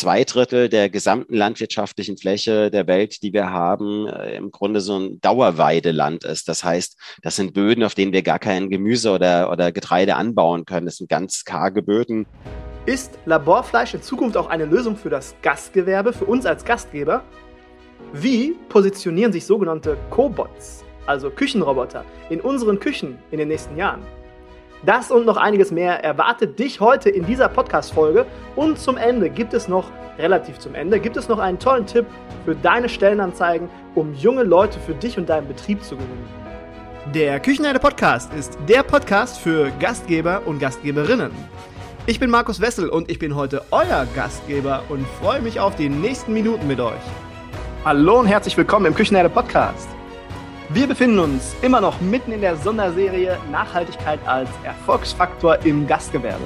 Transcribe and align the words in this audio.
zwei 0.00 0.24
Drittel 0.24 0.70
der 0.70 0.88
gesamten 0.88 1.34
landwirtschaftlichen 1.34 2.16
Fläche 2.16 2.70
der 2.70 2.86
Welt, 2.86 3.22
die 3.22 3.34
wir 3.34 3.50
haben, 3.50 4.06
äh, 4.06 4.34
im 4.34 4.50
Grunde 4.50 4.80
so 4.80 4.98
ein 4.98 5.20
Dauerweideland 5.20 6.24
ist. 6.24 6.48
Das 6.48 6.64
heißt, 6.64 6.96
das 7.22 7.36
sind 7.36 7.52
Böden, 7.52 7.84
auf 7.84 7.94
denen 7.94 8.14
wir 8.14 8.22
gar 8.22 8.38
kein 8.38 8.70
Gemüse 8.70 9.10
oder, 9.10 9.52
oder 9.52 9.72
Getreide 9.72 10.16
anbauen 10.16 10.64
können. 10.64 10.86
Das 10.86 10.96
sind 10.96 11.10
ganz 11.10 11.44
karge 11.44 11.82
Böden. 11.82 12.24
Ist 12.86 13.18
Laborfleisch 13.26 13.92
in 13.92 14.00
Zukunft 14.00 14.38
auch 14.38 14.48
eine 14.48 14.64
Lösung 14.64 14.96
für 14.96 15.10
das 15.10 15.34
Gastgewerbe, 15.42 16.14
für 16.14 16.24
uns 16.24 16.46
als 16.46 16.64
Gastgeber? 16.64 17.22
Wie 18.14 18.56
positionieren 18.70 19.32
sich 19.34 19.44
sogenannte 19.44 19.98
Cobots, 20.08 20.82
also 21.04 21.28
Küchenroboter, 21.28 22.06
in 22.30 22.40
unseren 22.40 22.80
Küchen 22.80 23.18
in 23.30 23.38
den 23.38 23.48
nächsten 23.48 23.76
Jahren? 23.76 24.00
Das 24.84 25.10
und 25.10 25.26
noch 25.26 25.36
einiges 25.36 25.70
mehr 25.70 26.02
erwartet 26.02 26.58
dich 26.58 26.80
heute 26.80 27.10
in 27.10 27.26
dieser 27.26 27.48
Podcast-Folge. 27.48 28.24
Und 28.56 28.78
zum 28.78 28.96
Ende 28.96 29.28
gibt 29.28 29.52
es 29.52 29.68
noch, 29.68 29.90
relativ 30.18 30.58
zum 30.58 30.74
Ende, 30.74 30.98
gibt 31.00 31.18
es 31.18 31.28
noch 31.28 31.38
einen 31.38 31.58
tollen 31.58 31.84
Tipp 31.84 32.06
für 32.46 32.54
deine 32.54 32.88
Stellenanzeigen, 32.88 33.68
um 33.94 34.14
junge 34.14 34.42
Leute 34.42 34.78
für 34.80 34.94
dich 34.94 35.18
und 35.18 35.28
deinen 35.28 35.48
Betrieb 35.48 35.82
zu 35.84 35.96
gewinnen. 35.96 36.28
Der 37.14 37.40
Küchenherde 37.40 37.78
Podcast 37.78 38.32
ist 38.32 38.56
der 38.68 38.82
Podcast 38.82 39.38
für 39.38 39.70
Gastgeber 39.80 40.42
und 40.46 40.58
Gastgeberinnen. 40.58 41.30
Ich 42.06 42.18
bin 42.18 42.30
Markus 42.30 42.60
Wessel 42.60 42.88
und 42.88 43.10
ich 43.10 43.18
bin 43.18 43.36
heute 43.36 43.62
euer 43.70 44.06
Gastgeber 44.16 44.84
und 44.88 45.06
freue 45.20 45.42
mich 45.42 45.60
auf 45.60 45.76
die 45.76 45.90
nächsten 45.90 46.32
Minuten 46.32 46.66
mit 46.66 46.80
euch. 46.80 46.94
Hallo 47.84 48.20
und 48.20 48.26
herzlich 48.26 48.56
willkommen 48.56 48.86
im 48.86 48.94
Küchenherde 48.94 49.28
Podcast. 49.28 49.99
Wir 50.72 50.86
befinden 50.86 51.18
uns 51.18 51.56
immer 51.62 51.80
noch 51.80 52.00
mitten 52.00 52.30
in 52.30 52.42
der 52.42 52.56
Sonderserie 52.56 53.36
Nachhaltigkeit 53.50 54.20
als 54.24 54.48
Erfolgsfaktor 54.62 55.58
im 55.64 55.88
Gastgewerbe. 55.88 56.44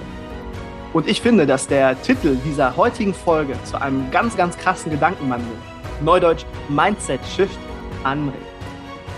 Und 0.94 1.06
ich 1.06 1.20
finde, 1.20 1.44
dass 1.44 1.66
der 1.66 2.00
Titel 2.00 2.38
dieser 2.42 2.74
heutigen 2.74 3.12
Folge 3.12 3.52
zu 3.64 3.78
einem 3.78 4.10
ganz, 4.10 4.34
ganz 4.34 4.56
krassen 4.56 4.90
Gedankenwandel, 4.90 5.52
Neudeutsch 6.02 6.46
Mindset 6.70 7.20
Shift, 7.36 7.58
anregt. 8.02 8.38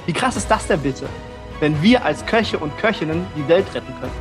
Wie 0.06 0.12
krass 0.12 0.36
ist 0.36 0.50
das 0.50 0.66
denn 0.66 0.80
bitte, 0.80 1.06
wenn 1.60 1.80
wir 1.80 2.04
als 2.04 2.26
Köche 2.26 2.58
und 2.58 2.76
Köchinnen 2.78 3.24
die 3.36 3.46
Welt 3.46 3.66
retten 3.74 3.94
können? 4.00 4.12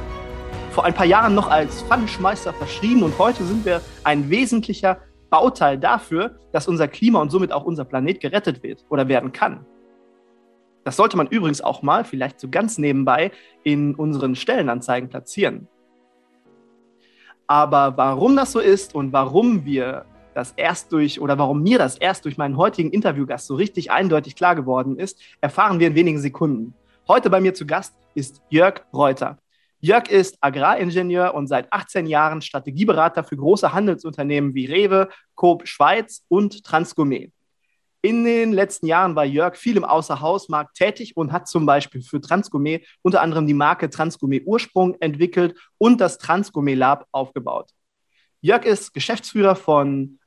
Vor 0.70 0.86
ein 0.86 0.94
paar 0.94 1.08
Jahren 1.08 1.34
noch 1.34 1.50
als 1.50 1.82
Pfannenschmeißer 1.82 2.54
verschrieben 2.54 3.02
und 3.02 3.18
heute 3.18 3.44
sind 3.44 3.66
wir 3.66 3.82
ein 4.04 4.30
wesentlicher 4.30 5.00
Bauteil 5.32 5.80
dafür, 5.80 6.36
dass 6.52 6.68
unser 6.68 6.88
Klima 6.88 7.22
und 7.22 7.32
somit 7.32 7.52
auch 7.52 7.64
unser 7.64 7.86
Planet 7.86 8.20
gerettet 8.20 8.62
wird 8.62 8.86
oder 8.90 9.08
werden 9.08 9.32
kann. 9.32 9.66
Das 10.86 10.98
sollte 10.98 11.18
man 11.18 11.28
übrigens 11.28 11.62
auch 11.62 11.82
mal, 11.82 12.06
vielleicht 12.06 12.40
so 12.40 12.48
ganz 12.48 12.78
nebenbei, 12.78 13.32
in 13.64 13.96
unseren 13.96 14.36
Stellenanzeigen 14.36 15.10
platzieren. 15.10 15.68
Aber 17.48 17.98
warum 17.98 18.36
das 18.36 18.52
so 18.52 18.60
ist 18.60 18.94
und 18.94 19.12
warum 19.12 19.66
wir 19.66 20.06
das 20.36 20.54
erst 20.56 20.92
durch 20.92 21.20
oder 21.20 21.40
warum 21.40 21.64
mir 21.64 21.80
das 21.80 21.98
erst 21.98 22.26
durch 22.26 22.38
meinen 22.38 22.56
heutigen 22.56 22.92
Interviewgast 22.92 23.48
so 23.48 23.56
richtig 23.56 23.90
eindeutig 23.90 24.36
klar 24.36 24.56
geworden 24.56 25.00
ist, 25.00 25.20
erfahren 25.42 25.80
wir 25.80 25.88
in 25.88 25.96
wenigen 25.96 26.20
Sekunden. 26.20 26.76
Heute 27.08 27.32
bei 27.32 27.42
mir 27.42 27.56
zu 27.56 27.66
Gast 27.66 27.96
ist 28.14 28.44
Jörg 28.50 28.82
Reuter. 28.94 29.40
Jörg 29.80 30.08
ist 30.10 30.38
Agraringenieur 30.42 31.34
und 31.34 31.48
seit 31.48 31.72
18 31.74 32.06
Jahren 32.06 32.42
Strategieberater 32.42 33.24
für 33.24 33.38
große 33.38 33.74
Handelsunternehmen 33.74 34.54
wie 34.54 34.66
Rewe, 34.66 35.10
Coop 35.34 35.68
Schweiz 35.68 36.24
und 36.28 36.64
Transgourmet. 36.64 37.35
In 38.06 38.24
den 38.24 38.54
letzten 38.54 38.86
Jahren 38.86 39.16
war 39.16 39.26
Jörg 39.26 39.56
viel 39.56 39.78
im 39.78 39.84
Außerhausmarkt 39.84 40.78
tätig 40.78 41.18
und 41.18 41.32
hat 41.32 41.48
zum 41.48 41.66
Beispiel 41.66 42.04
für 42.04 42.22
Transgourmet 42.22 42.86
unter 43.02 43.20
anderem 43.20 43.48
die 43.48 43.56
Marke 43.56 43.90
Transgourmet 43.90 44.46
Ursprung 44.46 44.96
entwickelt 45.00 45.58
und 45.80 46.00
das 46.00 46.20
Transgourmet 46.20 46.78
Lab 46.78 47.08
aufgebaut. 47.12 47.72
Jörg 48.42 48.64
ist 48.64 48.94
Geschäftsführer 48.94 49.56
von 49.56 50.20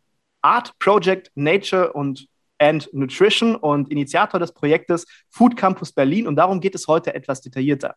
Art 0.43 0.77
Project 0.81 1.31
Nature 1.37 1.93
und 1.93 2.27
and 2.59 2.93
Nutrition 2.93 3.55
und 3.55 3.93
Initiator 3.93 4.41
des 4.41 4.51
Projektes 4.51 5.07
Food 5.31 5.57
Campus 5.57 5.93
Berlin. 5.93 6.27
Und 6.27 6.35
darum 6.35 6.59
geht 6.59 6.75
es 6.75 6.89
heute 6.89 7.15
etwas 7.15 7.43
detaillierter. 7.43 7.95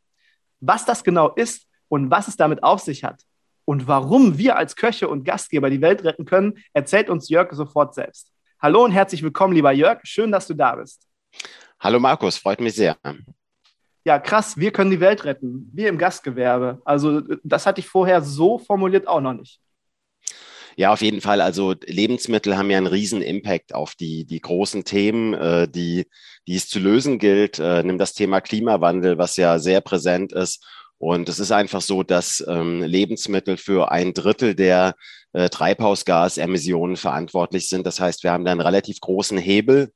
Was 0.60 0.86
das 0.86 1.04
genau 1.04 1.30
ist 1.30 1.66
und 1.88 2.12
was 2.12 2.28
es 2.28 2.38
damit 2.38 2.62
auf 2.62 2.82
sich 2.82 3.04
hat 3.04 3.24
und 3.66 3.88
warum 3.88 4.38
wir 4.38 4.58
als 4.58 4.76
Köche 4.76 5.08
und 5.08 5.24
Gastgeber 5.24 5.72
die 5.72 5.82
Welt 5.82 6.04
retten 6.04 6.26
können, 6.26 6.60
erzählt 6.72 7.10
uns 7.10 7.30
Jörg 7.30 7.52
sofort 7.54 7.96
selbst. 7.96 8.31
Hallo 8.64 8.84
und 8.84 8.92
herzlich 8.92 9.24
willkommen, 9.24 9.56
lieber 9.56 9.72
Jörg. 9.72 10.02
Schön, 10.04 10.32
dass 10.32 10.46
du 10.46 10.54
da 10.54 10.76
bist. 10.76 11.08
Hallo 11.80 12.00
Markus, 12.00 12.38
freut 12.38 12.62
mich 12.62 12.76
sehr. 12.76 12.96
Ja, 14.06 14.20
krass, 14.20 14.56
wir 14.56 14.72
können 14.72 14.92
die 14.92 15.00
Welt 15.00 15.26
retten. 15.26 15.68
Wir 15.74 15.90
im 15.90 15.98
Gastgewerbe. 15.98 16.80
Also, 16.86 17.22
das 17.44 17.66
hatte 17.66 17.80
ich 17.80 17.88
vorher 17.88 18.22
so 18.22 18.60
formuliert 18.60 19.08
auch 19.08 19.20
noch 19.20 19.34
nicht. 19.34 19.60
Ja, 20.76 20.94
auf 20.94 21.02
jeden 21.02 21.22
Fall. 21.22 21.42
Also 21.42 21.74
Lebensmittel 21.86 22.56
haben 22.56 22.70
ja 22.70 22.78
einen 22.78 22.86
riesen 22.86 23.24
Impact 23.24 23.74
auf 23.74 23.96
die, 23.96 24.26
die 24.26 24.40
großen 24.40 24.84
Themen, 24.84 25.34
äh, 25.34 25.68
die, 25.68 26.06
die 26.48 26.56
es 26.56 26.70
zu 26.70 26.78
lösen 26.78 27.18
gilt. 27.18 27.58
Äh, 27.58 27.82
nimm 27.82 27.98
das 27.98 28.14
Thema 28.14 28.42
Klimawandel, 28.42 29.18
was 29.18 29.38
ja 29.38 29.58
sehr 29.58 29.82
präsent 29.82 30.34
ist 30.34 30.64
und 31.02 31.30
es 31.30 31.40
ist 31.40 31.52
einfach 31.52 31.82
so, 31.82 32.04
dass 32.04 32.46
ähm, 32.48 32.84
Lebensmittel 32.84 33.58
für 33.58 33.92
ein 33.92 34.14
Drittel 34.14 34.54
der 34.54 34.94
äh, 35.34 35.50
Treibhausgasemissionen 35.50 36.96
verantwortlich 36.96 37.70
sind. 37.70 37.88
Das 37.88 38.00
heißt, 38.00 38.24
wir 38.24 38.32
haben 38.32 38.46
da 38.46 38.52
einen 38.52 38.62
relativ 38.62 39.00
großen 39.00 39.40
Hebel. 39.40 39.92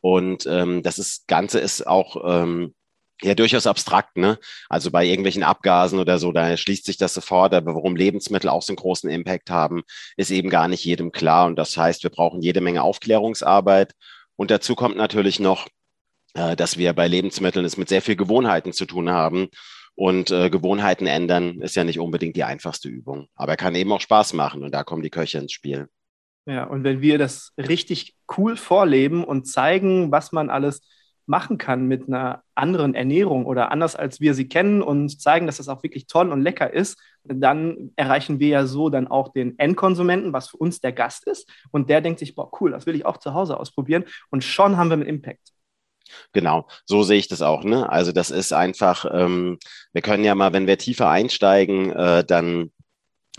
Und 0.00 0.46
ähm, 0.46 0.82
das 0.82 0.98
ist, 0.98 1.28
Ganze 1.28 1.58
ist 1.58 1.86
auch 1.86 2.16
ähm, 2.26 2.74
ja 3.20 3.34
durchaus 3.34 3.66
abstrakt, 3.66 4.16
ne? 4.16 4.38
Also 4.70 4.90
bei 4.90 5.04
irgendwelchen 5.04 5.42
Abgasen 5.42 5.98
oder 5.98 6.18
so, 6.18 6.32
da 6.32 6.56
schließt 6.56 6.86
sich 6.86 6.96
das 6.96 7.12
sofort, 7.12 7.52
aber 7.52 7.74
warum 7.74 7.94
Lebensmittel 7.94 8.48
auch 8.48 8.62
so 8.62 8.72
einen 8.72 8.78
großen 8.78 9.10
Impact 9.10 9.50
haben, 9.50 9.82
ist 10.16 10.30
eben 10.30 10.48
gar 10.48 10.68
nicht 10.68 10.86
jedem 10.86 11.12
klar. 11.12 11.46
Und 11.46 11.56
das 11.56 11.76
heißt, 11.76 12.02
wir 12.02 12.10
brauchen 12.10 12.40
jede 12.40 12.62
Menge 12.62 12.82
Aufklärungsarbeit. 12.82 13.92
Und 14.36 14.50
dazu 14.50 14.74
kommt 14.74 14.96
natürlich 14.96 15.38
noch, 15.38 15.68
äh, 16.32 16.56
dass 16.56 16.78
wir 16.78 16.94
bei 16.94 17.08
Lebensmitteln 17.08 17.66
es 17.66 17.76
mit 17.76 17.90
sehr 17.90 18.00
viel 18.00 18.16
Gewohnheiten 18.16 18.72
zu 18.72 18.86
tun 18.86 19.10
haben. 19.10 19.50
Und 19.98 20.30
äh, 20.30 20.48
Gewohnheiten 20.48 21.08
ändern 21.08 21.60
ist 21.60 21.74
ja 21.74 21.82
nicht 21.82 21.98
unbedingt 21.98 22.36
die 22.36 22.44
einfachste 22.44 22.88
Übung. 22.88 23.26
Aber 23.34 23.54
er 23.54 23.56
kann 23.56 23.74
eben 23.74 23.90
auch 23.90 24.00
Spaß 24.00 24.32
machen 24.32 24.62
und 24.62 24.72
da 24.72 24.84
kommen 24.84 25.02
die 25.02 25.10
Köche 25.10 25.38
ins 25.38 25.50
Spiel. 25.50 25.88
Ja, 26.46 26.64
und 26.66 26.84
wenn 26.84 27.00
wir 27.00 27.18
das 27.18 27.52
richtig 27.58 28.14
cool 28.36 28.56
vorleben 28.56 29.24
und 29.24 29.48
zeigen, 29.48 30.12
was 30.12 30.30
man 30.30 30.50
alles 30.50 30.82
machen 31.26 31.58
kann 31.58 31.88
mit 31.88 32.06
einer 32.06 32.44
anderen 32.54 32.94
Ernährung 32.94 33.44
oder 33.44 33.72
anders 33.72 33.96
als 33.96 34.20
wir 34.20 34.34
sie 34.34 34.46
kennen 34.48 34.82
und 34.82 35.20
zeigen, 35.20 35.46
dass 35.46 35.56
das 35.56 35.68
auch 35.68 35.82
wirklich 35.82 36.06
toll 36.06 36.30
und 36.30 36.42
lecker 36.42 36.72
ist, 36.72 36.96
dann 37.24 37.90
erreichen 37.96 38.38
wir 38.38 38.48
ja 38.48 38.66
so 38.66 38.90
dann 38.90 39.08
auch 39.08 39.32
den 39.32 39.58
Endkonsumenten, 39.58 40.32
was 40.32 40.50
für 40.50 40.58
uns 40.58 40.80
der 40.80 40.92
Gast 40.92 41.26
ist. 41.26 41.50
Und 41.72 41.90
der 41.90 42.02
denkt 42.02 42.20
sich, 42.20 42.36
boah, 42.36 42.48
cool, 42.60 42.70
das 42.70 42.86
will 42.86 42.94
ich 42.94 43.04
auch 43.04 43.16
zu 43.16 43.34
Hause 43.34 43.58
ausprobieren. 43.58 44.04
Und 44.30 44.44
schon 44.44 44.76
haben 44.76 44.90
wir 44.90 44.94
einen 44.94 45.06
Impact. 45.06 45.57
Genau, 46.32 46.68
so 46.84 47.02
sehe 47.02 47.18
ich 47.18 47.28
das 47.28 47.42
auch. 47.42 47.64
Ne? 47.64 47.88
Also 47.90 48.12
das 48.12 48.30
ist 48.30 48.52
einfach, 48.52 49.06
ähm, 49.12 49.58
wir 49.92 50.02
können 50.02 50.24
ja 50.24 50.34
mal, 50.34 50.52
wenn 50.52 50.66
wir 50.66 50.78
tiefer 50.78 51.08
einsteigen, 51.08 51.92
äh, 51.92 52.24
dann 52.24 52.72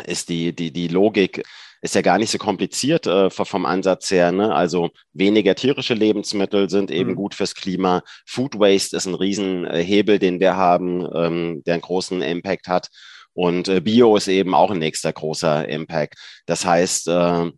ist 0.06 0.30
die, 0.30 0.56
die, 0.56 0.72
die 0.72 0.88
Logik 0.88 1.44
ist 1.82 1.96
ja 1.96 2.02
gar 2.02 2.18
nicht 2.18 2.30
so 2.30 2.38
kompliziert 2.38 3.08
äh, 3.08 3.30
vom 3.30 3.66
Ansatz 3.66 4.12
her. 4.12 4.32
Ne? 4.32 4.54
Also 4.54 4.90
weniger 5.14 5.56
tierische 5.56 5.94
Lebensmittel 5.94 6.70
sind 6.70 6.92
eben 6.92 7.12
mhm. 7.12 7.16
gut 7.16 7.36
fürs 7.36 7.56
Klima. 7.56 8.04
Food 8.26 8.60
Waste 8.60 8.98
ist 8.98 9.06
ein 9.06 9.16
Riesenhebel, 9.16 10.20
den 10.20 10.40
wir 10.40 10.58
haben, 10.58 11.08
ähm, 11.14 11.64
der 11.66 11.76
einen 11.76 11.82
großen 11.82 12.22
Impact 12.22 12.68
hat. 12.68 12.90
Und 13.34 13.70
äh, 13.70 13.80
Bio 13.80 14.18
ist 14.18 14.28
eben 14.28 14.54
auch 14.54 14.72
ein 14.72 14.80
nächster 14.80 15.14
großer 15.14 15.70
Impact. 15.70 16.16
Das 16.46 16.66
heißt, 16.66 17.08
äh, 17.08 17.52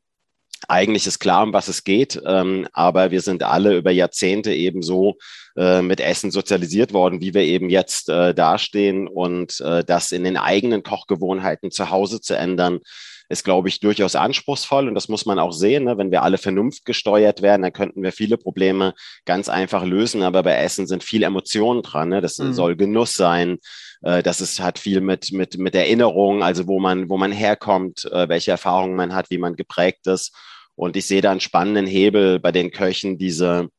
eigentlich 0.72 1.06
ist 1.06 1.20
klar, 1.20 1.44
um 1.44 1.54
was 1.54 1.68
es 1.68 1.84
geht, 1.84 2.22
ähm, 2.26 2.68
aber 2.72 3.12
wir 3.12 3.22
sind 3.22 3.44
alle 3.44 3.76
über 3.76 3.92
Jahrzehnte 3.92 4.54
eben 4.54 4.82
so 4.82 5.18
äh, 5.58 5.82
mit 5.82 6.00
Essen 6.00 6.32
sozialisiert 6.32 6.94
worden, 6.94 7.20
wie 7.20 7.34
wir 7.34 7.42
eben 7.42 7.70
jetzt 7.70 8.08
äh, 8.08 8.34
dastehen 8.34 9.08
und 9.08 9.60
äh, 9.60 9.84
das 9.84 10.14
in 10.14 10.24
den 10.24 10.38
eigenen 10.38 10.82
Kochgewohnheiten 10.82 11.72
zu 11.72 11.90
Hause 11.90 12.22
zu 12.22 12.38
ändern, 12.38 12.80
ist, 13.28 13.44
glaube 13.44 13.70
ich, 13.70 13.80
durchaus 13.80 14.16
anspruchsvoll 14.16 14.88
und 14.88 14.96
das 14.96 15.10
muss 15.10 15.26
man 15.26 15.40
auch 15.40 15.52
sehen. 15.52 15.86
Ne? 15.86 15.98
Wenn 15.98 16.12
wir 16.12 16.22
alle 16.22 16.38
vernunftgesteuert 16.38 17.42
wären, 17.42 17.62
dann 17.62 17.74
könnten 17.74 18.04
wir 18.04 18.12
viele 18.12 18.38
Probleme 18.38 18.94
ganz 19.26 19.50
einfach 19.50 19.84
lösen, 19.84 20.24
aber 20.24 20.44
bei 20.44 20.56
Essen 20.56 20.88
sind 20.88 21.04
viele 21.04 21.26
Emotionen 21.26 21.82
dran. 21.82 22.10
Ne? 22.10 22.22
Das 22.22 22.38
mhm. 22.38 22.54
soll 22.54 22.76
Genuss 22.76 23.14
sein, 23.14 23.58
äh, 24.04 24.24
das 24.24 24.42
ist, 24.42 24.60
hat 24.60 24.80
viel 24.80 25.02
mit, 25.02 25.32
mit, 25.32 25.58
mit 25.58 25.76
Erinnerung, 25.76 26.44
also 26.44 26.68
wo 26.68 26.80
man, 26.80 27.10
wo 27.10 27.18
man 27.18 27.32
herkommt, 27.32 28.06
äh, 28.06 28.30
welche 28.30 28.52
Erfahrungen 28.52 28.96
man 28.96 29.14
hat, 29.14 29.30
wie 29.30 29.38
man 29.38 29.56
geprägt 29.56 30.08
ist. 30.08 30.36
Und 30.82 30.98
ich 30.98 31.06
sehe 31.06 31.22
da 31.22 31.30
einen 31.30 31.40
spannenden 31.40 31.86
Hebel 31.86 32.40
bei 32.40 32.52
den 32.52 32.72
Köchen, 32.72 33.20
diese, 33.20 33.70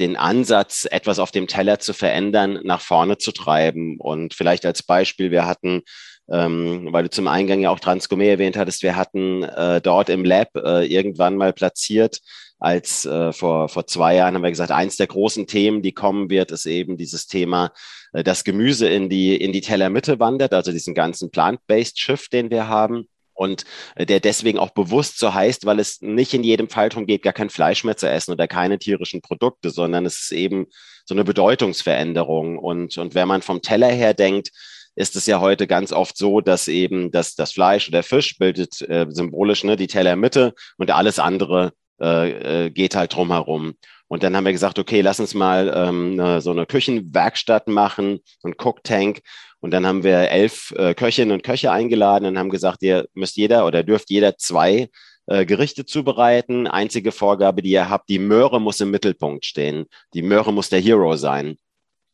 den 0.00 0.16
Ansatz, 0.16 0.88
etwas 0.90 1.20
auf 1.20 1.30
dem 1.30 1.46
Teller 1.46 1.78
zu 1.78 1.92
verändern, 1.92 2.58
nach 2.64 2.80
vorne 2.80 3.16
zu 3.16 3.30
treiben. 3.30 4.00
Und 4.00 4.34
vielleicht 4.34 4.66
als 4.66 4.82
Beispiel, 4.82 5.30
wir 5.30 5.46
hatten, 5.46 5.82
ähm, 6.28 6.88
weil 6.90 7.04
du 7.04 7.10
zum 7.10 7.28
Eingang 7.28 7.60
ja 7.60 7.70
auch 7.70 7.78
Transgourmet 7.78 8.30
erwähnt 8.30 8.56
hattest, 8.56 8.82
wir 8.82 8.96
hatten 8.96 9.44
äh, 9.44 9.80
dort 9.80 10.08
im 10.08 10.24
Lab 10.24 10.48
äh, 10.56 10.84
irgendwann 10.84 11.36
mal 11.36 11.52
platziert, 11.52 12.18
als 12.58 13.04
äh, 13.04 13.32
vor, 13.32 13.68
vor 13.68 13.86
zwei 13.86 14.16
Jahren 14.16 14.34
haben 14.34 14.42
wir 14.42 14.50
gesagt, 14.50 14.72
eins 14.72 14.96
der 14.96 15.06
großen 15.06 15.46
Themen, 15.46 15.80
die 15.80 15.92
kommen 15.92 16.28
wird, 16.28 16.50
ist 16.50 16.66
eben 16.66 16.96
dieses 16.96 17.28
Thema, 17.28 17.70
äh, 18.12 18.24
dass 18.24 18.42
Gemüse 18.42 18.88
in 18.88 19.08
die, 19.08 19.36
in 19.36 19.52
die 19.52 19.60
Tellermitte 19.60 20.18
wandert, 20.18 20.52
also 20.52 20.72
diesen 20.72 20.94
ganzen 20.94 21.30
Plant-Based 21.30 22.00
Shift, 22.00 22.32
den 22.32 22.50
wir 22.50 22.66
haben. 22.66 23.06
Und 23.38 23.64
äh, 23.94 24.04
der 24.04 24.20
deswegen 24.20 24.58
auch 24.58 24.70
bewusst 24.70 25.18
so 25.18 25.32
heißt, 25.32 25.64
weil 25.64 25.78
es 25.78 26.00
nicht 26.00 26.34
in 26.34 26.42
jedem 26.42 26.68
Fall 26.68 26.88
darum 26.88 27.06
geht, 27.06 27.22
gar 27.22 27.32
kein 27.32 27.50
Fleisch 27.50 27.84
mehr 27.84 27.96
zu 27.96 28.08
essen 28.10 28.32
oder 28.32 28.48
keine 28.48 28.78
tierischen 28.78 29.22
Produkte, 29.22 29.70
sondern 29.70 30.04
es 30.06 30.20
ist 30.20 30.32
eben 30.32 30.66
so 31.04 31.14
eine 31.14 31.24
Bedeutungsveränderung. 31.24 32.58
Und, 32.58 32.98
und 32.98 33.14
wenn 33.14 33.28
man 33.28 33.42
vom 33.42 33.62
Teller 33.62 33.88
her 33.88 34.12
denkt, 34.12 34.50
ist 34.96 35.14
es 35.14 35.26
ja 35.26 35.40
heute 35.40 35.68
ganz 35.68 35.92
oft 35.92 36.16
so, 36.16 36.40
dass 36.40 36.66
eben 36.66 37.12
das, 37.12 37.36
das 37.36 37.52
Fleisch 37.52 37.88
oder 37.88 38.02
Fisch 38.02 38.36
bildet 38.38 38.80
äh, 38.82 39.06
symbolisch 39.08 39.62
ne, 39.62 39.76
die 39.76 39.86
Tellermitte 39.86 40.54
und 40.76 40.90
alles 40.90 41.20
andere 41.20 41.72
äh, 42.00 42.66
äh, 42.66 42.70
geht 42.70 42.96
halt 42.96 43.14
drumherum. 43.14 43.74
Und 44.08 44.22
dann 44.22 44.34
haben 44.34 44.44
wir 44.44 44.52
gesagt, 44.52 44.78
okay, 44.78 45.02
lass 45.02 45.20
uns 45.20 45.34
mal 45.34 45.72
ähm, 45.74 46.18
eine, 46.18 46.40
so 46.40 46.50
eine 46.50 46.66
Küchenwerkstatt 46.66 47.68
machen, 47.68 48.20
so 48.40 48.48
ein 48.48 48.54
Cook-Tank. 48.58 49.20
Und 49.60 49.72
dann 49.72 49.86
haben 49.86 50.02
wir 50.02 50.30
elf 50.30 50.72
äh, 50.76 50.94
Köchinnen 50.94 51.32
und 51.32 51.42
Köche 51.42 51.70
eingeladen 51.70 52.26
und 52.26 52.38
haben 52.38 52.48
gesagt, 52.48 52.82
ihr 52.82 53.06
müsst 53.14 53.36
jeder 53.36 53.66
oder 53.66 53.82
dürft 53.82 54.10
jeder 54.10 54.38
zwei 54.38 54.88
äh, 55.26 55.44
Gerichte 55.44 55.84
zubereiten. 55.84 56.66
Einzige 56.66 57.12
Vorgabe, 57.12 57.60
die 57.60 57.70
ihr 57.70 57.90
habt, 57.90 58.08
die 58.08 58.18
Möhre 58.18 58.60
muss 58.60 58.80
im 58.80 58.90
Mittelpunkt 58.90 59.44
stehen. 59.44 59.86
Die 60.14 60.22
Möhre 60.22 60.52
muss 60.52 60.70
der 60.70 60.80
Hero 60.80 61.16
sein. 61.16 61.56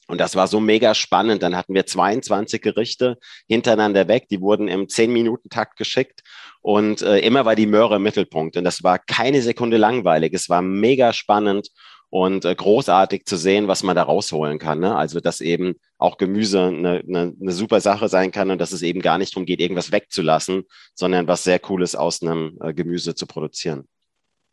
Und 0.07 0.21
das 0.21 0.37
war 0.37 0.49
so 0.49 0.61
mega 0.61 0.95
spannend. 0.95 1.43
Dann 1.43 1.57
hatten 1.57 1.75
wir 1.75 1.87
22 1.87 2.61
Gerichte 2.61 3.17
hintereinander 3.47 4.09
weg. 4.09 4.27
Die 4.31 4.41
wurden 4.41 4.69
im 4.69 4.87
10-Minuten-Takt 4.87 5.77
geschickt. 5.77 6.23
Und 6.65 7.03
äh, 7.03 7.19
immer 7.19 7.45
war 7.45 7.57
die 7.57 7.67
Möhre 7.67 7.97
im 7.97 8.03
Mittelpunkt. 8.03 8.57
Und 8.57 8.65
das 8.65 8.83
war 8.83 8.99
keine 8.99 9.43
Sekunde 9.43 9.77
langweilig. 9.77 10.33
Es 10.33 10.49
war 10.49 10.63
mega 10.63 11.13
spannend 11.13 11.69
und 12.09 12.47
äh, 12.47 12.55
großartig 12.55 13.27
zu 13.27 13.37
sehen, 13.37 13.69
was 13.69 13.83
man 13.83 13.95
da 13.95 14.05
rausholen 14.05 14.59
kann. 14.59 14.81
Ne? 14.81 14.97
Also, 14.97 15.21
dass 15.21 15.43
eben 15.43 15.75
auch 15.99 16.17
Gemüse 16.17 16.63
eine, 16.63 17.03
eine, 17.07 17.35
eine 17.39 17.53
super 17.53 17.83
Sache 17.83 18.09
sein 18.09 18.31
kann 18.31 18.51
und 18.51 18.63
dass 18.63 18.73
es 18.73 18.81
eben 18.81 19.03
gar 19.03 19.19
nicht 19.19 19.35
darum 19.35 19.45
geht, 19.45 19.61
irgendwas 19.61 19.93
wegzulassen, 19.93 20.63
sondern 20.95 21.29
was 21.29 21.45
sehr 21.45 21.59
Cooles 21.59 21.95
aus 21.95 22.23
einem 22.23 22.57
äh, 22.63 22.73
Gemüse 22.73 23.15
zu 23.15 23.27
produzieren 23.27 23.87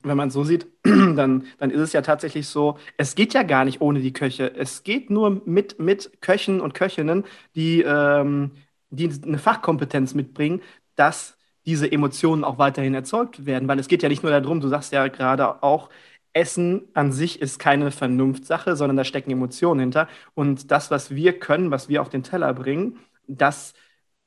wenn 0.04 0.18
man 0.18 0.30
es 0.30 0.34
so 0.34 0.44
sieht, 0.44 0.66
dann, 0.84 1.46
dann 1.60 1.70
ist 1.70 1.80
es 1.80 1.94
ja 1.94 2.02
tatsächlich 2.02 2.48
so, 2.48 2.80
es 2.98 3.14
geht 3.14 3.36
ja 3.36 3.44
gar 3.44 3.66
nicht 3.66 3.82
ohne 3.82 4.00
die 4.00 4.12
Köche. 4.12 4.52
Es 4.56 4.82
geht 4.82 5.12
nur 5.12 5.44
mit, 5.46 5.80
mit 5.80 6.20
Köchen 6.20 6.60
und 6.60 6.74
Köchinnen, 6.74 7.24
die, 7.54 7.84
ähm, 7.84 8.54
die 8.90 9.12
eine 9.24 9.38
Fachkompetenz 9.38 10.16
mitbringen, 10.16 10.64
dass 10.96 11.38
diese 11.66 11.92
Emotionen 11.92 12.44
auch 12.44 12.58
weiterhin 12.58 12.94
erzeugt 12.94 13.46
werden. 13.46 13.68
Weil 13.68 13.80
es 13.80 13.88
geht 13.88 14.04
ja 14.04 14.10
nicht 14.10 14.24
nur 14.24 14.32
darum, 14.32 14.60
du 14.62 14.68
sagst 14.68 14.92
ja 14.94 15.08
gerade 15.08 15.62
auch, 15.64 15.90
Essen 16.34 16.84
an 16.94 17.12
sich 17.12 17.42
ist 17.42 17.60
keine 17.60 17.92
Vernunftssache, 17.92 18.76
sondern 18.76 18.98
da 18.98 19.04
stecken 19.04 19.32
Emotionen 19.32 19.82
hinter. 19.82 20.08
Und 20.34 20.72
das, 20.72 20.90
was 20.92 21.12
wir 21.12 21.38
können, 21.40 21.72
was 21.72 21.90
wir 21.90 22.02
auf 22.02 22.10
den 22.10 22.24
Teller 22.24 22.54
bringen, 22.54 23.00
das 23.28 23.74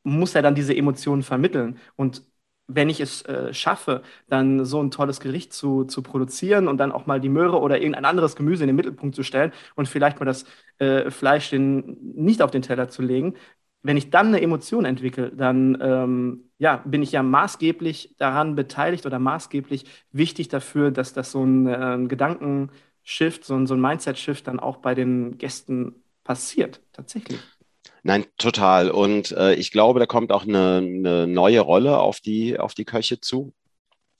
muss 0.02 0.34
ja 0.34 0.42
dann 0.42 0.54
diese 0.54 0.76
Emotionen 0.76 1.22
vermitteln. 1.22 1.78
Und 1.96 2.22
wenn 2.66 2.88
ich 2.88 3.00
es 3.00 3.22
äh, 3.26 3.52
schaffe, 3.52 4.02
dann 4.28 4.64
so 4.64 4.82
ein 4.82 4.90
tolles 4.90 5.20
Gericht 5.20 5.52
zu, 5.52 5.84
zu 5.84 6.02
produzieren 6.02 6.66
und 6.68 6.78
dann 6.78 6.92
auch 6.92 7.06
mal 7.06 7.20
die 7.20 7.28
Möhre 7.28 7.60
oder 7.60 7.76
irgendein 7.78 8.06
anderes 8.06 8.36
Gemüse 8.36 8.64
in 8.64 8.68
den 8.68 8.76
Mittelpunkt 8.76 9.14
zu 9.14 9.22
stellen 9.22 9.52
und 9.74 9.86
vielleicht 9.88 10.18
mal 10.18 10.24
das 10.26 10.44
äh, 10.78 11.10
Fleisch 11.10 11.50
den, 11.50 11.96
nicht 12.14 12.40
auf 12.42 12.50
den 12.50 12.62
Teller 12.62 12.88
zu 12.88 13.02
legen, 13.02 13.34
wenn 13.84 13.98
ich 13.98 14.10
dann 14.10 14.28
eine 14.28 14.40
Emotion 14.40 14.86
entwickle, 14.86 15.30
dann 15.30 15.78
ähm, 15.80 16.50
ja, 16.58 16.82
bin 16.86 17.02
ich 17.02 17.12
ja 17.12 17.22
maßgeblich 17.22 18.14
daran 18.18 18.56
beteiligt 18.56 19.04
oder 19.04 19.18
maßgeblich 19.18 19.84
wichtig 20.10 20.48
dafür, 20.48 20.90
dass 20.90 21.12
das 21.12 21.30
so 21.30 21.44
ein, 21.44 21.66
äh, 21.66 22.08
Gedankenshift, 22.08 23.44
so 23.44 23.54
ein, 23.54 23.66
so 23.66 23.74
ein 23.74 23.80
Mindset-Shift 23.82 24.46
dann 24.46 24.58
auch 24.58 24.78
bei 24.78 24.94
den 24.94 25.36
Gästen 25.36 26.02
passiert, 26.24 26.80
tatsächlich. 26.94 27.40
Nein, 28.02 28.24
total. 28.38 28.90
Und 28.90 29.32
äh, 29.32 29.54
ich 29.54 29.70
glaube, 29.70 30.00
da 30.00 30.06
kommt 30.06 30.32
auch 30.32 30.44
eine, 30.44 30.78
eine 30.78 31.26
neue 31.26 31.60
Rolle 31.60 31.98
auf 31.98 32.20
die, 32.20 32.58
auf 32.58 32.72
die 32.72 32.86
Köche 32.86 33.20
zu. 33.20 33.52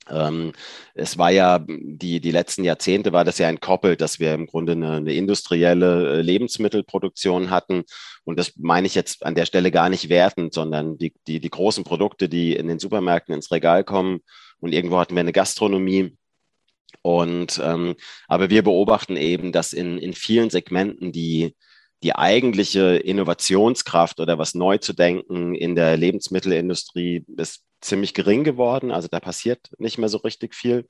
Ähm, 0.09 0.53
es 0.93 1.17
war 1.17 1.31
ja, 1.31 1.59
die, 1.67 2.19
die 2.19 2.31
letzten 2.31 2.63
Jahrzehnte 2.63 3.11
war 3.13 3.25
das 3.25 3.37
ja 3.37 3.49
entkoppelt, 3.49 4.01
dass 4.01 4.19
wir 4.19 4.33
im 4.33 4.45
Grunde 4.45 4.73
eine, 4.73 4.93
eine, 4.97 5.13
industrielle 5.13 6.19
äh, 6.19 6.21
Lebensmittelproduktion 6.21 7.49
hatten. 7.49 7.83
Und 8.23 8.37
das 8.37 8.53
meine 8.57 8.87
ich 8.87 8.95
jetzt 8.95 9.25
an 9.25 9.35
der 9.35 9.45
Stelle 9.45 9.71
gar 9.71 9.89
nicht 9.89 10.09
wertend, 10.09 10.53
sondern 10.53 10.97
die, 10.97 11.13
die, 11.27 11.39
die 11.39 11.49
großen 11.49 11.83
Produkte, 11.83 12.29
die 12.29 12.55
in 12.55 12.67
den 12.67 12.79
Supermärkten 12.79 13.33
ins 13.33 13.51
Regal 13.51 13.83
kommen. 13.83 14.19
Und 14.59 14.73
irgendwo 14.73 14.99
hatten 14.99 15.15
wir 15.15 15.21
eine 15.21 15.33
Gastronomie. 15.33 16.15
Und 17.01 17.61
ähm, 17.63 17.95
aber 18.27 18.49
wir 18.49 18.63
beobachten 18.63 19.17
eben, 19.17 19.51
dass 19.51 19.73
in, 19.73 19.97
in 19.97 20.13
vielen 20.13 20.49
Segmenten 20.49 21.11
die, 21.11 21.55
die 22.03 22.15
eigentliche 22.15 22.97
Innovationskraft 22.97 24.19
oder 24.19 24.37
was 24.37 24.55
neu 24.55 24.77
zu 24.77 24.93
denken 24.93 25.55
in 25.55 25.75
der 25.75 25.97
Lebensmittelindustrie 25.97 27.25
ist 27.37 27.64
ziemlich 27.85 28.13
gering 28.13 28.43
geworden. 28.43 28.91
Also 28.91 29.07
da 29.07 29.19
passiert 29.19 29.69
nicht 29.77 29.97
mehr 29.97 30.09
so 30.09 30.17
richtig 30.17 30.55
viel 30.55 30.85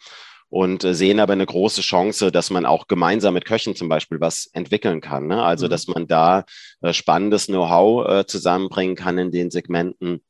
und 0.49 0.83
äh, 0.83 0.93
sehen 0.93 1.19
aber 1.19 1.33
eine 1.33 1.45
große 1.45 1.81
Chance, 1.81 2.31
dass 2.31 2.49
man 2.49 2.65
auch 2.65 2.87
gemeinsam 2.87 3.33
mit 3.33 3.45
Köchen 3.45 3.75
zum 3.75 3.89
Beispiel 3.89 4.19
was 4.19 4.47
entwickeln 4.53 5.01
kann. 5.01 5.27
Ne? 5.27 5.43
Also, 5.43 5.65
mhm. 5.65 5.69
dass 5.69 5.87
man 5.87 6.07
da 6.07 6.45
äh, 6.81 6.93
spannendes 6.93 7.47
Know-how 7.47 8.07
äh, 8.07 8.25
zusammenbringen 8.25 8.95
kann 8.95 9.17
in 9.17 9.31
den 9.31 9.51
Segmenten. 9.51 10.23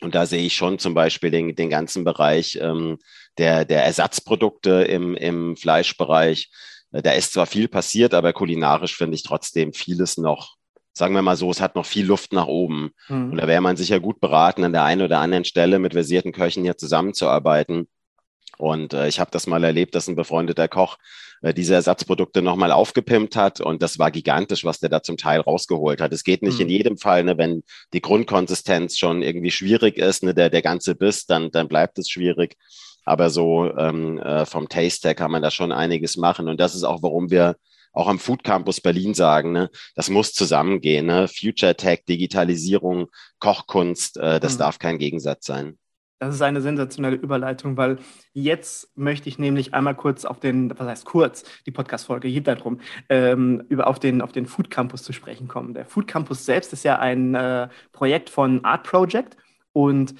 Und 0.00 0.14
da 0.14 0.26
sehe 0.26 0.46
ich 0.46 0.54
schon 0.54 0.78
zum 0.78 0.94
Beispiel 0.94 1.30
den, 1.30 1.56
den 1.56 1.70
ganzen 1.70 2.04
Bereich 2.04 2.58
ähm, 2.60 2.98
der, 3.36 3.64
der 3.64 3.84
Ersatzprodukte 3.84 4.84
im, 4.84 5.16
im 5.16 5.56
Fleischbereich, 5.56 6.50
da 6.90 7.10
ist 7.12 7.32
zwar 7.32 7.46
viel 7.46 7.68
passiert, 7.68 8.14
aber 8.14 8.32
kulinarisch 8.32 8.96
finde 8.96 9.16
ich 9.16 9.22
trotzdem 9.22 9.72
vieles 9.72 10.16
noch, 10.16 10.56
sagen 10.98 11.14
wir 11.14 11.22
mal 11.22 11.36
so, 11.36 11.50
es 11.50 11.60
hat 11.60 11.76
noch 11.76 11.86
viel 11.86 12.04
Luft 12.04 12.32
nach 12.32 12.46
oben. 12.46 12.90
Mhm. 13.08 13.30
Und 13.30 13.36
da 13.38 13.46
wäre 13.46 13.60
man 13.60 13.76
sicher 13.76 14.00
gut 14.00 14.20
beraten, 14.20 14.64
an 14.64 14.72
der 14.72 14.82
einen 14.82 15.02
oder 15.02 15.20
anderen 15.20 15.44
Stelle 15.44 15.78
mit 15.78 15.92
versierten 15.92 16.32
Köchen 16.32 16.64
hier 16.64 16.76
zusammenzuarbeiten. 16.76 17.88
Und 18.58 18.92
äh, 18.92 19.06
ich 19.06 19.20
habe 19.20 19.30
das 19.30 19.46
mal 19.46 19.62
erlebt, 19.62 19.94
dass 19.94 20.08
ein 20.08 20.16
befreundeter 20.16 20.66
Koch 20.66 20.98
äh, 21.42 21.54
diese 21.54 21.74
Ersatzprodukte 21.74 22.42
nochmal 22.42 22.72
aufgepimpt 22.72 23.36
hat. 23.36 23.60
Und 23.60 23.80
das 23.80 24.00
war 24.00 24.10
gigantisch, 24.10 24.64
was 24.64 24.80
der 24.80 24.88
da 24.88 25.00
zum 25.00 25.16
Teil 25.16 25.40
rausgeholt 25.40 26.00
hat. 26.00 26.12
Es 26.12 26.24
geht 26.24 26.42
nicht 26.42 26.56
mhm. 26.56 26.62
in 26.62 26.68
jedem 26.68 26.98
Fall, 26.98 27.22
ne, 27.22 27.38
wenn 27.38 27.62
die 27.92 28.02
Grundkonsistenz 28.02 28.98
schon 28.98 29.22
irgendwie 29.22 29.52
schwierig 29.52 29.96
ist, 29.96 30.24
ne, 30.24 30.34
der, 30.34 30.50
der 30.50 30.62
ganze 30.62 30.96
Biss, 30.96 31.26
dann, 31.26 31.52
dann 31.52 31.68
bleibt 31.68 31.98
es 31.98 32.10
schwierig. 32.10 32.56
Aber 33.04 33.30
so 33.30 33.72
ähm, 33.78 34.18
äh, 34.18 34.44
vom 34.44 34.68
Taste 34.68 35.08
Tag 35.08 35.18
kann 35.18 35.30
man 35.30 35.42
da 35.42 35.52
schon 35.52 35.70
einiges 35.70 36.16
machen. 36.16 36.48
Und 36.48 36.58
das 36.58 36.74
ist 36.74 36.82
auch, 36.82 37.02
warum 37.02 37.30
wir 37.30 37.54
auch 37.98 38.06
am 38.06 38.20
Food 38.20 38.44
Campus 38.44 38.80
Berlin 38.80 39.12
sagen, 39.12 39.50
ne, 39.50 39.70
das 39.96 40.08
muss 40.08 40.32
zusammengehen. 40.32 41.06
Ne? 41.06 41.26
Future 41.26 41.76
Tech, 41.76 42.04
Digitalisierung, 42.08 43.08
Kochkunst, 43.40 44.18
äh, 44.18 44.38
das 44.38 44.54
mhm. 44.54 44.58
darf 44.58 44.78
kein 44.78 44.98
Gegensatz 44.98 45.46
sein. 45.46 45.78
Das 46.20 46.34
ist 46.34 46.42
eine 46.42 46.60
sensationelle 46.60 47.16
Überleitung, 47.16 47.76
weil 47.76 47.98
jetzt 48.32 48.96
möchte 48.96 49.28
ich 49.28 49.38
nämlich 49.38 49.74
einmal 49.74 49.94
kurz 49.94 50.24
auf 50.24 50.40
den, 50.40 50.76
was 50.76 50.86
heißt 50.86 51.04
kurz, 51.04 51.44
die 51.66 51.70
Podcast-Folge 51.70 52.28
geht 52.28 52.46
darum, 52.46 52.80
ähm, 53.08 53.64
über 53.68 53.86
auf 53.86 53.98
den, 53.98 54.22
auf 54.22 54.32
den 54.32 54.46
Food 54.46 54.70
Campus 54.70 55.02
zu 55.02 55.12
sprechen 55.12 55.48
kommen. 55.48 55.74
Der 55.74 55.84
Food 55.84 56.06
Campus 56.08 56.44
selbst 56.44 56.72
ist 56.72 56.84
ja 56.84 56.98
ein 56.98 57.34
äh, 57.34 57.68
Projekt 57.92 58.30
von 58.30 58.64
Art 58.64 58.84
Project 58.84 59.36
und 59.72 60.14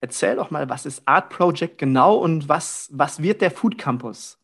Erzähl 0.00 0.36
doch 0.36 0.52
mal, 0.52 0.68
was 0.68 0.86
ist 0.86 1.02
Art 1.06 1.28
Project 1.28 1.76
genau 1.76 2.18
und 2.18 2.48
was, 2.48 2.88
was 2.92 3.20
wird 3.20 3.40
der 3.40 3.50
Food 3.50 3.78
Campus? 3.78 4.38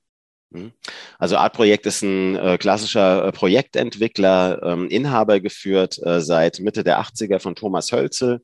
Mhm. 0.54 0.72
Also 1.18 1.36
Art 1.36 1.52
Projekt 1.52 1.84
ist 1.86 2.02
ein 2.02 2.36
äh, 2.36 2.58
klassischer 2.58 3.26
äh, 3.26 3.32
Projektentwickler, 3.32 4.62
ähm, 4.62 4.88
Inhaber 4.88 5.40
geführt 5.40 5.98
äh, 6.04 6.20
seit 6.20 6.60
Mitte 6.60 6.84
der 6.84 7.00
80er 7.00 7.40
von 7.40 7.54
Thomas 7.54 7.92
Hölzel. 7.92 8.42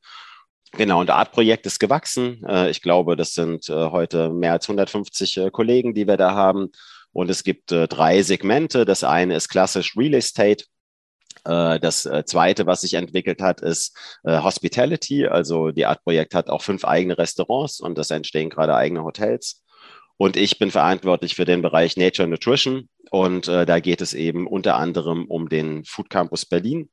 Genau, 0.73 1.01
und 1.01 1.11
Art 1.11 1.33
Projekt 1.33 1.67
ist 1.67 1.81
gewachsen. 1.81 2.45
Äh, 2.45 2.71
ich 2.71 2.83
glaube, 2.83 3.17
das 3.17 3.33
sind 3.33 3.69
äh, 3.69 3.73
heute 3.73 4.31
mehr 4.31 4.53
als 4.53 4.69
150 4.69 5.37
äh, 5.37 5.51
Kollegen, 5.51 5.95
die 5.95 6.07
wir 6.07 6.17
da 6.17 6.35
haben. 6.35 6.71
Und 7.13 7.29
es 7.29 7.43
gibt 7.43 7.73
drei 7.73 8.23
Segmente. 8.23 8.85
Das 8.85 9.03
eine 9.03 9.35
ist 9.35 9.49
klassisch 9.49 9.97
Real 9.97 10.15
Estate. 10.15 10.65
Das 11.43 12.09
zweite, 12.27 12.67
was 12.67 12.83
sich 12.83 12.95
entwickelt 12.95 13.43
hat, 13.43 13.63
ist 13.63 13.97
Hospitality. 14.25 15.27
Also 15.27 15.73
die 15.73 15.87
Art 15.87 16.05
Projekt 16.05 16.37
hat 16.37 16.49
auch 16.49 16.63
fünf 16.63 16.85
eigene 16.85 17.19
Restaurants 17.19 17.81
und 17.81 17.99
es 17.99 18.13
entstehen 18.13 18.49
gerade 18.49 18.77
eigene 18.77 19.03
Hotels. 19.03 19.65
Und 20.21 20.37
ich 20.37 20.59
bin 20.59 20.71
verantwortlich 20.71 21.35
für 21.35 21.47
den 21.47 21.63
Bereich 21.63 21.97
Nature 21.97 22.29
Nutrition. 22.29 22.91
Und 23.11 23.49
äh, 23.49 23.65
da 23.65 23.81
geht 23.81 24.03
es 24.03 24.13
eben 24.13 24.47
unter 24.47 24.77
anderem 24.77 25.25
um 25.25 25.49
den 25.49 25.83
Food 25.87 26.11
Campus 26.11 26.45
Berlin. 26.45 26.91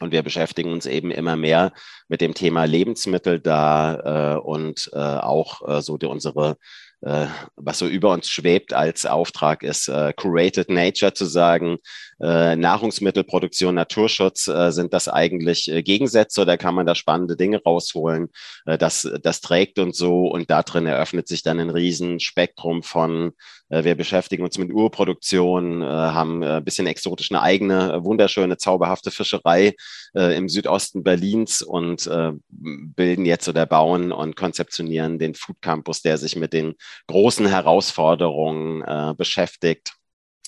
Und 0.00 0.12
wir 0.12 0.22
beschäftigen 0.22 0.72
uns 0.72 0.86
eben 0.86 1.10
immer 1.10 1.36
mehr 1.36 1.74
mit 2.08 2.22
dem 2.22 2.32
Thema 2.32 2.64
Lebensmittel 2.64 3.38
da 3.38 4.36
äh, 4.36 4.38
und 4.38 4.88
äh, 4.94 4.98
auch 4.98 5.60
äh, 5.68 5.82
so 5.82 5.98
die, 5.98 6.06
unsere 6.06 6.56
was 7.04 7.78
so 7.78 7.86
über 7.86 8.12
uns 8.12 8.28
schwebt 8.28 8.72
als 8.72 9.04
Auftrag 9.04 9.62
ist, 9.62 9.88
äh, 9.88 10.12
Curated 10.14 10.70
Nature 10.70 11.12
zu 11.12 11.26
sagen, 11.26 11.78
äh, 12.20 12.56
Nahrungsmittelproduktion, 12.56 13.74
Naturschutz 13.74 14.48
äh, 14.48 14.70
sind 14.70 14.94
das 14.94 15.08
eigentlich 15.08 15.70
äh, 15.70 15.82
Gegensätze 15.82 16.40
oder 16.40 16.56
kann 16.56 16.74
man 16.74 16.86
da 16.86 16.94
spannende 16.94 17.36
Dinge 17.36 17.62
rausholen? 17.62 18.28
Äh, 18.64 18.78
das, 18.78 19.08
das 19.22 19.40
trägt 19.40 19.78
und 19.78 19.94
so 19.94 20.28
und 20.28 20.50
da 20.50 20.62
drin 20.62 20.86
eröffnet 20.86 21.28
sich 21.28 21.42
dann 21.42 21.60
ein 21.60 21.70
Riesenspektrum 21.70 22.82
von, 22.82 23.32
äh, 23.63 23.63
wir 23.68 23.94
beschäftigen 23.94 24.44
uns 24.44 24.58
mit 24.58 24.72
Urproduktion, 24.72 25.82
äh, 25.82 25.86
haben 25.86 26.42
äh, 26.42 26.56
ein 26.56 26.64
bisschen 26.64 26.86
exotisch 26.86 27.30
eine 27.30 27.42
eigene, 27.42 28.04
wunderschöne, 28.04 28.56
zauberhafte 28.56 29.10
Fischerei 29.10 29.74
äh, 30.14 30.36
im 30.36 30.48
Südosten 30.48 31.02
Berlins 31.02 31.62
und 31.62 32.06
äh, 32.06 32.32
bilden 32.48 33.24
jetzt 33.24 33.48
oder 33.48 33.66
bauen 33.66 34.12
und 34.12 34.36
konzeptionieren 34.36 35.18
den 35.18 35.34
Food 35.34 35.60
Campus, 35.60 36.02
der 36.02 36.18
sich 36.18 36.36
mit 36.36 36.52
den 36.52 36.74
großen 37.06 37.46
Herausforderungen 37.46 38.82
äh, 38.82 39.14
beschäftigt 39.16 39.94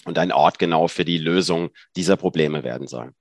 und 0.05 0.19
ein 0.19 0.33
Ort 0.33 0.59
genau 0.59 0.89
für 0.89 1.05
die 1.05 1.19
Lösung 1.19 1.71
dieser 1.97 2.17
Probleme 2.17 2.65
werden 2.65 2.87
soll. 2.87 3.13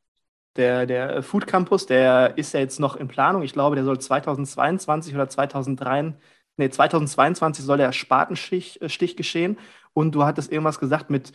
Der, 0.55 0.85
der 0.85 1.21
Food 1.21 1.47
Campus, 1.47 1.85
der 1.85 2.37
ist 2.37 2.53
ja 2.53 2.61
jetzt 2.61 2.79
noch 2.79 2.95
in 2.95 3.09
Planung. 3.09 3.43
Ich 3.43 3.51
glaube, 3.51 3.75
der 3.75 3.83
soll 3.83 3.99
2022 3.99 5.13
oder 5.13 5.27
2003, 5.27 6.13
nee, 6.57 6.69
2022 6.69 7.63
soll 7.65 7.77
der 7.77 7.91
Spatenstich 7.91 8.81
äh, 8.81 8.89
Stich 8.89 9.15
geschehen. 9.15 9.57
Und 9.93 10.13
du 10.13 10.23
hattest 10.23 10.51
irgendwas 10.51 10.79
gesagt 10.79 11.09
mit 11.09 11.31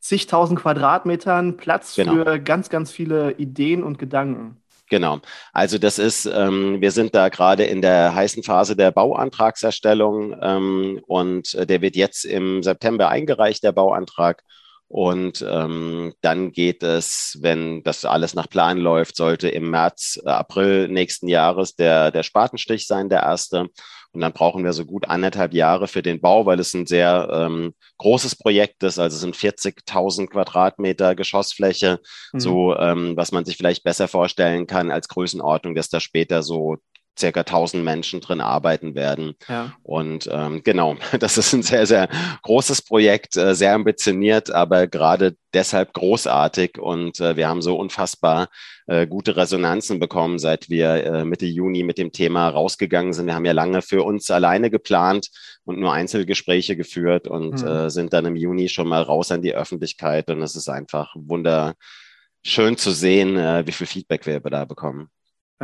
zigtausend 0.00 0.60
Quadratmetern 0.60 1.56
Platz 1.56 1.96
genau. 1.96 2.12
für 2.12 2.38
ganz, 2.38 2.68
ganz 2.68 2.92
viele 2.92 3.32
Ideen 3.32 3.82
und 3.82 3.98
Gedanken. 3.98 4.62
Genau. 4.90 5.20
Also 5.52 5.78
das 5.78 5.98
ist, 5.98 6.26
ähm, 6.26 6.80
wir 6.80 6.90
sind 6.90 7.14
da 7.14 7.30
gerade 7.30 7.64
in 7.64 7.80
der 7.80 8.14
heißen 8.14 8.42
Phase 8.42 8.76
der 8.76 8.90
Bauantragserstellung 8.90 10.36
ähm, 10.40 11.00
und 11.06 11.54
äh, 11.54 11.66
der 11.66 11.80
wird 11.80 11.96
jetzt 11.96 12.24
im 12.24 12.62
September 12.62 13.08
eingereicht, 13.08 13.64
der 13.64 13.72
Bauantrag. 13.72 14.42
Und 14.88 15.44
ähm, 15.48 16.14
dann 16.20 16.52
geht 16.52 16.82
es, 16.82 17.38
wenn 17.40 17.82
das 17.82 18.04
alles 18.04 18.34
nach 18.34 18.48
Plan 18.48 18.78
läuft, 18.78 19.16
sollte 19.16 19.48
im 19.48 19.70
März, 19.70 20.20
äh, 20.24 20.28
April 20.28 20.88
nächsten 20.88 21.28
Jahres 21.28 21.74
der, 21.74 22.10
der 22.10 22.22
Spatenstich 22.22 22.86
sein, 22.86 23.08
der 23.08 23.22
erste. 23.22 23.68
Und 24.12 24.20
dann 24.20 24.32
brauchen 24.32 24.62
wir 24.62 24.72
so 24.72 24.84
gut 24.84 25.08
anderthalb 25.08 25.52
Jahre 25.52 25.88
für 25.88 26.02
den 26.02 26.20
Bau, 26.20 26.46
weil 26.46 26.60
es 26.60 26.72
ein 26.72 26.86
sehr 26.86 27.28
ähm, 27.32 27.74
großes 27.98 28.36
Projekt 28.36 28.84
ist. 28.84 29.00
Also 29.00 29.16
es 29.16 29.20
sind 29.20 29.34
40.000 29.34 30.28
Quadratmeter 30.28 31.16
Geschossfläche, 31.16 31.98
mhm. 32.32 32.40
so 32.40 32.76
ähm, 32.76 33.16
was 33.16 33.32
man 33.32 33.44
sich 33.44 33.56
vielleicht 33.56 33.82
besser 33.82 34.06
vorstellen 34.06 34.68
kann 34.68 34.92
als 34.92 35.08
Größenordnung, 35.08 35.74
dass 35.74 35.88
da 35.88 35.98
später 35.98 36.44
so 36.44 36.76
circa 37.18 37.40
1000 37.40 37.84
Menschen 37.84 38.20
drin 38.20 38.40
arbeiten 38.40 38.94
werden. 38.94 39.34
Ja. 39.48 39.72
Und 39.82 40.28
ähm, 40.32 40.62
genau, 40.64 40.96
das 41.18 41.38
ist 41.38 41.52
ein 41.52 41.62
sehr, 41.62 41.86
sehr 41.86 42.08
großes 42.42 42.82
Projekt, 42.82 43.36
äh, 43.36 43.54
sehr 43.54 43.74
ambitioniert, 43.74 44.50
aber 44.50 44.86
gerade 44.86 45.36
deshalb 45.52 45.92
großartig. 45.92 46.78
Und 46.78 47.20
äh, 47.20 47.36
wir 47.36 47.48
haben 47.48 47.62
so 47.62 47.76
unfassbar 47.76 48.48
äh, 48.86 49.06
gute 49.06 49.36
Resonanzen 49.36 49.98
bekommen, 49.98 50.38
seit 50.38 50.68
wir 50.68 51.04
äh, 51.04 51.24
Mitte 51.24 51.46
Juni 51.46 51.82
mit 51.82 51.98
dem 51.98 52.12
Thema 52.12 52.48
rausgegangen 52.48 53.12
sind. 53.12 53.26
Wir 53.26 53.34
haben 53.34 53.44
ja 53.44 53.52
lange 53.52 53.80
für 53.80 54.02
uns 54.02 54.30
alleine 54.30 54.70
geplant 54.70 55.28
und 55.64 55.78
nur 55.78 55.92
Einzelgespräche 55.92 56.76
geführt 56.76 57.28
und 57.28 57.62
mhm. 57.62 57.68
äh, 57.68 57.90
sind 57.90 58.12
dann 58.12 58.26
im 58.26 58.36
Juni 58.36 58.68
schon 58.68 58.88
mal 58.88 59.02
raus 59.02 59.30
an 59.30 59.42
die 59.42 59.54
Öffentlichkeit. 59.54 60.28
Und 60.30 60.42
es 60.42 60.56
ist 60.56 60.68
einfach 60.68 61.14
wunderschön 61.16 62.76
zu 62.76 62.90
sehen, 62.90 63.36
äh, 63.36 63.66
wie 63.66 63.72
viel 63.72 63.86
Feedback 63.86 64.26
wir 64.26 64.40
da 64.40 64.64
bekommen. 64.64 65.10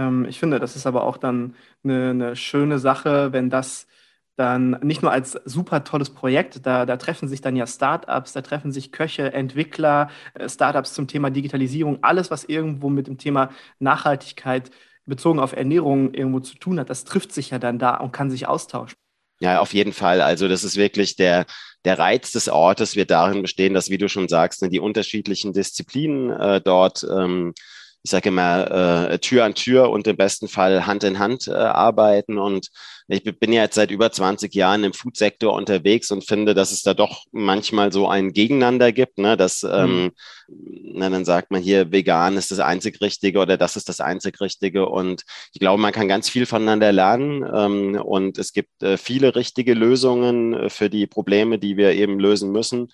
Ähm, 0.01 0.27
ich 0.29 0.39
finde, 0.39 0.59
das 0.59 0.77
ist 0.77 0.87
aber 0.87 1.05
auch 1.05 1.17
dann 1.17 1.55
eine, 1.85 2.11
eine 2.11 2.37
schöne 2.37 2.79
Sache, 2.79 3.33
wenn 3.33 3.51
das 3.51 3.87
dann 4.37 4.79
nicht 4.83 5.03
nur 5.03 5.13
als 5.13 5.33
super 5.45 5.85
tolles 5.85 6.11
Projekt, 6.11 6.65
da, 6.65 6.87
da 6.87 6.97
treffen 6.97 7.29
sich 7.29 7.43
dann 7.43 7.57
ja 7.57 7.67
Startups, 7.67 8.33
da 8.33 8.41
treffen 8.41 8.73
sich 8.73 8.91
Köche, 8.91 9.33
Entwickler, 9.35 10.09
äh, 10.35 10.49
Startups 10.49 10.95
zum 10.95 11.09
Thema 11.09 11.31
Digitalisierung, 11.31 11.99
alles, 12.03 12.31
was 12.31 12.45
irgendwo 12.45 12.89
mit 12.89 13.07
dem 13.07 13.19
Thema 13.19 13.51
Nachhaltigkeit 13.79 14.71
bezogen 15.05 15.41
auf 15.41 15.55
Ernährung 15.55 16.15
irgendwo 16.15 16.41
zu 16.41 16.57
tun 16.57 16.81
hat, 16.81 16.89
das 16.89 17.05
trifft 17.05 17.33
sich 17.33 17.51
ja 17.51 17.59
dann 17.59 17.79
da 17.79 17.97
und 17.97 18.13
kann 18.13 18.31
sich 18.31 18.47
austauschen. 18.47 18.97
Ja, 19.41 19.61
auf 19.61 19.75
jeden 19.75 19.93
Fall. 19.93 20.21
Also 20.21 20.49
das 20.49 20.65
ist 20.65 20.77
wirklich 20.77 21.17
der, 21.17 21.47
der 21.85 21.99
Reiz 21.99 22.31
des 22.33 22.49
Ortes 22.49 22.95
wird 22.95 23.11
darin 23.11 23.43
bestehen, 23.43 23.75
dass, 23.75 23.91
wie 23.91 23.99
du 23.99 24.09
schon 24.09 24.29
sagst, 24.29 24.63
ne, 24.63 24.69
die 24.69 24.81
unterschiedlichen 24.81 25.53
Disziplinen 25.53 26.31
äh, 26.31 26.61
dort 26.61 27.07
ähm, 27.11 27.55
ich 28.03 28.11
sage 28.11 28.31
immer, 28.31 29.11
äh, 29.11 29.19
Tür 29.19 29.45
an 29.45 29.55
Tür 29.55 29.91
und 29.91 30.07
im 30.07 30.17
besten 30.17 30.49
Fall 30.49 30.87
Hand 30.87 31.05
in 31.05 31.19
Hand 31.19 31.49
äh, 31.49 31.53
arbeiten. 31.53 32.39
Und 32.39 32.69
ich 33.09 33.23
bin 33.25 33.53
ja 33.53 33.63
jetzt 33.63 33.75
seit 33.75 33.91
über 33.91 34.11
20 34.11 34.55
Jahren 34.55 34.85
im 34.85 34.93
Foodsektor 34.93 35.53
unterwegs 35.53 36.11
und 36.11 36.27
finde, 36.27 36.55
dass 36.55 36.73
es 36.73 36.83
da 36.83 36.95
doch 36.95 37.25
manchmal 37.33 37.93
so 37.93 38.09
ein 38.09 38.33
Gegeneinander 38.33 38.93
gibt, 38.93 39.19
ne? 39.19 39.37
dass 39.37 39.63
mhm. 39.63 39.71
ähm, 39.73 40.13
na, 40.49 41.11
dann 41.11 41.25
sagt 41.25 41.51
man 41.51 41.63
hier, 41.63 41.93
vegan 41.93 42.37
ist 42.37 42.51
das 42.51 42.59
einzig 42.59 43.01
Richtige 43.01 43.39
oder 43.39 43.57
das 43.57 43.77
ist 43.77 43.89
das 43.89 44.01
einzig 44.01 44.41
Richtige. 44.41 44.89
Und 44.89 45.23
ich 45.53 45.61
glaube, 45.61 45.81
man 45.81 45.93
kann 45.93 46.09
ganz 46.09 46.29
viel 46.29 46.47
voneinander 46.47 46.93
lernen. 46.93 47.45
Ähm, 47.55 48.01
und 48.03 48.39
es 48.39 48.53
gibt 48.53 48.83
äh, 48.83 48.97
viele 48.97 49.35
richtige 49.37 49.75
Lösungen 49.75 50.55
äh, 50.55 50.71
für 50.71 50.89
die 50.89 51.07
Probleme, 51.07 51.59
die 51.59 51.77
wir 51.77 51.93
eben 51.93 52.19
lösen 52.19 52.51
müssen. 52.51 52.89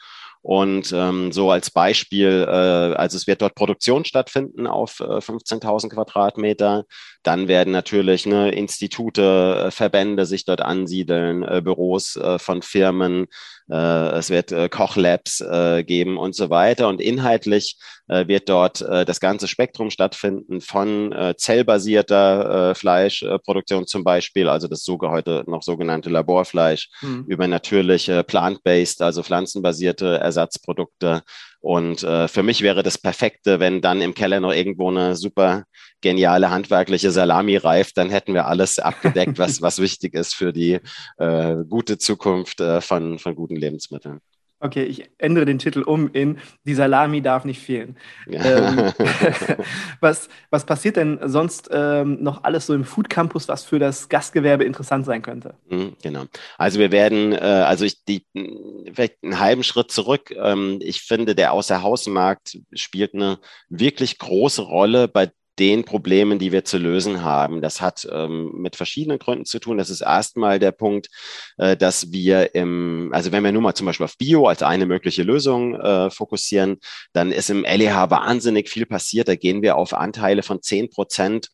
Und 0.46 0.92
ähm, 0.92 1.32
so 1.32 1.50
als 1.50 1.72
Beispiel, 1.72 2.46
äh, 2.48 2.94
also 2.94 3.16
es 3.16 3.26
wird 3.26 3.42
dort 3.42 3.56
Produktion 3.56 4.04
stattfinden 4.04 4.68
auf 4.68 5.00
äh, 5.00 5.18
15.000 5.18 5.88
Quadratmeter. 5.88 6.84
Dann 7.24 7.48
werden 7.48 7.72
natürlich 7.72 8.26
ne, 8.26 8.52
Institute, 8.52 9.20
äh, 9.20 9.70
Verbände 9.72 10.24
sich 10.24 10.44
dort 10.44 10.60
ansiedeln, 10.60 11.42
äh, 11.42 11.62
Büros 11.64 12.14
äh, 12.14 12.38
von 12.38 12.62
Firmen, 12.62 13.26
es 13.68 14.30
wird 14.30 14.52
äh, 14.52 14.68
Kochlabs 14.68 15.40
äh, 15.40 15.82
geben 15.84 16.18
und 16.18 16.34
so 16.34 16.50
weiter. 16.50 16.88
Und 16.88 17.00
inhaltlich 17.00 17.76
wird 18.08 18.48
dort 18.48 18.82
das 18.82 19.18
ganze 19.18 19.48
Spektrum 19.48 19.90
stattfinden 19.90 20.60
von 20.60 21.12
zellbasierter 21.36 22.76
Fleischproduktion 22.76 23.88
zum 23.88 24.04
Beispiel, 24.04 24.48
also 24.48 24.68
das 24.68 24.84
sogar 24.84 25.10
heute 25.10 25.42
noch 25.48 25.64
sogenannte 25.64 26.08
Laborfleisch, 26.08 26.88
mhm. 27.00 27.24
über 27.26 27.48
natürliche 27.48 28.22
plant-based, 28.22 29.02
also 29.02 29.24
pflanzenbasierte 29.24 30.18
Ersatzprodukte. 30.18 31.22
Und 31.66 32.04
äh, 32.04 32.28
für 32.28 32.44
mich 32.44 32.62
wäre 32.62 32.84
das 32.84 32.96
Perfekte, 32.96 33.58
wenn 33.58 33.80
dann 33.80 34.00
im 34.00 34.14
Keller 34.14 34.38
noch 34.38 34.52
irgendwo 34.52 34.88
eine 34.88 35.16
super 35.16 35.64
geniale 36.00 36.48
handwerkliche 36.48 37.10
Salami 37.10 37.56
reift, 37.56 37.98
dann 37.98 38.08
hätten 38.08 38.34
wir 38.34 38.46
alles 38.46 38.78
abgedeckt, 38.78 39.36
was, 39.38 39.60
was 39.62 39.80
wichtig 39.80 40.14
ist 40.14 40.36
für 40.36 40.52
die 40.52 40.78
äh, 41.18 41.56
gute 41.68 41.98
Zukunft 41.98 42.60
äh, 42.60 42.80
von, 42.80 43.18
von 43.18 43.34
guten 43.34 43.56
Lebensmitteln. 43.56 44.20
Okay, 44.58 44.84
ich 44.84 45.10
ändere 45.18 45.44
den 45.44 45.58
Titel 45.58 45.82
um 45.82 46.10
in 46.12 46.38
Die 46.64 46.74
Salami 46.74 47.20
darf 47.20 47.44
nicht 47.44 47.60
fehlen. 47.60 47.96
Ja. 48.26 48.70
Ähm, 48.70 48.92
was, 50.00 50.30
was 50.48 50.64
passiert 50.64 50.96
denn 50.96 51.18
sonst 51.24 51.68
ähm, 51.70 52.22
noch 52.22 52.42
alles 52.44 52.66
so 52.66 52.74
im 52.74 52.84
Food 52.84 53.10
Campus, 53.10 53.48
was 53.48 53.64
für 53.64 53.78
das 53.78 54.08
Gastgewerbe 54.08 54.64
interessant 54.64 55.04
sein 55.04 55.20
könnte? 55.20 55.54
Mhm, 55.68 55.96
genau. 56.02 56.24
Also 56.56 56.78
wir 56.78 56.90
werden, 56.90 57.32
äh, 57.32 57.36
also 57.36 57.84
ich 57.84 58.02
die 58.04 58.24
vielleicht 58.92 59.22
einen 59.22 59.38
halben 59.38 59.62
Schritt 59.62 59.90
zurück. 59.90 60.34
Ähm, 60.34 60.78
ich 60.80 61.02
finde, 61.02 61.34
der 61.34 61.52
Außerhausmarkt 61.52 62.58
spielt 62.72 63.12
eine 63.12 63.38
wirklich 63.68 64.18
große 64.18 64.62
Rolle 64.62 65.06
bei 65.06 65.30
den 65.58 65.84
Problemen, 65.84 66.38
die 66.38 66.52
wir 66.52 66.64
zu 66.64 66.78
lösen 66.78 67.22
haben. 67.22 67.60
Das 67.60 67.80
hat 67.80 68.06
ähm, 68.10 68.52
mit 68.54 68.76
verschiedenen 68.76 69.18
Gründen 69.18 69.44
zu 69.44 69.58
tun. 69.58 69.78
Das 69.78 69.90
ist 69.90 70.02
erstmal 70.02 70.58
der 70.58 70.72
Punkt, 70.72 71.08
äh, 71.56 71.76
dass 71.76 72.12
wir 72.12 72.54
im, 72.54 73.10
also 73.12 73.32
wenn 73.32 73.44
wir 73.44 73.52
nur 73.52 73.62
mal 73.62 73.74
zum 73.74 73.86
Beispiel 73.86 74.04
auf 74.04 74.18
Bio 74.18 74.46
als 74.46 74.62
eine 74.62 74.86
mögliche 74.86 75.22
Lösung 75.22 75.74
äh, 75.74 76.10
fokussieren, 76.10 76.78
dann 77.12 77.32
ist 77.32 77.50
im 77.50 77.64
LEH 77.64 78.10
wahnsinnig 78.10 78.68
viel 78.68 78.86
passiert. 78.86 79.28
Da 79.28 79.36
gehen 79.36 79.62
wir 79.62 79.76
auf 79.76 79.94
Anteile 79.94 80.42
von 80.42 80.62
zehn 80.62 80.90
Prozent 80.90 81.48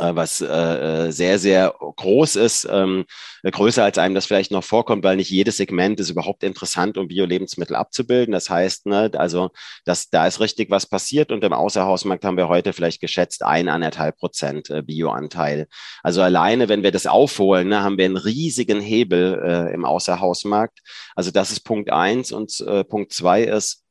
was 0.00 0.40
äh, 0.40 1.10
sehr, 1.10 1.38
sehr 1.38 1.74
groß 1.78 2.36
ist, 2.36 2.68
ähm, 2.70 3.04
größer 3.42 3.84
als 3.84 3.98
einem 3.98 4.14
das 4.14 4.26
vielleicht 4.26 4.50
noch 4.50 4.64
vorkommt, 4.64 5.04
weil 5.04 5.16
nicht 5.16 5.30
jedes 5.30 5.56
Segment 5.56 6.00
ist 6.00 6.10
überhaupt 6.10 6.42
interessant, 6.42 6.98
um 6.98 7.08
Bio-Lebensmittel 7.08 7.76
abzubilden. 7.76 8.32
Das 8.32 8.50
heißt, 8.50 8.86
ne, 8.86 9.10
also 9.14 9.50
dass 9.84 10.10
da 10.10 10.26
ist 10.26 10.40
richtig 10.40 10.70
was 10.70 10.86
passiert 10.86 11.32
und 11.32 11.44
im 11.44 11.52
Außerhausmarkt 11.52 12.24
haben 12.24 12.36
wir 12.36 12.48
heute 12.48 12.72
vielleicht 12.72 13.00
geschätzt 13.00 13.44
ein, 13.44 13.68
anderthalb 13.68 14.16
Prozent 14.16 14.70
äh, 14.70 14.82
Bio-Anteil. 14.82 15.66
Also 16.02 16.22
alleine, 16.22 16.68
wenn 16.68 16.82
wir 16.82 16.92
das 16.92 17.06
aufholen, 17.06 17.68
ne, 17.68 17.82
haben 17.82 17.98
wir 17.98 18.04
einen 18.04 18.16
riesigen 18.16 18.80
Hebel 18.80 19.40
äh, 19.44 19.74
im 19.74 19.84
Außerhausmarkt. 19.84 20.80
Also 21.14 21.30
das 21.30 21.50
ist 21.50 21.60
Punkt 21.60 21.90
eins 21.90 22.32
und 22.32 22.60
äh, 22.60 22.84
Punkt 22.84 23.12
zwei 23.12 23.42
ist, 23.42 23.84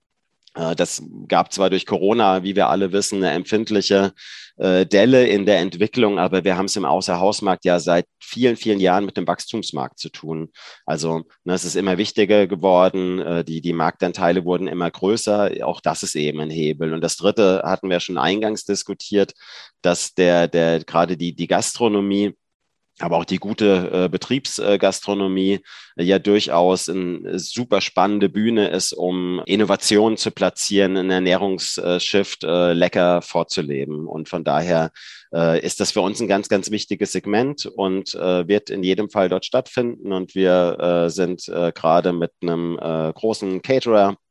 äh, 0.58 0.76
das 0.76 1.04
gab 1.28 1.54
zwar 1.54 1.70
durch 1.70 1.86
Corona, 1.86 2.44
wie 2.44 2.56
wir 2.56 2.70
alle 2.70 2.92
wissen, 2.92 3.24
eine 3.24 3.34
empfindliche 3.34 4.14
äh, 4.58 4.86
Delle 4.86 5.28
in 5.28 5.46
der 5.46 5.60
Entwicklung, 5.60 6.20
aber 6.20 6.44
wir 6.44 6.58
haben 6.58 6.66
es 6.66 6.76
im 6.76 6.86
Außerhausmarkt 6.86 7.66
ja 7.66 7.80
seit 7.80 8.06
vielen, 8.20 8.58
vielen 8.58 8.80
Jahren 8.80 9.06
mit 9.06 9.18
dem 9.18 9.28
Wachstumsmarkt 9.28 10.00
zu 10.00 10.10
tun. 10.10 10.52
Also 10.86 11.24
ne, 11.44 11.54
es 11.54 11.66
ist 11.66 11.76
immer 11.76 11.98
wichtiger 11.98 12.48
geworden, 12.48 13.20
äh, 13.20 13.44
die, 13.44 13.62
die 13.62 13.74
Marktanteile 13.74 14.46
wurden 14.46 14.68
immer 14.68 14.90
größer, 14.92 15.52
auch 15.64 15.82
das 15.82 16.04
ist 16.04 16.16
eben 16.16 16.40
ein 16.40 16.50
Hebel. 16.50 16.94
Und 16.94 17.02
das 17.02 17.18
Dritte 17.18 17.62
hatten 17.66 17.90
wir 17.90 18.00
schon 18.00 18.18
eingangs 18.18 18.66
diskutiert, 18.66 19.34
dass 19.82 20.14
der, 20.14 20.48
der 20.48 20.84
gerade 20.84 21.18
die, 21.18 21.36
die 21.36 21.48
Gastronomie 21.48 22.36
aber 23.00 23.18
auch 23.18 23.26
die 23.26 23.38
gute 23.38 24.06
äh, 24.06 24.10
Betriebsgastronomie 24.10 25.60
äh, 25.96 26.04
ja 26.04 26.20
durchaus 26.20 26.90
eine 26.90 27.40
super 27.40 27.82
spannende 27.82 28.30
Bühne 28.30 28.70
ist, 28.70 28.94
um 28.94 29.42
Innovationen 29.46 30.18
zu 30.18 30.32
platzieren, 30.32 30.98
ein 30.98 31.12
Ernährungsshift 31.12 32.44
äh, 32.44 32.74
lecker 32.74 33.22
vorzuleben. 33.22 34.08
Und 34.08 34.30
von 34.30 34.44
daher 34.44 34.92
äh, 35.34 35.64
ist 35.64 35.80
das 35.80 35.92
für 35.92 36.02
uns 36.02 36.20
ein 36.20 36.28
ganz, 36.28 36.50
ganz 36.50 36.72
wichtiges 36.72 37.12
Segment 37.12 37.66
und 37.66 38.16
äh, 38.16 38.48
wird 38.48 38.70
in 38.70 38.84
jedem 38.84 39.10
Fall 39.10 39.30
dort 39.30 39.46
stattfinden. 39.46 40.12
Und 40.12 40.36
wir 40.36 40.78
äh, 40.80 41.10
sind 41.10 41.48
äh, 41.50 41.72
gerade 41.74 42.14
mit 42.14 42.32
einem 42.42 42.80
äh, 42.80 43.14
großen 43.14 43.62
Caterer 43.62 44.12
äh, 44.12 44.27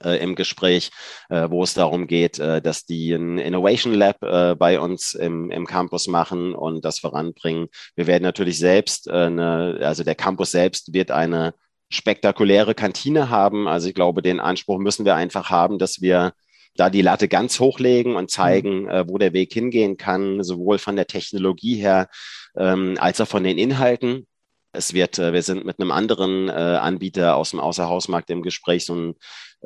im 0.00 0.34
Gespräch, 0.34 0.90
äh, 1.28 1.48
wo 1.50 1.62
es 1.62 1.74
darum 1.74 2.06
geht, 2.06 2.38
äh, 2.38 2.60
dass 2.60 2.84
die 2.84 3.12
ein 3.12 3.38
Innovation 3.38 3.94
Lab 3.94 4.22
äh, 4.22 4.54
bei 4.54 4.80
uns 4.80 5.14
im, 5.14 5.50
im 5.50 5.66
Campus 5.66 6.06
machen 6.06 6.54
und 6.54 6.84
das 6.84 6.98
voranbringen. 6.98 7.68
Wir 7.96 8.06
werden 8.06 8.22
natürlich 8.22 8.58
selbst, 8.58 9.08
äh, 9.08 9.12
eine, 9.12 9.78
also 9.80 10.04
der 10.04 10.14
Campus 10.14 10.50
selbst 10.50 10.92
wird 10.92 11.10
eine 11.10 11.54
spektakuläre 11.90 12.74
Kantine 12.74 13.30
haben. 13.30 13.68
Also 13.68 13.88
ich 13.88 13.94
glaube, 13.94 14.22
den 14.22 14.40
Anspruch 14.40 14.78
müssen 14.78 15.04
wir 15.04 15.14
einfach 15.14 15.50
haben, 15.50 15.78
dass 15.78 16.00
wir 16.00 16.32
da 16.76 16.90
die 16.90 17.02
Latte 17.02 17.28
ganz 17.28 17.60
hochlegen 17.60 18.16
und 18.16 18.30
zeigen, 18.30 18.82
mhm. 18.82 18.88
äh, 18.88 19.08
wo 19.08 19.18
der 19.18 19.32
Weg 19.32 19.52
hingehen 19.52 19.96
kann, 19.96 20.42
sowohl 20.42 20.78
von 20.78 20.96
der 20.96 21.06
Technologie 21.06 21.76
her 21.76 22.08
ähm, 22.56 22.96
als 22.98 23.20
auch 23.20 23.28
von 23.28 23.44
den 23.44 23.58
Inhalten. 23.58 24.26
Es 24.72 24.92
wird, 24.92 25.18
äh, 25.18 25.32
wir 25.32 25.42
sind 25.42 25.64
mit 25.64 25.78
einem 25.78 25.92
anderen 25.92 26.48
äh, 26.48 26.52
Anbieter 26.52 27.36
aus 27.36 27.50
dem 27.50 27.60
Außerhausmarkt 27.60 28.30
im 28.30 28.42
Gespräch, 28.42 28.84
so 28.84 28.94
ein 28.94 29.14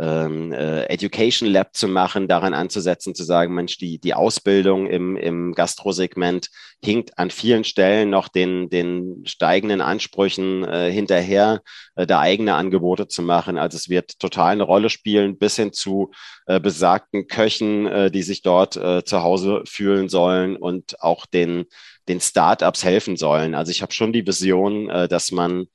ähm, 0.00 0.52
äh, 0.52 0.84
Education 0.84 1.48
Lab 1.48 1.74
zu 1.74 1.88
machen, 1.88 2.28
daran 2.28 2.54
anzusetzen, 2.54 3.14
zu 3.14 3.24
sagen, 3.24 3.54
Mensch, 3.54 3.78
die, 3.78 3.98
die 3.98 4.14
Ausbildung 4.14 4.86
im, 4.86 5.16
im 5.16 5.52
Gastrosegment 5.52 6.48
hinkt 6.82 7.18
an 7.18 7.30
vielen 7.30 7.64
Stellen 7.64 8.10
noch 8.10 8.28
den, 8.28 8.68
den 8.70 9.24
steigenden 9.26 9.80
Ansprüchen 9.80 10.64
äh, 10.64 10.90
hinterher, 10.90 11.62
äh, 11.96 12.06
da 12.06 12.20
eigene 12.20 12.54
Angebote 12.54 13.08
zu 13.08 13.22
machen. 13.22 13.58
Also 13.58 13.76
es 13.76 13.88
wird 13.88 14.18
total 14.20 14.52
eine 14.52 14.62
Rolle 14.62 14.90
spielen, 14.90 15.38
bis 15.38 15.56
hin 15.56 15.72
zu 15.72 16.12
äh, 16.46 16.60
besagten 16.60 17.26
Köchen, 17.26 17.86
äh, 17.86 18.10
die 18.10 18.22
sich 18.22 18.42
dort 18.42 18.76
äh, 18.76 19.04
zu 19.04 19.22
Hause 19.22 19.62
fühlen 19.66 20.08
sollen 20.08 20.56
und 20.56 21.02
auch 21.02 21.26
den, 21.26 21.64
den 22.08 22.20
Startups 22.20 22.84
helfen 22.84 23.16
sollen. 23.16 23.54
Also 23.54 23.70
ich 23.70 23.82
habe 23.82 23.92
schon 23.92 24.12
die 24.12 24.26
Vision, 24.26 24.88
äh, 24.88 25.08
dass 25.08 25.32
man 25.32 25.66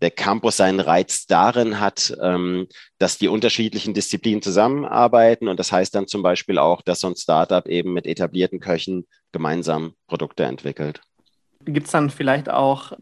der 0.00 0.10
Campus 0.10 0.56
seinen 0.56 0.80
Reiz 0.80 1.26
darin 1.26 1.80
hat, 1.80 2.16
ähm, 2.22 2.66
dass 2.98 3.18
die 3.18 3.28
unterschiedlichen 3.28 3.94
Disziplinen 3.94 4.42
zusammenarbeiten. 4.42 5.48
Und 5.48 5.60
das 5.60 5.72
heißt 5.72 5.94
dann 5.94 6.06
zum 6.06 6.22
Beispiel 6.22 6.58
auch, 6.58 6.82
dass 6.82 7.00
so 7.00 7.08
ein 7.08 7.16
Startup 7.16 7.66
eben 7.66 7.92
mit 7.92 8.06
etablierten 8.06 8.60
Köchen 8.60 9.06
gemeinsam 9.32 9.94
Produkte 10.06 10.44
entwickelt. 10.44 11.00
Gibt 11.64 11.86
es 11.86 11.92
dann 11.92 12.10
vielleicht 12.10 12.48
auch 12.48 12.92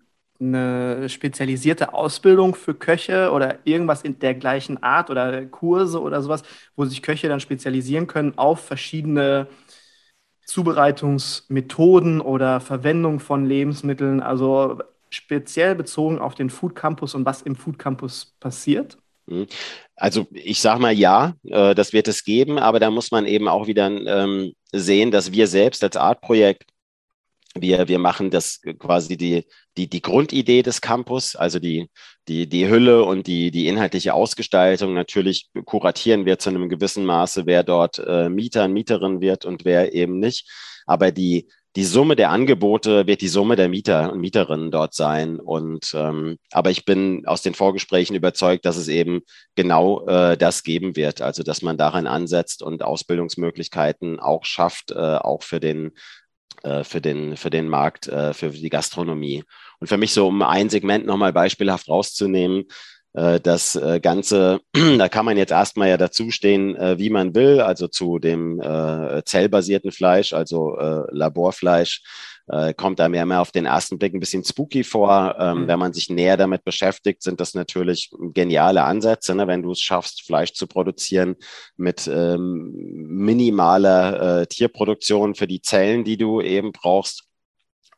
eine 0.40 1.08
spezialisierte 1.08 1.94
Ausbildung 1.94 2.54
für 2.54 2.74
Köche 2.74 3.32
oder 3.32 3.58
irgendwas 3.64 4.02
in 4.02 4.18
der 4.18 4.34
gleichen 4.34 4.82
Art 4.82 5.10
oder 5.10 5.44
Kurse 5.46 6.00
oder 6.00 6.22
sowas, 6.22 6.42
wo 6.76 6.84
sich 6.84 7.02
Köche 7.02 7.28
dann 7.28 7.40
spezialisieren 7.40 8.06
können 8.06 8.38
auf 8.38 8.60
verschiedene 8.60 9.48
Zubereitungsmethoden 10.44 12.20
oder 12.20 12.60
Verwendung 12.60 13.20
von 13.20 13.46
Lebensmitteln? 13.46 14.22
Also 14.22 14.80
speziell 15.10 15.74
bezogen 15.74 16.18
auf 16.18 16.34
den 16.34 16.50
Food 16.50 16.74
Campus 16.74 17.14
und 17.14 17.24
was 17.24 17.42
im 17.42 17.56
Food 17.56 17.78
Campus 17.78 18.34
passiert? 18.40 18.98
Mhm. 19.26 19.46
Also 19.96 20.26
ich 20.32 20.60
sage 20.60 20.80
mal 20.80 20.92
ja, 20.92 21.34
äh, 21.44 21.74
das 21.74 21.92
wird 21.92 22.08
es 22.08 22.24
geben, 22.24 22.58
aber 22.58 22.80
da 22.80 22.90
muss 22.90 23.10
man 23.10 23.26
eben 23.26 23.48
auch 23.48 23.66
wieder 23.66 23.86
ähm, 23.88 24.52
sehen, 24.72 25.10
dass 25.10 25.32
wir 25.32 25.46
selbst 25.46 25.82
als 25.84 25.96
Artprojekt, 25.96 26.64
wir, 27.54 27.88
wir 27.88 27.98
machen 27.98 28.30
das 28.30 28.60
quasi 28.78 29.16
die, 29.16 29.44
die, 29.76 29.88
die 29.88 30.02
Grundidee 30.02 30.62
des 30.62 30.80
Campus, 30.80 31.34
also 31.34 31.58
die, 31.58 31.88
die, 32.28 32.48
die 32.48 32.68
Hülle 32.68 33.04
und 33.04 33.26
die, 33.26 33.50
die 33.50 33.66
inhaltliche 33.66 34.14
Ausgestaltung. 34.14 34.94
Natürlich 34.94 35.48
kuratieren 35.64 36.24
wir 36.24 36.38
zu 36.38 36.50
einem 36.50 36.68
gewissen 36.68 37.04
Maße, 37.04 37.46
wer 37.46 37.64
dort 37.64 37.98
äh, 37.98 38.28
Mieter 38.28 38.64
und 38.64 38.74
Mieterin 38.74 39.20
wird 39.20 39.44
und 39.44 39.64
wer 39.64 39.94
eben 39.94 40.18
nicht. 40.20 40.48
Aber 40.86 41.10
die, 41.10 41.48
die 41.76 41.84
Summe 41.84 42.16
der 42.16 42.30
Angebote 42.30 43.06
wird 43.06 43.20
die 43.20 43.28
Summe 43.28 43.54
der 43.54 43.68
Mieter 43.68 44.12
und 44.12 44.20
Mieterinnen 44.20 44.70
dort 44.70 44.94
sein. 44.94 45.38
Und 45.38 45.92
ähm, 45.94 46.38
aber 46.50 46.70
ich 46.70 46.84
bin 46.84 47.26
aus 47.26 47.42
den 47.42 47.54
Vorgesprächen 47.54 48.16
überzeugt, 48.16 48.64
dass 48.64 48.76
es 48.76 48.88
eben 48.88 49.20
genau 49.54 50.06
äh, 50.06 50.36
das 50.36 50.62
geben 50.62 50.96
wird. 50.96 51.20
Also 51.20 51.42
dass 51.42 51.62
man 51.62 51.76
daran 51.76 52.06
ansetzt 52.06 52.62
und 52.62 52.82
Ausbildungsmöglichkeiten 52.82 54.18
auch 54.18 54.44
schafft, 54.44 54.90
äh, 54.90 54.94
auch 54.94 55.42
für 55.42 55.60
den 55.60 55.92
äh, 56.62 56.84
für 56.84 57.00
den 57.00 57.36
für 57.36 57.50
den 57.50 57.68
Markt, 57.68 58.08
äh, 58.08 58.32
für 58.32 58.50
die 58.50 58.70
Gastronomie. 58.70 59.44
Und 59.78 59.86
für 59.88 59.98
mich 59.98 60.12
so, 60.12 60.26
um 60.26 60.42
ein 60.42 60.70
Segment 60.70 61.06
nochmal 61.06 61.32
beispielhaft 61.32 61.88
rauszunehmen, 61.88 62.64
das 63.42 63.74
äh, 63.74 64.00
Ganze, 64.00 64.60
da 64.98 65.08
kann 65.08 65.24
man 65.24 65.36
jetzt 65.36 65.50
erstmal 65.50 65.88
ja 65.88 65.96
dazustehen, 65.96 66.76
äh, 66.76 66.98
wie 66.98 67.10
man 67.10 67.34
will, 67.34 67.60
also 67.60 67.88
zu 67.88 68.18
dem 68.18 68.60
zellbasierten 69.24 69.92
Fleisch, 69.92 70.32
also 70.32 70.76
Laborfleisch, 71.10 72.02
kommt 72.76 72.98
da 72.98 73.08
mehr 73.08 73.26
mehr 73.26 73.42
auf 73.42 73.52
den 73.52 73.66
ersten 73.66 73.98
Blick 73.98 74.14
ein 74.14 74.20
bisschen 74.20 74.42
spooky 74.42 74.82
vor. 74.82 75.36
Ähm, 75.38 75.62
mhm. 75.62 75.68
Wenn 75.68 75.78
man 75.78 75.92
sich 75.92 76.08
näher 76.08 76.36
damit 76.36 76.64
beschäftigt, 76.64 77.22
sind 77.22 77.40
das 77.40 77.54
natürlich 77.54 78.10
geniale 78.32 78.84
Ansätze, 78.84 79.34
ne? 79.34 79.46
wenn 79.46 79.62
du 79.62 79.72
es 79.72 79.80
schaffst, 79.80 80.24
Fleisch 80.24 80.54
zu 80.54 80.66
produzieren 80.66 81.36
mit 81.76 82.06
ähm, 82.06 82.72
minimaler 82.74 84.40
äh, 84.40 84.46
Tierproduktion 84.46 85.34
für 85.34 85.46
die 85.46 85.60
Zellen, 85.60 86.04
die 86.04 86.16
du 86.16 86.40
eben 86.40 86.72
brauchst 86.72 87.27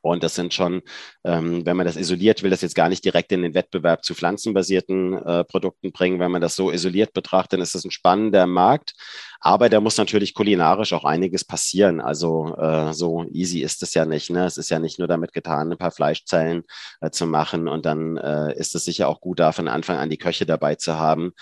und 0.02 0.22
das 0.22 0.34
sind 0.34 0.54
schon, 0.54 0.82
ähm, 1.24 1.64
wenn 1.66 1.76
man 1.76 1.86
das 1.86 1.96
isoliert, 1.96 2.42
will 2.42 2.50
das 2.50 2.62
jetzt 2.62 2.74
gar 2.74 2.88
nicht 2.88 3.04
direkt 3.04 3.32
in 3.32 3.42
den 3.42 3.54
Wettbewerb 3.54 4.04
zu 4.04 4.14
pflanzenbasierten 4.14 5.14
äh, 5.14 5.44
Produkten 5.44 5.92
bringen. 5.92 6.18
Wenn 6.18 6.30
man 6.30 6.40
das 6.40 6.56
so 6.56 6.70
isoliert 6.70 7.12
betrachtet, 7.12 7.54
dann 7.54 7.60
ist 7.60 7.74
das 7.74 7.84
ein 7.84 7.90
spannender 7.90 8.46
Markt. 8.46 8.94
Aber 9.40 9.68
da 9.70 9.80
muss 9.80 9.96
natürlich 9.96 10.34
kulinarisch 10.34 10.92
auch 10.92 11.04
einiges 11.04 11.44
passieren. 11.44 12.00
Also 12.00 12.56
äh, 12.58 12.92
so 12.92 13.24
easy 13.30 13.60
ist 13.60 13.82
es 13.82 13.94
ja 13.94 14.04
nicht. 14.04 14.30
Ne? 14.30 14.44
Es 14.44 14.58
ist 14.58 14.70
ja 14.70 14.78
nicht 14.78 14.98
nur 14.98 15.08
damit 15.08 15.32
getan, 15.32 15.72
ein 15.72 15.78
paar 15.78 15.90
Fleischzellen 15.90 16.64
äh, 17.00 17.10
zu 17.10 17.26
machen. 17.26 17.66
Und 17.66 17.86
dann 17.86 18.18
äh, 18.18 18.54
ist 18.58 18.74
es 18.74 18.84
sicher 18.84 19.08
auch 19.08 19.20
gut, 19.20 19.40
da 19.40 19.52
von 19.52 19.68
Anfang 19.68 19.96
an 19.96 20.10
die 20.10 20.18
Köche 20.18 20.44
dabei 20.44 20.74
zu 20.74 20.98
haben. 20.98 21.32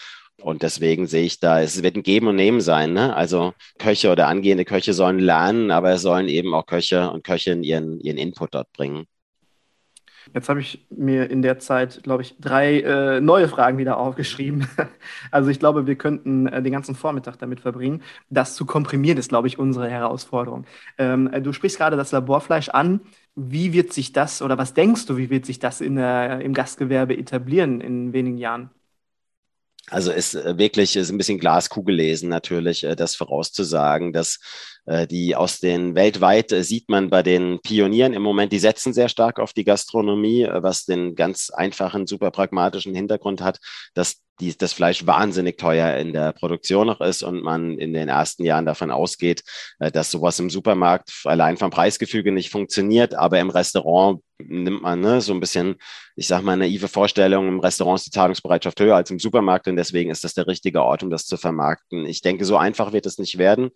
Und 0.41 0.63
deswegen 0.63 1.07
sehe 1.07 1.25
ich 1.25 1.41
da, 1.41 1.61
es 1.61 1.83
wird 1.83 1.97
ein 1.97 2.03
Geben 2.03 2.29
und 2.29 2.37
Nehmen 2.37 2.61
sein. 2.61 2.93
Ne? 2.93 3.15
Also 3.15 3.55
Köche 3.79 4.11
oder 4.11 4.29
angehende 4.29 4.65
Köche 4.65 4.93
sollen 4.93 5.19
lernen, 5.19 5.71
aber 5.71 5.93
es 5.93 6.03
sollen 6.03 6.29
eben 6.29 6.55
auch 6.55 6.67
Köche 6.67 7.11
und 7.11 7.25
Köchinnen 7.25 7.65
ihren, 7.65 8.01
ihren 8.01 8.19
Input 8.19 8.55
dort 8.55 8.73
bringen. 8.73 9.07
Jetzt 10.35 10.49
habe 10.49 10.61
ich 10.61 10.87
mir 10.91 11.31
in 11.31 11.43
der 11.43 11.59
Zeit, 11.59 12.03
glaube 12.03 12.23
ich, 12.23 12.37
drei 12.39 12.81
äh, 12.81 13.21
neue 13.21 13.49
Fragen 13.49 13.79
wieder 13.79 13.99
aufgeschrieben. 13.99 14.67
Also 15.31 15.51
ich 15.51 15.59
glaube, 15.59 15.87
wir 15.87 15.97
könnten 15.97 16.47
äh, 16.47 16.63
den 16.63 16.73
ganzen 16.73 16.95
Vormittag 16.95 17.39
damit 17.39 17.61
verbringen. 17.61 18.03
Das 18.31 18.55
zu 18.55 18.67
komprimieren 18.67 19.19
ist, 19.19 19.29
glaube 19.29 19.49
ich, 19.49 19.59
unsere 19.59 19.89
Herausforderung. 19.91 20.65
Ähm, 20.97 21.29
äh, 21.33 21.43
du 21.43 21.53
sprichst 21.53 21.79
gerade 21.79 21.97
das 21.97 22.13
Laborfleisch 22.13 22.69
an. 22.71 23.01
Wie 23.35 23.73
wird 23.73 23.93
sich 23.93 24.13
das 24.13 24.43
oder 24.43 24.59
was 24.59 24.75
denkst 24.75 25.07
du, 25.07 25.17
wie 25.17 25.31
wird 25.31 25.47
sich 25.47 25.59
das 25.59 25.81
in 25.81 25.97
der, 25.97 26.41
im 26.41 26.55
Gastgewerbe 26.55 27.17
etablieren 27.17 27.81
in 27.81 28.13
wenigen 28.13 28.39
Jahren? 28.39 28.71
Also 29.91 30.13
ist 30.13 30.35
äh, 30.35 30.59
wirklich 30.59 30.97
ist 30.97 31.11
ein 31.11 31.19
bisschen 31.19 31.39
Glaskugel 31.39 31.95
lesen 31.95 32.29
natürlich, 32.29 32.85
äh, 32.85 32.97
das 32.97 33.15
vorauszusagen, 33.15 34.13
dass 34.13 34.39
die 35.11 35.37
aus 35.37 35.61
den 35.61 35.95
weltweit 35.95 36.51
sieht 36.51 36.89
man 36.89 37.11
bei 37.11 37.23
den 37.23 37.61
Pionieren 37.61 38.15
im 38.15 38.23
Moment, 38.23 38.53
die 38.53 38.59
setzen 38.59 38.93
sehr 38.93 39.09
stark 39.09 39.39
auf 39.39 39.53
die 39.53 39.65
Gastronomie, 39.65 40.49
was 40.51 40.85
den 40.85 41.15
ganz 41.15 41.51
einfachen, 41.51 42.07
super 42.07 42.31
pragmatischen 42.31 42.95
Hintergrund 42.95 43.41
hat, 43.43 43.59
dass 43.95 44.23
die, 44.41 44.57
das 44.57 44.73
Fleisch 44.73 45.07
wahnsinnig 45.07 45.59
teuer 45.59 45.97
in 45.97 46.13
der 46.13 46.33
Produktion 46.33 46.87
noch 46.87 47.01
ist 47.01 47.23
und 47.23 47.43
man 47.43 47.79
in 47.79 47.93
den 47.93 48.09
ersten 48.09 48.45
Jahren 48.45 48.67
davon 48.67 48.91
ausgeht, 48.91 49.43
dass 49.79 50.11
sowas 50.11 50.39
im 50.39 50.51
Supermarkt 50.51 51.11
allein 51.25 51.57
vom 51.57 51.71
Preisgefüge 51.71 52.33
nicht 52.33 52.51
funktioniert, 52.51 53.15
aber 53.15 53.41
im 53.41 53.51
Restaurant 53.51 54.23
nimmt 54.41 54.83
man 54.83 55.01
ne, 55.01 55.21
so 55.21 55.33
ein 55.33 55.41
bisschen, 55.41 55.77
ich 56.15 56.29
sag 56.29 56.43
mal, 56.43 56.57
naive 56.57 56.87
Vorstellungen. 56.87 57.49
Im 57.49 57.61
Restaurant 57.61 57.99
ist 57.99 58.07
die 58.07 58.13
Zahlungsbereitschaft 58.13 58.79
höher 58.81 58.95
als 58.95 59.11
im 59.11 59.19
Supermarkt 59.19 59.67
und 59.67 59.77
deswegen 59.77 60.11
ist 60.11 60.23
das 60.23 60.35
der 60.35 60.47
richtige 60.47 60.83
Ort, 60.83 61.03
um 61.03 61.11
das 61.11 61.27
zu 61.27 61.37
vermarkten. 61.37 62.07
Ich 62.07 62.23
denke, 62.23 62.45
so 62.45 62.57
einfach 62.57 62.93
wird 62.93 63.07
es 63.07 63.19
nicht 63.19 63.39
werden. 63.39 63.71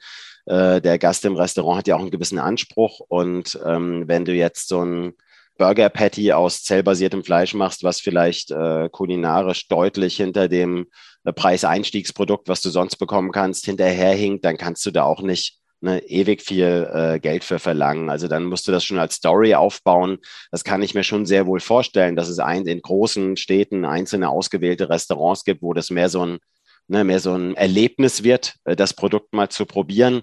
Äh, 0.46 0.80
der 0.80 0.98
Gast 0.98 1.24
im 1.24 1.36
Restaurant 1.36 1.78
hat 1.78 1.88
ja 1.88 1.96
auch 1.96 2.00
einen 2.00 2.10
gewissen 2.10 2.38
Anspruch 2.38 3.00
und 3.08 3.58
ähm, 3.64 4.04
wenn 4.06 4.24
du 4.24 4.32
jetzt 4.32 4.68
so 4.68 4.84
ein 4.84 5.14
Burger 5.58 5.90
Patty 5.90 6.32
aus 6.32 6.64
zellbasiertem 6.64 7.24
Fleisch 7.24 7.54
machst, 7.54 7.84
was 7.84 8.00
vielleicht 8.00 8.50
äh, 8.50 8.88
kulinarisch 8.90 9.68
deutlich 9.68 10.16
hinter 10.16 10.48
dem 10.48 10.86
äh, 11.24 11.32
Preiseinstiegsprodukt, 11.32 12.48
was 12.48 12.62
du 12.62 12.70
sonst 12.70 12.96
bekommen 12.96 13.32
kannst, 13.32 13.66
hinterherhinkt, 13.66 14.44
dann 14.44 14.56
kannst 14.56 14.84
du 14.86 14.90
da 14.90 15.04
auch 15.04 15.22
nicht 15.22 15.58
ne, 15.82 16.02
ewig 16.04 16.42
viel 16.42 16.90
äh, 16.92 17.20
Geld 17.20 17.44
für 17.44 17.58
verlangen. 17.58 18.08
Also 18.08 18.28
dann 18.28 18.44
musst 18.44 18.66
du 18.66 18.72
das 18.72 18.84
schon 18.84 18.98
als 18.98 19.16
Story 19.16 19.54
aufbauen. 19.54 20.18
Das 20.50 20.64
kann 20.64 20.82
ich 20.82 20.94
mir 20.94 21.04
schon 21.04 21.26
sehr 21.26 21.46
wohl 21.46 21.60
vorstellen, 21.60 22.16
dass 22.16 22.28
es 22.28 22.38
ein, 22.38 22.66
in 22.66 22.80
großen 22.80 23.36
Städten 23.36 23.84
einzelne 23.84 24.30
ausgewählte 24.30 24.88
Restaurants 24.88 25.44
gibt, 25.44 25.62
wo 25.62 25.74
das 25.74 25.90
mehr 25.90 26.08
so 26.08 26.24
ein, 26.24 26.38
ne, 26.92 27.04
mehr 27.04 27.20
so 27.20 27.34
ein 27.34 27.56
Erlebnis 27.56 28.22
wird, 28.22 28.54
äh, 28.64 28.76
das 28.76 28.94
Produkt 28.94 29.32
mal 29.32 29.48
zu 29.48 29.66
probieren. 29.66 30.22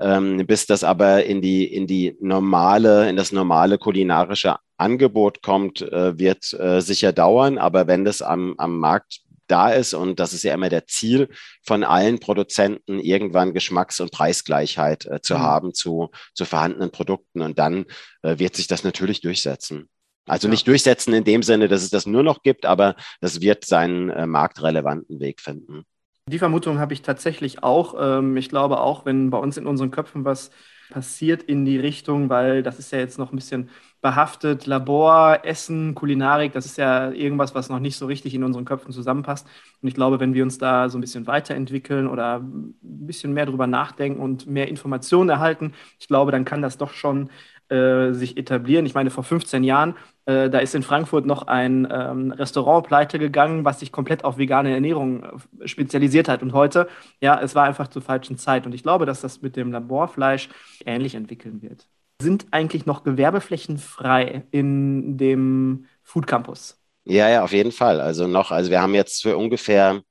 ähm, 0.00 0.46
bis 0.46 0.66
das 0.66 0.82
aber 0.82 1.24
in 1.24 1.42
die, 1.42 1.64
in 1.64 1.86
die 1.86 2.16
normale, 2.20 3.10
in 3.10 3.16
das 3.16 3.32
normale 3.32 3.76
kulinarische 3.76 4.56
Angebot 4.78 5.42
kommt, 5.42 5.82
äh, 5.82 6.18
wird 6.18 6.54
äh, 6.54 6.80
sicher 6.80 7.12
dauern. 7.12 7.58
Aber 7.58 7.86
wenn 7.86 8.06
das 8.06 8.22
am, 8.22 8.54
am 8.56 8.78
Markt 8.78 9.20
da 9.46 9.70
ist, 9.70 9.92
und 9.92 10.18
das 10.18 10.32
ist 10.32 10.42
ja 10.42 10.54
immer 10.54 10.70
der 10.70 10.86
Ziel 10.86 11.28
von 11.62 11.84
allen 11.84 12.18
Produzenten, 12.18 12.98
irgendwann 12.98 13.52
Geschmacks- 13.52 14.00
und 14.00 14.10
Preisgleichheit 14.10 15.04
äh, 15.04 15.20
zu 15.20 15.34
mhm. 15.34 15.40
haben 15.40 15.74
zu, 15.74 16.10
zu 16.34 16.46
vorhandenen 16.46 16.90
Produkten. 16.90 17.42
Und 17.42 17.58
dann 17.58 17.84
äh, 18.22 18.38
wird 18.38 18.56
sich 18.56 18.68
das 18.68 18.84
natürlich 18.84 19.20
durchsetzen. 19.20 19.90
Also 20.26 20.46
ja. 20.46 20.52
nicht 20.52 20.66
durchsetzen 20.66 21.12
in 21.12 21.24
dem 21.24 21.42
Sinne, 21.42 21.68
dass 21.68 21.82
es 21.82 21.90
das 21.90 22.06
nur 22.06 22.22
noch 22.22 22.42
gibt, 22.42 22.64
aber 22.64 22.94
das 23.20 23.42
wird 23.42 23.64
seinen 23.64 24.10
äh, 24.10 24.26
marktrelevanten 24.26 25.20
Weg 25.20 25.40
finden. 25.40 25.84
Die 26.30 26.38
Vermutung 26.38 26.78
habe 26.78 26.92
ich 26.92 27.02
tatsächlich 27.02 27.62
auch. 27.62 27.94
Ähm, 27.98 28.36
ich 28.36 28.48
glaube 28.48 28.80
auch, 28.80 29.04
wenn 29.04 29.30
bei 29.30 29.38
uns 29.38 29.56
in 29.56 29.66
unseren 29.66 29.90
Köpfen 29.90 30.24
was 30.24 30.50
passiert 30.90 31.42
in 31.44 31.64
die 31.64 31.78
Richtung, 31.78 32.28
weil 32.30 32.62
das 32.64 32.78
ist 32.80 32.90
ja 32.92 32.98
jetzt 32.98 33.18
noch 33.18 33.32
ein 33.32 33.36
bisschen 33.36 33.70
behaftet. 34.00 34.66
Labor, 34.66 35.40
Essen, 35.44 35.94
Kulinarik, 35.94 36.52
das 36.52 36.66
ist 36.66 36.78
ja 36.78 37.10
irgendwas, 37.12 37.54
was 37.54 37.68
noch 37.68 37.78
nicht 37.78 37.96
so 37.96 38.06
richtig 38.06 38.34
in 38.34 38.42
unseren 38.44 38.64
Köpfen 38.64 38.92
zusammenpasst. 38.92 39.46
Und 39.82 39.88
ich 39.88 39.94
glaube, 39.94 40.18
wenn 40.20 40.34
wir 40.34 40.42
uns 40.42 40.58
da 40.58 40.88
so 40.88 40.98
ein 40.98 41.00
bisschen 41.00 41.26
weiterentwickeln 41.26 42.08
oder 42.08 42.38
ein 42.40 42.74
bisschen 42.82 43.32
mehr 43.34 43.46
drüber 43.46 43.66
nachdenken 43.68 44.20
und 44.20 44.46
mehr 44.46 44.68
Informationen 44.68 45.30
erhalten, 45.30 45.74
ich 46.00 46.08
glaube, 46.08 46.32
dann 46.32 46.44
kann 46.44 46.62
das 46.62 46.76
doch 46.78 46.92
schon 46.92 47.30
äh, 47.70 48.12
sich 48.12 48.36
etablieren. 48.36 48.84
Ich 48.86 48.94
meine, 48.94 49.10
vor 49.10 49.24
15 49.24 49.62
Jahren, 49.64 49.94
äh, 50.26 50.50
da 50.50 50.58
ist 50.58 50.74
in 50.74 50.82
Frankfurt 50.82 51.26
noch 51.26 51.46
ein 51.46 51.86
ähm, 51.90 52.32
Restaurant 52.32 52.86
pleite 52.86 53.18
gegangen, 53.18 53.64
was 53.64 53.80
sich 53.80 53.92
komplett 53.92 54.24
auf 54.24 54.38
vegane 54.38 54.72
Ernährung 54.72 55.24
äh, 55.60 55.68
spezialisiert 55.68 56.28
hat. 56.28 56.42
Und 56.42 56.52
heute, 56.52 56.88
ja, 57.20 57.40
es 57.40 57.54
war 57.54 57.64
einfach 57.64 57.88
zur 57.88 58.02
falschen 58.02 58.38
Zeit. 58.38 58.66
Und 58.66 58.74
ich 58.74 58.82
glaube, 58.82 59.06
dass 59.06 59.20
das 59.20 59.40
mit 59.40 59.56
dem 59.56 59.72
Laborfleisch 59.72 60.48
ähnlich 60.84 61.14
entwickeln 61.14 61.62
wird. 61.62 61.86
Sind 62.20 62.46
eigentlich 62.50 62.86
noch 62.86 63.02
Gewerbeflächen 63.02 63.78
frei 63.78 64.42
in 64.50 65.16
dem 65.16 65.86
Food 66.02 66.26
Campus? 66.26 66.78
Ja, 67.04 67.28
ja, 67.28 67.42
auf 67.42 67.52
jeden 67.52 67.72
Fall. 67.72 68.00
Also 68.00 68.26
noch, 68.26 68.50
also 68.50 68.70
wir 68.70 68.82
haben 68.82 68.94
jetzt 68.94 69.22
für 69.22 69.36
ungefähr 69.36 70.02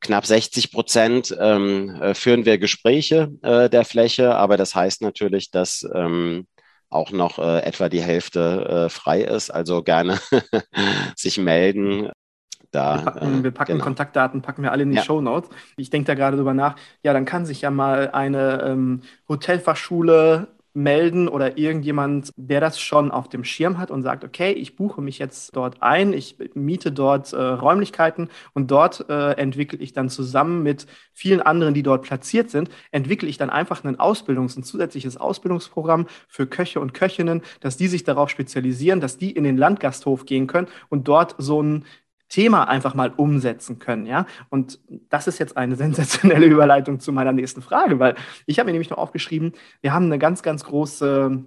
knapp 0.00 0.26
60 0.26 0.72
Prozent 0.72 1.36
ähm, 1.38 2.00
äh, 2.00 2.14
führen 2.14 2.44
wir 2.44 2.58
Gespräche 2.58 3.30
äh, 3.42 3.68
der 3.68 3.84
Fläche, 3.84 4.36
aber 4.36 4.56
das 4.56 4.74
heißt 4.74 5.02
natürlich, 5.02 5.50
dass 5.50 5.86
ähm, 5.94 6.46
auch 6.88 7.10
noch 7.10 7.38
äh, 7.38 7.60
etwa 7.60 7.88
die 7.88 8.02
Hälfte 8.02 8.86
äh, 8.86 8.88
frei 8.88 9.22
ist. 9.22 9.50
Also 9.50 9.82
gerne 9.82 10.18
sich 11.16 11.38
melden. 11.38 12.10
Da, 12.70 12.98
wir 12.98 13.04
packen, 13.04 13.44
wir 13.44 13.50
packen 13.52 13.72
genau. 13.72 13.84
Kontaktdaten, 13.84 14.42
packen 14.42 14.62
wir 14.62 14.72
alle 14.72 14.82
in 14.82 14.90
die 14.90 14.96
ja. 14.96 15.02
Show 15.02 15.20
Notes. 15.20 15.50
Ich 15.76 15.90
denke 15.90 16.06
da 16.06 16.14
gerade 16.14 16.36
drüber 16.36 16.54
nach. 16.54 16.76
Ja, 17.02 17.12
dann 17.12 17.24
kann 17.24 17.46
sich 17.46 17.62
ja 17.62 17.70
mal 17.70 18.10
eine 18.10 18.62
ähm, 18.62 19.02
Hotelfachschule 19.28 20.48
melden 20.76 21.26
oder 21.26 21.56
irgendjemand, 21.56 22.30
der 22.36 22.60
das 22.60 22.78
schon 22.78 23.10
auf 23.10 23.28
dem 23.28 23.44
Schirm 23.44 23.78
hat 23.78 23.90
und 23.90 24.02
sagt, 24.02 24.24
okay, 24.24 24.52
ich 24.52 24.76
buche 24.76 25.00
mich 25.00 25.18
jetzt 25.18 25.56
dort 25.56 25.82
ein, 25.82 26.12
ich 26.12 26.36
miete 26.54 26.92
dort 26.92 27.32
äh, 27.32 27.40
Räumlichkeiten 27.40 28.28
und 28.52 28.70
dort 28.70 29.08
äh, 29.08 29.32
entwickle 29.32 29.78
ich 29.78 29.94
dann 29.94 30.10
zusammen 30.10 30.62
mit 30.62 30.86
vielen 31.14 31.40
anderen, 31.40 31.72
die 31.72 31.82
dort 31.82 32.02
platziert 32.02 32.50
sind, 32.50 32.68
entwickle 32.90 33.28
ich 33.28 33.38
dann 33.38 33.48
einfach 33.48 33.84
ein 33.84 33.96
Ausbildungs-, 33.96 34.58
ein 34.58 34.64
zusätzliches 34.64 35.16
Ausbildungsprogramm 35.16 36.06
für 36.28 36.46
Köche 36.46 36.78
und 36.78 36.92
Köchinnen, 36.92 37.40
dass 37.60 37.78
die 37.78 37.88
sich 37.88 38.04
darauf 38.04 38.28
spezialisieren, 38.28 39.00
dass 39.00 39.16
die 39.16 39.30
in 39.30 39.44
den 39.44 39.56
Landgasthof 39.56 40.26
gehen 40.26 40.46
können 40.46 40.68
und 40.90 41.08
dort 41.08 41.36
so 41.38 41.62
ein 41.62 41.86
Thema 42.28 42.68
einfach 42.68 42.94
mal 42.94 43.12
umsetzen 43.16 43.78
können, 43.78 44.06
ja. 44.06 44.26
Und 44.50 44.80
das 45.08 45.26
ist 45.26 45.38
jetzt 45.38 45.56
eine 45.56 45.76
sensationelle 45.84 46.46
Überleitung 46.46 47.00
zu 47.00 47.12
meiner 47.12 47.32
nächsten 47.32 47.62
Frage, 47.62 47.98
weil 47.98 48.14
ich 48.46 48.58
habe 48.58 48.66
mir 48.66 48.72
nämlich 48.72 48.90
noch 48.90 48.98
aufgeschrieben, 48.98 49.52
wir 49.80 49.92
haben 49.92 50.06
eine 50.06 50.18
ganz, 50.18 50.42
ganz 50.42 50.64
große 50.64 51.44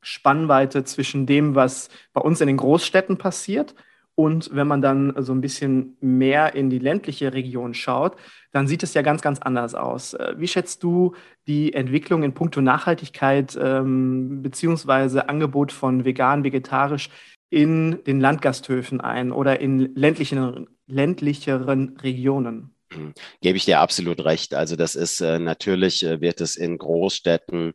Spannweite 0.00 0.84
zwischen 0.84 1.26
dem, 1.26 1.54
was 1.54 1.88
bei 2.12 2.20
uns 2.20 2.40
in 2.40 2.46
den 2.46 2.58
Großstädten 2.58 3.18
passiert 3.18 3.74
und 4.16 4.50
wenn 4.52 4.68
man 4.68 4.80
dann 4.80 5.12
so 5.18 5.32
ein 5.32 5.40
bisschen 5.40 5.96
mehr 6.00 6.54
in 6.54 6.70
die 6.70 6.78
ländliche 6.78 7.32
Region 7.32 7.74
schaut, 7.74 8.16
dann 8.52 8.68
sieht 8.68 8.84
es 8.84 8.94
ja 8.94 9.02
ganz, 9.02 9.22
ganz 9.22 9.40
anders 9.40 9.74
aus. 9.74 10.14
Äh, 10.14 10.34
wie 10.36 10.46
schätzt 10.46 10.84
du 10.84 11.14
die 11.48 11.72
Entwicklung 11.72 12.22
in 12.22 12.32
puncto 12.32 12.60
Nachhaltigkeit 12.60 13.58
ähm, 13.60 14.42
beziehungsweise 14.42 15.28
Angebot 15.28 15.72
von 15.72 16.04
vegan, 16.04 16.44
vegetarisch 16.44 17.10
in 17.50 18.02
den 18.04 18.20
Landgasthöfen 18.20 19.00
ein 19.00 19.32
oder 19.32 19.60
in 19.60 19.94
ländlichen, 19.94 20.68
ländlicheren 20.86 21.96
Regionen. 21.98 22.74
Mhm. 22.92 23.14
Gebe 23.40 23.56
ich 23.56 23.64
dir 23.64 23.80
absolut 23.80 24.24
recht. 24.24 24.54
Also 24.54 24.76
das 24.76 24.94
ist 24.94 25.20
äh, 25.20 25.38
natürlich, 25.38 26.04
äh, 26.04 26.20
wird 26.20 26.40
es 26.40 26.56
in 26.56 26.78
Großstädten 26.78 27.74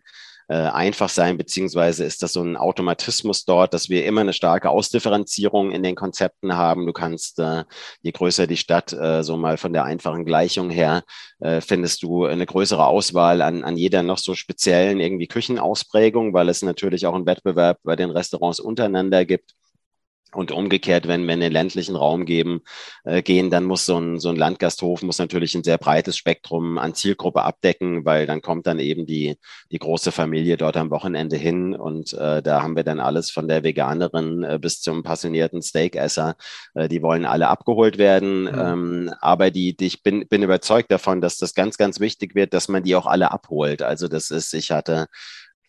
äh, 0.50 0.56
einfach 0.56 1.10
sein, 1.10 1.38
beziehungsweise 1.38 2.04
ist 2.06 2.24
das 2.24 2.34
so 2.34 2.42
ein 2.42 2.58
Automatismus 2.58 3.46
dort, 3.46 3.74
dass 3.76 3.88
wir 3.88 4.06
immer 4.06 4.22
eine 4.22 4.34
starke 4.34 4.72
Ausdifferenzierung 4.72 5.72
in 5.72 5.84
den 5.84 5.96
Konzepten 5.96 6.56
haben. 6.56 6.88
Du 6.88 6.92
kannst, 6.92 7.38
äh, 7.38 7.66
je 8.02 8.12
größer 8.12 8.48
die 8.48 8.58
Stadt, 8.58 8.92
äh, 8.92 9.24
so 9.24 9.38
mal 9.38 9.58
von 9.58 9.74
der 9.74 9.84
einfachen 9.84 10.26
Gleichung 10.26 10.72
her, 10.72 11.04
äh, 11.40 11.62
findest 11.62 12.02
du 12.02 12.26
eine 12.26 12.48
größere 12.48 12.88
Auswahl 12.88 13.44
an, 13.44 13.64
an 13.64 13.78
jeder 13.78 14.02
noch 14.02 14.18
so 14.18 14.34
speziellen 14.34 15.00
irgendwie 15.00 15.28
Küchenausprägung, 15.28 16.34
weil 16.34 16.50
es 16.50 16.64
natürlich 16.64 17.06
auch 17.06 17.14
einen 17.14 17.28
Wettbewerb 17.28 17.78
bei 17.84 17.96
den 17.96 18.10
Restaurants 18.10 18.60
untereinander 18.60 19.26
gibt. 19.26 19.54
Und 20.32 20.52
umgekehrt, 20.52 21.08
wenn 21.08 21.26
wir 21.26 21.34
in 21.34 21.40
den 21.40 21.52
ländlichen 21.52 21.96
Raum 21.96 22.26
geben, 22.26 22.62
äh, 23.04 23.24
gehen, 23.24 23.50
dann 23.50 23.64
muss 23.64 23.86
so 23.86 23.98
ein, 23.98 24.20
so 24.20 24.30
ein 24.30 24.36
Landgasthof 24.36 25.02
muss 25.02 25.18
natürlich 25.18 25.56
ein 25.56 25.64
sehr 25.64 25.80
breites 25.80 26.18
Spektrum 26.18 26.78
an 26.78 26.94
Zielgruppe 26.94 27.44
abdecken, 27.44 28.06
weil 28.06 28.28
dann 28.28 28.42
kommt 28.42 28.68
dann 28.68 28.80
eben 28.80 29.08
die, 29.08 29.38
die 29.72 29.80
große 29.80 30.12
Familie 30.12 30.58
dort 30.58 30.78
am 30.78 30.92
Wochenende 30.92 31.36
hin 31.36 31.74
und 31.74 32.14
äh, 32.14 32.44
da 32.44 32.62
haben 32.62 32.76
wir 32.76 32.84
dann 32.84 33.00
alles 33.00 33.32
von 33.32 33.48
der 33.48 33.64
Veganerin 33.64 34.44
äh, 34.44 34.60
bis 34.62 34.82
zum 34.82 35.02
passionierten 35.02 35.64
Steakesser. 35.64 36.36
Äh, 36.76 36.90
die 36.90 37.02
wollen 37.02 37.26
alle 37.26 37.48
abgeholt 37.48 37.98
werden. 37.98 38.44
Mhm. 38.44 38.60
Ähm, 38.60 39.14
aber 39.22 39.50
die, 39.50 39.76
die, 39.76 39.88
ich 39.88 40.04
bin, 40.04 40.28
bin 40.28 40.44
überzeugt 40.44 40.92
davon, 40.92 41.22
dass 41.22 41.38
das 41.38 41.56
ganz, 41.56 41.78
ganz 41.78 42.00
wichtig 42.00 42.36
wird, 42.36 42.54
dass 42.54 42.68
man 42.68 42.84
die 42.84 42.96
auch 42.96 43.08
alle 43.08 43.32
abholt. 43.32 43.82
Also 43.82 44.08
das 44.08 44.30
ist, 44.30 44.54
ich 44.54 44.72
hatte 44.72 45.08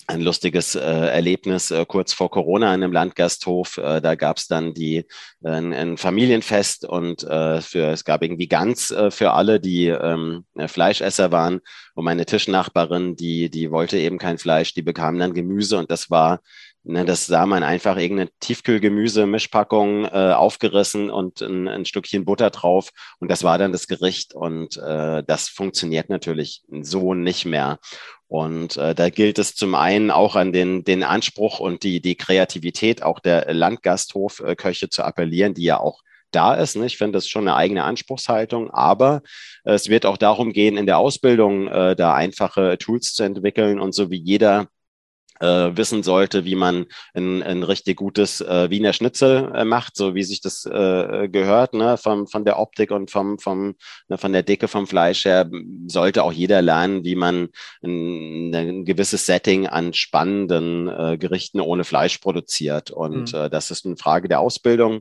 ein 0.06 0.20
lustiges 0.20 0.74
äh, 0.74 0.80
Erlebnis 0.80 1.70
äh, 1.70 1.84
kurz 1.86 2.12
vor 2.12 2.30
Corona 2.30 2.74
in 2.74 2.82
einem 2.82 2.92
Landgasthof. 2.92 3.78
Äh, 3.78 4.00
da 4.00 4.14
gab 4.14 4.38
es 4.38 4.48
dann 4.48 4.74
die 4.74 5.06
äh, 5.42 5.50
ein 5.50 5.96
Familienfest 5.96 6.84
und 6.84 7.22
äh, 7.24 7.60
für 7.60 7.92
es 7.92 8.04
gab 8.04 8.22
irgendwie 8.22 8.48
ganz 8.48 8.90
äh, 8.90 9.10
für 9.10 9.32
alle, 9.32 9.60
die 9.60 9.86
ähm, 9.86 10.44
Fleischesser 10.66 11.32
waren. 11.32 11.60
Und 11.94 12.04
meine 12.04 12.26
Tischnachbarin, 12.26 13.16
die 13.16 13.50
die 13.50 13.70
wollte 13.70 13.98
eben 13.98 14.18
kein 14.18 14.38
Fleisch, 14.38 14.74
die 14.74 14.82
bekam 14.82 15.18
dann 15.18 15.34
Gemüse 15.34 15.78
und 15.78 15.90
das 15.90 16.10
war 16.10 16.40
Ne, 16.82 17.04
das 17.04 17.26
sah 17.26 17.44
man 17.44 17.62
einfach 17.62 17.98
irgendeine 17.98 18.30
Tiefkühlgemüse-Mischpackung 18.40 20.06
äh, 20.06 20.32
aufgerissen 20.32 21.10
und 21.10 21.42
ein, 21.42 21.68
ein, 21.68 21.84
Stückchen 21.84 22.24
Butter 22.24 22.48
drauf. 22.48 22.88
Und 23.18 23.30
das 23.30 23.44
war 23.44 23.58
dann 23.58 23.72
das 23.72 23.86
Gericht. 23.86 24.34
Und 24.34 24.78
äh, 24.78 25.22
das 25.22 25.48
funktioniert 25.50 26.08
natürlich 26.08 26.62
so 26.80 27.12
nicht 27.12 27.44
mehr. 27.44 27.78
Und 28.30 28.76
äh, 28.76 28.94
da 28.94 29.10
gilt 29.10 29.40
es 29.40 29.56
zum 29.56 29.74
einen 29.74 30.12
auch 30.12 30.36
an 30.36 30.52
den, 30.52 30.84
den 30.84 31.02
Anspruch 31.02 31.58
und 31.58 31.82
die, 31.82 32.00
die 32.00 32.14
Kreativität 32.14 33.02
auch 33.02 33.18
der 33.18 33.52
Landgasthofköche 33.52 34.88
zu 34.88 35.02
appellieren, 35.02 35.52
die 35.52 35.64
ja 35.64 35.80
auch 35.80 36.02
da 36.30 36.54
ist. 36.54 36.76
Ne? 36.76 36.86
Ich 36.86 36.96
finde 36.96 37.16
das 37.16 37.26
schon 37.26 37.48
eine 37.48 37.56
eigene 37.56 37.82
Anspruchshaltung, 37.82 38.70
aber 38.70 39.22
es 39.64 39.88
wird 39.88 40.06
auch 40.06 40.16
darum 40.16 40.52
gehen, 40.52 40.76
in 40.76 40.86
der 40.86 40.98
Ausbildung 40.98 41.66
äh, 41.66 41.96
da 41.96 42.14
einfache 42.14 42.78
Tools 42.78 43.14
zu 43.14 43.24
entwickeln 43.24 43.80
und 43.80 43.96
so 43.96 44.12
wie 44.12 44.22
jeder 44.22 44.68
äh, 45.40 45.76
wissen 45.76 46.03
sollte, 46.03 46.44
wie 46.44 46.55
man 46.55 46.87
ein, 47.14 47.42
ein 47.42 47.62
richtig 47.62 47.96
gutes 47.96 48.40
äh, 48.40 48.70
Wiener 48.70 48.92
Schnitzel 48.92 49.50
äh, 49.55 49.64
macht, 49.64 49.96
so 49.96 50.14
wie 50.14 50.22
sich 50.22 50.40
das 50.40 50.66
äh, 50.66 51.29
gehört, 51.29 51.74
ne, 51.74 51.96
vom, 51.96 52.26
von 52.26 52.44
der 52.44 52.59
Optik 52.59 52.90
und 52.90 53.11
vom, 53.11 53.38
vom, 53.38 53.74
ne, 54.09 54.18
von 54.18 54.33
der 54.33 54.42
Dicke 54.42 54.68
vom 54.68 54.87
Fleisch 54.87 55.24
her, 55.24 55.50
sollte 55.87 56.22
auch 56.22 56.33
jeder 56.33 56.62
lernen, 56.62 57.05
wie 57.05 57.16
man 57.16 57.48
ein, 57.83 58.55
ein 58.55 58.85
gewisses 58.85 59.26
Setting 59.26 59.66
an 59.66 59.92
spannenden 59.92 60.88
äh, 60.88 61.18
Gerichten 61.18 61.61
ohne 61.61 61.85
Fleisch 61.85 62.18
produziert. 62.18 62.90
Und 62.90 63.33
mhm. 63.33 63.38
äh, 63.38 63.50
das 63.50 63.70
ist 63.70 63.87
eine 63.87 63.96
Frage 63.96 64.29
der 64.29 64.40
Ausbildung, 64.40 65.00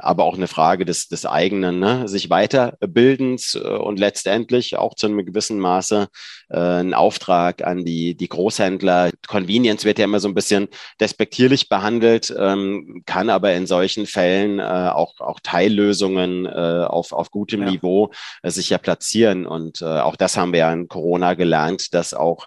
aber 0.00 0.24
auch 0.24 0.36
eine 0.36 0.48
Frage 0.48 0.84
des, 0.84 1.08
des 1.08 1.26
eigenen, 1.26 1.78
ne, 1.78 2.08
sich 2.08 2.28
weiterbildens 2.28 3.54
äh, 3.54 3.58
und 3.58 3.98
letztendlich 3.98 4.76
auch 4.76 4.94
zu 4.94 5.06
einem 5.06 5.24
gewissen 5.24 5.58
Maße 5.58 6.08
äh, 6.48 6.58
ein 6.58 6.94
Auftrag 6.94 7.64
an 7.64 7.84
die, 7.84 8.14
die 8.14 8.28
Großhändler, 8.28 9.10
Convenience 9.26 9.84
wird 9.84 9.98
ja 9.98 10.04
immer 10.04 10.20
so 10.20 10.28
ein 10.28 10.34
bisschen 10.34 10.68
despektierlich 11.00 11.68
behandelt, 11.68 12.34
ähm, 12.38 13.02
kann 13.06 13.30
aber 13.30 13.52
in 13.54 13.66
solchen 13.66 14.06
Fällen 14.06 14.58
äh, 14.58 14.62
auch, 14.62 15.20
auch 15.20 15.40
Teillösungen 15.42 16.46
äh, 16.46 16.84
auf, 16.86 17.12
auf 17.12 17.30
gutem 17.30 17.62
ja. 17.62 17.70
Niveau 17.70 18.10
äh, 18.42 18.50
sich 18.50 18.70
ja 18.70 18.78
platzieren. 18.78 19.46
Und 19.46 19.82
äh, 19.82 19.84
auch 19.84 20.16
das 20.16 20.36
haben 20.36 20.52
wir 20.52 20.60
ja 20.60 20.72
in 20.72 20.88
Corona 20.88 21.34
gelernt, 21.34 21.94
dass 21.94 22.14
auch 22.14 22.46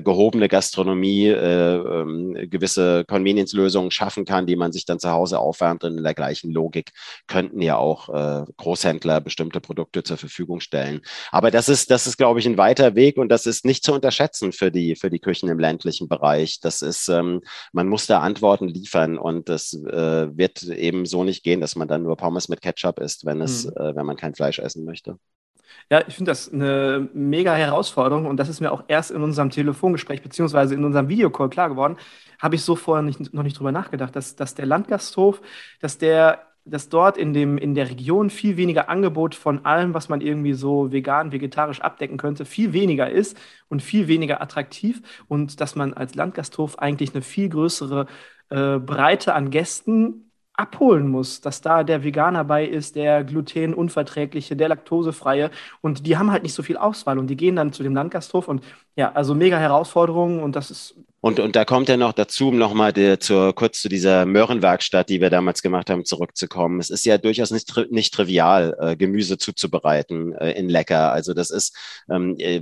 gehobene 0.00 0.48
Gastronomie 0.48 1.26
äh, 1.26 1.76
äh, 1.76 2.46
gewisse 2.46 3.04
Convenience-Lösungen 3.04 3.90
schaffen 3.90 4.24
kann, 4.24 4.46
die 4.46 4.56
man 4.56 4.72
sich 4.72 4.84
dann 4.84 4.98
zu 4.98 5.10
Hause 5.10 5.38
aufwärmt. 5.38 5.84
Und 5.84 5.98
in 5.98 6.04
der 6.04 6.14
gleichen 6.14 6.50
Logik 6.52 6.92
könnten 7.26 7.60
ja 7.60 7.76
auch 7.76 8.08
äh, 8.08 8.44
Großhändler 8.56 9.20
bestimmte 9.20 9.60
Produkte 9.60 10.02
zur 10.02 10.16
Verfügung 10.16 10.60
stellen. 10.60 11.02
Aber 11.30 11.50
das 11.50 11.68
ist, 11.68 11.90
das 11.90 12.06
ist, 12.06 12.16
glaube 12.16 12.40
ich, 12.40 12.46
ein 12.46 12.58
weiter 12.58 12.94
Weg 12.94 13.18
und 13.18 13.28
das 13.28 13.46
ist 13.46 13.64
nicht 13.64 13.84
zu 13.84 13.92
unterschätzen 13.92 14.52
für 14.52 14.70
die, 14.70 14.96
für 14.96 15.10
die 15.10 15.20
Küchen 15.20 15.48
im 15.48 15.58
ländlichen 15.58 16.08
Bereich. 16.08 16.60
Das 16.60 16.82
ist, 16.82 17.08
ähm, 17.08 17.42
man 17.72 17.88
muss 17.88 18.06
da 18.06 18.20
Antworten 18.20 18.68
liefern 18.68 19.18
und 19.18 19.48
das 19.48 19.74
äh, 19.74 20.36
wird 20.36 20.62
eben 20.62 21.06
so 21.06 21.24
nicht 21.24 21.42
gehen, 21.42 21.60
dass 21.60 21.76
man 21.76 21.88
dann 21.88 22.02
nur 22.02 22.16
Pommes 22.16 22.48
mit 22.48 22.62
Ketchup 22.62 22.98
isst, 23.00 23.24
wenn 23.26 23.40
es, 23.40 23.66
mhm. 23.66 23.72
äh, 23.76 23.96
wenn 23.96 24.06
man 24.06 24.16
kein 24.16 24.34
Fleisch 24.34 24.58
essen 24.58 24.84
möchte. 24.84 25.18
Ja, 25.90 26.02
ich 26.06 26.14
finde 26.14 26.30
das 26.30 26.52
eine 26.52 27.08
mega 27.12 27.54
Herausforderung 27.54 28.26
und 28.26 28.36
das 28.38 28.48
ist 28.48 28.60
mir 28.60 28.72
auch 28.72 28.84
erst 28.88 29.10
in 29.10 29.22
unserem 29.22 29.50
Telefongespräch 29.50 30.22
beziehungsweise 30.22 30.74
in 30.74 30.84
unserem 30.84 31.08
Videocall 31.08 31.50
klar 31.50 31.68
geworden. 31.68 31.96
Habe 32.40 32.54
ich 32.54 32.62
so 32.62 32.76
vorher 32.76 33.02
nicht, 33.02 33.32
noch 33.34 33.42
nicht 33.42 33.58
drüber 33.58 33.72
nachgedacht, 33.72 34.16
dass, 34.16 34.36
dass 34.36 34.54
der 34.54 34.66
Landgasthof, 34.66 35.40
dass 35.80 35.98
der 35.98 36.46
dass 36.64 36.88
dort 36.88 37.16
in, 37.16 37.32
dem, 37.32 37.58
in 37.58 37.74
der 37.74 37.90
Region 37.90 38.30
viel 38.30 38.56
weniger 38.56 38.88
Angebot 38.88 39.34
von 39.34 39.64
allem, 39.64 39.94
was 39.94 40.08
man 40.08 40.20
irgendwie 40.20 40.52
so 40.52 40.92
vegan, 40.92 41.32
vegetarisch 41.32 41.80
abdecken 41.80 42.18
könnte, 42.18 42.44
viel 42.44 42.72
weniger 42.72 43.10
ist 43.10 43.36
und 43.68 43.82
viel 43.82 44.06
weniger 44.08 44.40
attraktiv 44.40 45.02
und 45.28 45.60
dass 45.60 45.74
man 45.74 45.92
als 45.92 46.14
Landgasthof 46.14 46.78
eigentlich 46.78 47.14
eine 47.14 47.22
viel 47.22 47.48
größere 47.48 48.06
äh, 48.50 48.78
Breite 48.78 49.34
an 49.34 49.50
Gästen 49.50 50.31
abholen 50.54 51.08
muss, 51.08 51.40
dass 51.40 51.60
da 51.60 51.82
der 51.84 52.04
Veganer 52.04 52.44
bei 52.44 52.64
ist, 52.66 52.96
der 52.96 53.24
glutenunverträgliche, 53.24 54.56
der 54.56 54.68
laktosefreie. 54.68 55.50
Und 55.80 56.06
die 56.06 56.16
haben 56.18 56.30
halt 56.30 56.42
nicht 56.42 56.54
so 56.54 56.62
viel 56.62 56.76
Auswahl 56.76 57.18
und 57.18 57.28
die 57.28 57.36
gehen 57.36 57.56
dann 57.56 57.72
zu 57.72 57.82
dem 57.82 57.94
Landgasthof 57.94 58.48
und 58.48 58.64
ja, 58.96 59.12
also 59.12 59.34
mega 59.34 59.58
Herausforderungen 59.58 60.40
und 60.42 60.56
das 60.56 60.70
ist 60.70 60.96
und, 61.22 61.38
und 61.38 61.54
da 61.54 61.64
kommt 61.64 61.88
ja 61.88 61.96
noch 61.96 62.12
dazu, 62.12 62.48
um 62.48 62.58
nochmal 62.58 62.92
zur, 63.20 63.54
kurz 63.54 63.80
zu 63.80 63.88
dieser 63.88 64.26
Möhrenwerkstatt, 64.26 65.08
die 65.08 65.20
wir 65.20 65.30
damals 65.30 65.62
gemacht 65.62 65.88
haben, 65.88 66.04
zurückzukommen. 66.04 66.80
Es 66.80 66.90
ist 66.90 67.04
ja 67.04 67.16
durchaus 67.16 67.52
nicht, 67.52 67.72
nicht 67.90 68.12
trivial, 68.12 68.76
äh, 68.80 68.96
Gemüse 68.96 69.38
zuzubereiten 69.38 70.34
äh, 70.34 70.50
in 70.50 70.68
lecker. 70.68 71.12
Also 71.12 71.32
das 71.32 71.50
ist, 71.50 71.76
ähm, 72.10 72.34
äh, 72.38 72.60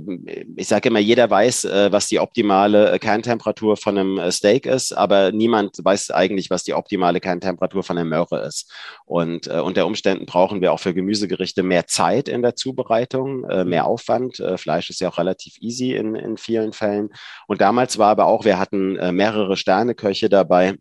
ich 0.55 0.67
sage 0.67 0.89
immer, 0.89 0.99
jeder 0.99 1.27
weiß, 1.27 1.63
äh, 1.63 1.91
was 1.91 2.07
die 2.07 2.19
optimale 2.19 2.99
Kerntemperatur 2.99 3.77
von 3.77 3.97
einem 3.97 4.19
äh, 4.19 4.31
Steak 4.31 4.67
ist, 4.67 4.95
aber 4.95 5.31
niemand 5.31 5.79
weiß 5.83 6.11
eigentlich, 6.11 6.51
was 6.51 6.63
die 6.63 6.75
optimale 6.75 7.19
Kerntemperatur 7.19 7.81
von 7.81 7.97
einer 7.97 8.07
Möhre 8.07 8.45
ist. 8.45 8.71
Und 9.05 9.47
äh, 9.47 9.59
unter 9.59 9.87
Umständen 9.87 10.27
brauchen 10.27 10.61
wir 10.61 10.71
auch 10.71 10.79
für 10.79 10.93
Gemüsegerichte 10.93 11.63
mehr 11.63 11.87
Zeit 11.87 12.29
in 12.29 12.43
der 12.43 12.55
Zubereitung, 12.55 13.43
äh, 13.45 13.65
mehr 13.65 13.87
Aufwand. 13.87 14.39
Äh, 14.39 14.59
Fleisch 14.59 14.91
ist 14.91 15.01
ja 15.01 15.09
auch 15.09 15.17
relativ 15.17 15.57
easy 15.61 15.93
in, 15.93 16.13
in 16.13 16.37
vielen 16.37 16.73
Fällen. 16.73 17.09
Und 17.47 17.59
damals 17.59 17.97
war 17.97 18.09
aber 18.09 18.27
auch, 18.27 18.45
wir 18.51 18.59
hatten 18.59 18.97
äh, 18.97 19.13
mehrere 19.13 19.55
Sterneköche 19.55 20.27
dabei 20.27 20.75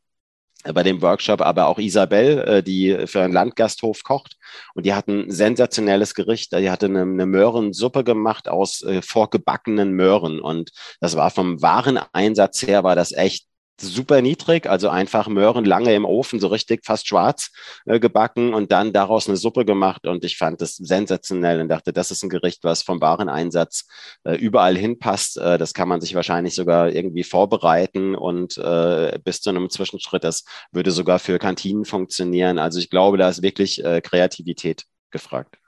äh, 0.65 0.73
bei 0.73 0.83
dem 0.83 1.01
Workshop, 1.03 1.41
aber 1.41 1.69
auch 1.69 1.79
Isabel, 1.79 2.39
äh, 2.41 2.63
die 2.65 3.07
für 3.07 3.23
einen 3.23 3.33
Landgasthof 3.33 4.03
kocht. 4.03 4.37
Und 4.75 4.87
die 4.87 4.93
hatten 4.93 5.27
ein 5.27 5.31
sensationelles 5.31 6.17
Gericht. 6.17 6.53
Die 6.53 6.69
hatte 6.69 6.87
eine, 6.87 7.03
eine 7.03 7.27
Möhrensuppe 7.27 8.03
gemacht 8.03 8.49
aus 8.49 8.85
vorgebackenen 9.03 9.93
Möhren. 9.93 10.41
Und 10.41 10.73
das 11.01 11.15
war 11.15 11.31
vom 11.31 11.63
Wareneinsatz 11.63 12.63
her, 12.63 12.83
war 12.83 12.97
das 12.97 13.13
echt 13.13 13.47
super 13.81 14.23
niedrig, 14.23 14.69
also 14.69 14.89
einfach 14.89 15.29
Möhren 15.29 15.65
lange 15.65 15.95
im 15.95 16.05
Ofen, 16.05 16.41
so 16.41 16.49
richtig 16.49 16.85
fast 16.85 17.09
schwarz 17.09 17.51
äh, 17.87 18.01
gebacken 18.01 18.55
und 18.55 18.73
dann 18.73 18.93
daraus 18.93 19.29
eine 19.29 19.37
Suppe 19.37 19.65
gemacht 19.65 20.07
und 20.07 20.25
ich 20.25 20.37
fand 20.37 20.61
das 20.61 20.77
sensationell 20.77 21.61
und 21.61 21.69
dachte, 21.69 21.93
das 21.93 22.11
ist 22.11 22.23
ein 22.23 22.31
Gericht, 22.31 22.65
was 22.65 22.83
vom 22.83 23.01
Wareneinsatz 23.01 23.87
äh, 24.25 24.35
überall 24.37 24.77
hinpasst. 24.77 25.39
Äh, 25.39 25.59
das 25.59 25.75
kann 25.75 25.89
man 25.89 26.01
sich 26.01 26.15
wahrscheinlich 26.15 26.55
sogar 26.55 26.91
irgendwie 26.91 27.25
vorbereiten 27.25 28.15
und 28.15 28.59
äh, 28.59 29.19
bis 29.23 29.41
zu 29.41 29.51
einem 29.51 29.71
Zwischenschritt, 29.71 30.25
das 30.25 30.45
würde 30.73 30.91
sogar 30.91 31.19
für 31.19 31.39
Kantinen 31.39 31.85
funktionieren. 31.85 32.59
Also 32.59 32.79
ich 32.79 32.91
glaube, 32.91 33.19
da 33.19 33.29
ist 33.29 33.43
wirklich 33.43 33.85
äh, 33.85 34.01
Kreativität 34.01 34.85
gefragt 35.11 35.60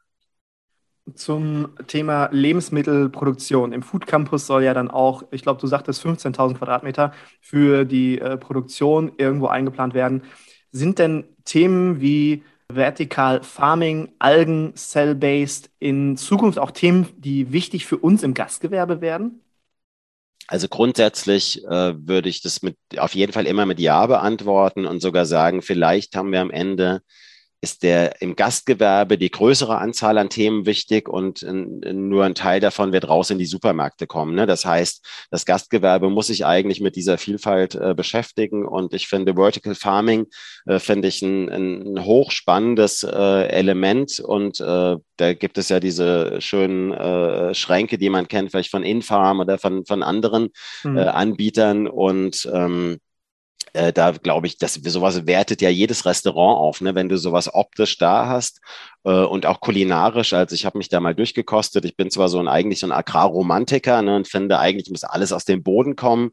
zum 1.14 1.70
Thema 1.86 2.28
Lebensmittelproduktion. 2.32 3.72
Im 3.72 3.82
Food 3.82 4.06
Campus 4.06 4.46
soll 4.46 4.64
ja 4.64 4.74
dann 4.74 4.90
auch, 4.90 5.24
ich 5.30 5.42
glaube, 5.42 5.60
du 5.60 5.66
sagtest 5.66 6.04
15.000 6.04 6.54
Quadratmeter 6.54 7.12
für 7.40 7.84
die 7.84 8.18
äh, 8.18 8.36
Produktion 8.36 9.12
irgendwo 9.18 9.46
eingeplant 9.46 9.94
werden. 9.94 10.22
Sind 10.70 10.98
denn 10.98 11.24
Themen 11.44 12.00
wie 12.00 12.44
Vertical 12.72 13.42
Farming, 13.42 14.12
Algen, 14.18 14.74
Cell-Based 14.74 15.70
in 15.78 16.16
Zukunft 16.16 16.58
auch 16.58 16.70
Themen, 16.70 17.08
die 17.18 17.52
wichtig 17.52 17.86
für 17.86 17.98
uns 17.98 18.22
im 18.22 18.34
Gastgewerbe 18.34 19.00
werden? 19.00 19.40
Also 20.48 20.68
grundsätzlich 20.68 21.64
äh, 21.64 21.94
würde 21.96 22.28
ich 22.28 22.42
das 22.42 22.62
mit 22.62 22.76
auf 22.96 23.14
jeden 23.14 23.32
Fall 23.32 23.46
immer 23.46 23.66
mit 23.66 23.80
Ja 23.80 24.06
beantworten 24.06 24.86
und 24.86 25.00
sogar 25.00 25.24
sagen, 25.24 25.62
vielleicht 25.62 26.16
haben 26.16 26.32
wir 26.32 26.40
am 26.40 26.50
Ende 26.50 27.02
ist 27.62 27.84
der 27.84 28.20
im 28.20 28.34
Gastgewerbe 28.34 29.16
die 29.16 29.30
größere 29.30 29.78
Anzahl 29.78 30.18
an 30.18 30.28
Themen 30.28 30.66
wichtig 30.66 31.08
und 31.08 31.46
nur 31.46 32.24
ein 32.24 32.34
Teil 32.34 32.58
davon 32.58 32.92
wird 32.92 33.08
raus 33.08 33.30
in 33.30 33.38
die 33.38 33.46
Supermärkte 33.46 34.08
kommen. 34.08 34.34
Ne? 34.34 34.46
Das 34.46 34.66
heißt, 34.66 35.06
das 35.30 35.46
Gastgewerbe 35.46 36.10
muss 36.10 36.26
sich 36.26 36.44
eigentlich 36.44 36.80
mit 36.80 36.96
dieser 36.96 37.18
Vielfalt 37.18 37.76
äh, 37.76 37.94
beschäftigen 37.94 38.66
und 38.66 38.94
ich 38.94 39.06
finde 39.06 39.34
Vertical 39.34 39.76
Farming 39.76 40.26
äh, 40.66 40.80
finde 40.80 41.06
ich 41.06 41.22
ein, 41.22 41.48
ein 41.50 42.04
hochspannendes 42.04 43.04
äh, 43.04 43.46
Element 43.46 44.18
und 44.18 44.58
äh, 44.58 44.96
da 45.16 45.32
gibt 45.34 45.56
es 45.56 45.68
ja 45.68 45.78
diese 45.78 46.40
schönen 46.40 46.90
äh, 46.90 47.54
Schränke, 47.54 47.96
die 47.96 48.10
man 48.10 48.26
kennt, 48.26 48.50
vielleicht 48.50 48.72
von 48.72 48.82
Infarm 48.82 49.38
oder 49.38 49.56
von, 49.56 49.86
von 49.86 50.02
anderen 50.02 50.48
mhm. 50.82 50.98
Anbietern 50.98 51.86
und 51.86 52.50
ähm, 52.52 52.98
äh, 53.72 53.92
da 53.92 54.10
glaube 54.10 54.46
ich, 54.46 54.58
dass 54.58 54.74
sowas 54.74 55.26
wertet 55.26 55.62
ja 55.62 55.70
jedes 55.70 56.04
Restaurant 56.04 56.58
auf, 56.58 56.80
ne? 56.80 56.94
wenn 56.94 57.08
du 57.08 57.16
sowas 57.16 57.52
optisch 57.52 57.96
da 57.98 58.26
hast 58.26 58.60
äh, 59.04 59.10
und 59.10 59.46
auch 59.46 59.60
kulinarisch. 59.60 60.34
Also 60.34 60.54
ich 60.54 60.66
habe 60.66 60.78
mich 60.78 60.88
da 60.88 61.00
mal 61.00 61.14
durchgekostet. 61.14 61.84
Ich 61.84 61.96
bin 61.96 62.10
zwar 62.10 62.28
so 62.28 62.38
ein 62.38 62.48
eigentlich 62.48 62.80
so 62.80 62.86
ein 62.86 62.92
Agrarromantiker 62.92 64.02
ne, 64.02 64.16
und 64.16 64.28
finde 64.28 64.58
eigentlich 64.58 64.90
muss 64.90 65.04
alles 65.04 65.32
aus 65.32 65.44
dem 65.44 65.62
Boden 65.62 65.96
kommen 65.96 66.32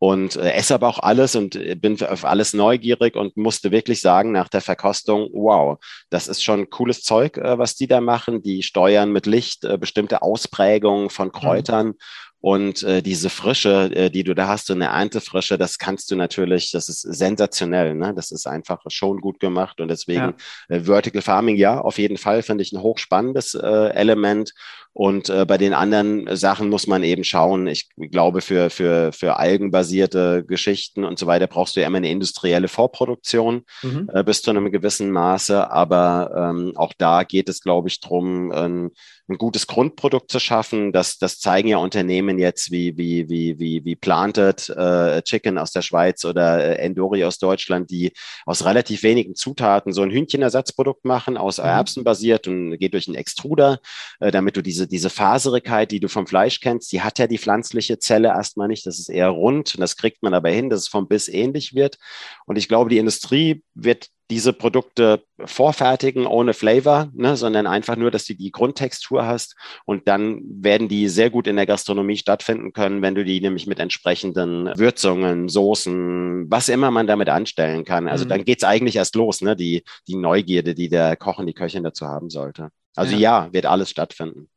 und 0.00 0.36
äh, 0.36 0.52
esse 0.52 0.74
aber 0.74 0.88
auch 0.88 0.98
alles 0.98 1.36
und 1.36 1.54
äh, 1.56 1.74
bin 1.74 2.02
auf 2.02 2.24
alles 2.24 2.54
neugierig 2.54 3.16
und 3.16 3.36
musste 3.36 3.70
wirklich 3.70 4.00
sagen 4.00 4.32
nach 4.32 4.48
der 4.48 4.62
Verkostung, 4.62 5.28
wow, 5.32 5.78
das 6.08 6.26
ist 6.26 6.42
schon 6.42 6.70
cooles 6.70 7.02
Zeug, 7.02 7.36
äh, 7.36 7.58
was 7.58 7.76
die 7.76 7.86
da 7.86 8.00
machen. 8.00 8.42
Die 8.42 8.62
steuern 8.62 9.12
mit 9.12 9.26
Licht 9.26 9.64
äh, 9.64 9.76
bestimmte 9.76 10.22
Ausprägungen 10.22 11.10
von 11.10 11.28
mhm. 11.28 11.32
Kräutern. 11.32 11.86
Mhm. 11.88 11.94
Und 12.40 12.82
äh, 12.82 13.02
diese 13.02 13.28
Frische, 13.28 13.90
äh, 13.94 14.10
die 14.10 14.24
du 14.24 14.34
da 14.34 14.48
hast, 14.48 14.66
so 14.66 14.72
eine 14.72 14.86
Erntefrische, 14.86 15.58
das 15.58 15.78
kannst 15.78 16.10
du 16.10 16.16
natürlich, 16.16 16.70
das 16.70 16.88
ist 16.88 17.02
sensationell. 17.02 17.94
Ne? 17.94 18.14
Das 18.14 18.30
ist 18.30 18.46
einfach 18.46 18.80
schon 18.88 19.20
gut 19.20 19.40
gemacht. 19.40 19.80
Und 19.80 19.88
deswegen 19.88 20.34
ja. 20.68 20.76
äh, 20.76 20.80
Vertical 20.80 21.20
Farming, 21.20 21.56
ja, 21.56 21.78
auf 21.78 21.98
jeden 21.98 22.16
Fall 22.16 22.42
finde 22.42 22.62
ich 22.62 22.72
ein 22.72 22.82
hochspannendes 22.82 23.54
äh, 23.54 23.90
Element. 23.90 24.54
Und 24.92 25.28
äh, 25.30 25.44
bei 25.46 25.56
den 25.56 25.72
anderen 25.72 26.34
Sachen 26.36 26.68
muss 26.68 26.88
man 26.88 27.04
eben 27.04 27.22
schauen. 27.22 27.68
Ich 27.68 27.88
glaube, 27.96 28.40
für, 28.40 28.70
für, 28.70 29.12
für 29.12 29.36
algenbasierte 29.36 30.44
Geschichten 30.44 31.04
und 31.04 31.18
so 31.18 31.26
weiter 31.26 31.46
brauchst 31.46 31.76
du 31.76 31.80
ja 31.80 31.86
immer 31.86 31.98
eine 31.98 32.10
industrielle 32.10 32.66
Vorproduktion 32.66 33.62
mhm. 33.82 34.10
äh, 34.12 34.24
bis 34.24 34.42
zu 34.42 34.50
einem 34.50 34.72
gewissen 34.72 35.12
Maße. 35.12 35.70
Aber 35.70 36.32
ähm, 36.36 36.72
auch 36.74 36.92
da 36.98 37.22
geht 37.22 37.48
es, 37.48 37.60
glaube 37.60 37.88
ich, 37.88 38.00
drum, 38.00 38.50
ein, 38.50 38.90
ein 39.28 39.38
gutes 39.38 39.68
Grundprodukt 39.68 40.30
zu 40.30 40.40
schaffen. 40.40 40.92
Das, 40.92 41.18
das 41.18 41.38
zeigen 41.38 41.68
ja 41.68 41.76
Unternehmen 41.76 42.29
jetzt 42.38 42.70
wie, 42.72 42.96
wie, 42.96 43.28
wie, 43.28 43.58
wie, 43.58 43.84
wie 43.84 43.96
Planted 43.96 44.68
äh, 44.70 45.22
Chicken 45.22 45.58
aus 45.58 45.70
der 45.70 45.82
Schweiz 45.82 46.24
oder 46.24 46.64
äh, 46.64 46.74
Endori 46.84 47.24
aus 47.24 47.38
Deutschland, 47.38 47.90
die 47.90 48.12
aus 48.44 48.64
relativ 48.64 49.02
wenigen 49.02 49.34
Zutaten 49.34 49.92
so 49.92 50.02
ein 50.02 50.10
Hühnchenersatzprodukt 50.10 51.04
machen, 51.04 51.36
aus 51.36 51.58
mhm. 51.58 51.64
Erbsen 51.64 52.04
basiert 52.04 52.48
und 52.48 52.76
geht 52.78 52.94
durch 52.94 53.06
einen 53.06 53.16
Extruder, 53.16 53.80
äh, 54.18 54.30
damit 54.30 54.56
du 54.56 54.62
diese 54.62 54.80
diese, 54.80 54.88
diese 54.88 55.10
Faserigkeit, 55.10 55.90
die 55.90 56.00
du 56.00 56.08
vom 56.08 56.26
Fleisch 56.26 56.60
kennst, 56.60 56.92
die 56.92 57.02
hat 57.02 57.18
ja 57.18 57.26
die 57.26 57.38
pflanzliche 57.38 57.98
Zelle 57.98 58.28
erstmal 58.28 58.68
nicht. 58.68 58.86
Das 58.86 58.98
ist 58.98 59.08
eher 59.10 59.28
rund 59.28 59.74
und 59.74 59.80
das 59.80 59.96
kriegt 59.96 60.22
man 60.22 60.32
aber 60.32 60.48
hin, 60.50 60.70
dass 60.70 60.80
es 60.80 60.88
vom 60.88 61.08
Biss 61.08 61.28
ähnlich 61.28 61.74
wird. 61.74 61.98
Und 62.46 62.56
ich 62.56 62.68
glaube, 62.68 62.88
die 62.88 62.98
Industrie 62.98 63.62
wird 63.74 64.08
diese 64.30 64.52
Produkte 64.52 65.24
vorfertigen 65.44 66.26
ohne 66.26 66.54
Flavor, 66.54 67.10
ne, 67.14 67.36
sondern 67.36 67.66
einfach 67.66 67.96
nur, 67.96 68.10
dass 68.10 68.24
du 68.24 68.34
die 68.34 68.52
Grundtextur 68.52 69.26
hast 69.26 69.56
und 69.84 70.06
dann 70.08 70.40
werden 70.44 70.88
die 70.88 71.08
sehr 71.08 71.30
gut 71.30 71.46
in 71.46 71.56
der 71.56 71.66
Gastronomie 71.66 72.16
stattfinden 72.16 72.72
können, 72.72 73.02
wenn 73.02 73.14
du 73.14 73.24
die 73.24 73.40
nämlich 73.40 73.66
mit 73.66 73.80
entsprechenden 73.80 74.70
Würzungen, 74.78 75.48
Soßen, 75.48 76.50
was 76.50 76.68
immer 76.68 76.90
man 76.90 77.06
damit 77.06 77.28
anstellen 77.28 77.84
kann. 77.84 78.08
Also 78.08 78.24
mhm. 78.24 78.28
dann 78.30 78.44
geht's 78.44 78.64
eigentlich 78.64 78.96
erst 78.96 79.16
los, 79.16 79.42
ne, 79.42 79.56
die, 79.56 79.82
die 80.06 80.16
Neugierde, 80.16 80.74
die 80.74 80.88
der 80.88 81.16
Koch 81.16 81.38
und 81.38 81.46
die 81.46 81.54
Köchin 81.54 81.82
dazu 81.82 82.06
haben 82.06 82.30
sollte. 82.30 82.70
Also 82.94 83.14
ja, 83.14 83.46
ja 83.46 83.52
wird 83.52 83.66
alles 83.66 83.90
stattfinden. 83.90 84.48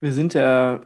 Wir 0.00 0.12
sind 0.12 0.34
ja 0.34 0.82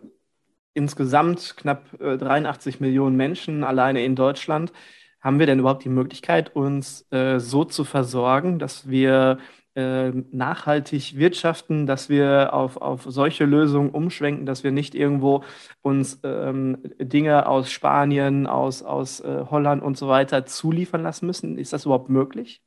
insgesamt 0.75 1.57
knapp 1.57 1.85
83 1.99 2.77
äh, 2.77 2.79
Millionen 2.81 3.16
Menschen 3.16 3.64
alleine 3.64 4.05
in 4.05 4.14
Deutschland. 4.14 4.73
Haben 5.20 5.38
wir 5.38 5.46
denn 5.46 5.59
überhaupt 5.59 5.85
die 5.85 5.90
Möglichkeit, 5.90 6.54
uns 6.54 7.06
äh, 7.11 7.38
so 7.38 7.64
zu 7.64 7.85
versorgen, 7.85 8.59
dass 8.59 8.88
wir 8.88 9.38
äh, 9.74 10.11
nachhaltig 10.33 11.16
wirtschaften, 11.16 11.87
dass 11.87 12.09
wir 12.09 12.52
auf, 12.54 12.76
auf 12.76 13.02
solche 13.06 13.44
Lösungen 13.44 13.90
umschwenken, 13.90 14.46
dass 14.46 14.64
wir 14.64 14.72
nicht 14.72 14.94
irgendwo 14.94 15.44
uns 15.83 16.20
ähm, 16.24 16.78
Dinge 16.98 17.46
aus 17.46 17.70
Spanien, 17.70 18.46
aus, 18.46 18.83
aus 18.83 19.20
äh, 19.20 19.44
Holland 19.50 19.83
und 19.83 19.96
so 19.96 20.09
weiter 20.09 20.46
zuliefern 20.46 21.02
lassen 21.02 21.26
müssen? 21.26 21.59
Ist 21.59 21.72
das 21.72 21.85
überhaupt 21.85 22.09
möglich? 22.09 22.62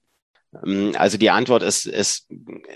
Ähm, 0.65 0.93
also 0.97 1.17
die 1.17 1.29
Antwort 1.31 1.63
ist, 1.63 1.85
ist, 1.85 2.31